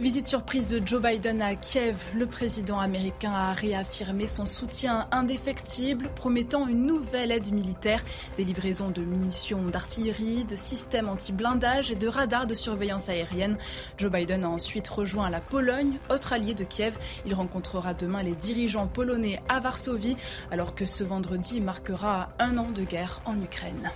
Visite 0.00 0.28
surprise 0.28 0.66
de 0.66 0.80
Joe 0.82 1.02
Biden 1.02 1.42
à 1.42 1.54
Kiev. 1.54 1.98
Le 2.14 2.24
président 2.24 2.78
américain 2.78 3.32
a 3.32 3.52
réaffirmé 3.52 4.26
son 4.26 4.46
soutien 4.46 5.06
indéfectible, 5.12 6.08
promettant 6.16 6.66
une 6.66 6.86
nouvelle 6.86 7.30
aide 7.30 7.52
militaire, 7.52 8.02
des 8.38 8.44
livraisons 8.44 8.88
de 8.88 9.02
munitions 9.02 9.62
d'artillerie, 9.66 10.44
de 10.44 10.56
systèmes 10.56 11.10
anti-blindage 11.10 11.92
et 11.92 11.96
de 11.96 12.08
radars 12.08 12.46
de 12.46 12.54
surveillance 12.54 13.10
aérienne. 13.10 13.58
Joe 13.98 14.10
Biden 14.10 14.44
a 14.44 14.48
ensuite 14.48 14.88
rejoint 14.88 15.28
la 15.28 15.42
Pologne, 15.42 15.98
autre 16.08 16.32
allié 16.32 16.54
de 16.54 16.64
Kiev. 16.64 16.96
Il 17.26 17.34
rencontrera 17.34 17.92
demain 17.92 18.22
les 18.22 18.34
dirigeants 18.34 18.86
polonais 18.86 19.42
à 19.50 19.60
Varsovie, 19.60 20.16
alors 20.50 20.74
que 20.74 20.86
ce 20.86 21.04
vendredi 21.04 21.60
marquera 21.60 22.30
un 22.38 22.56
an 22.56 22.70
de 22.70 22.84
guerre 22.84 23.20
en 23.26 23.38
Ukraine. 23.38 23.90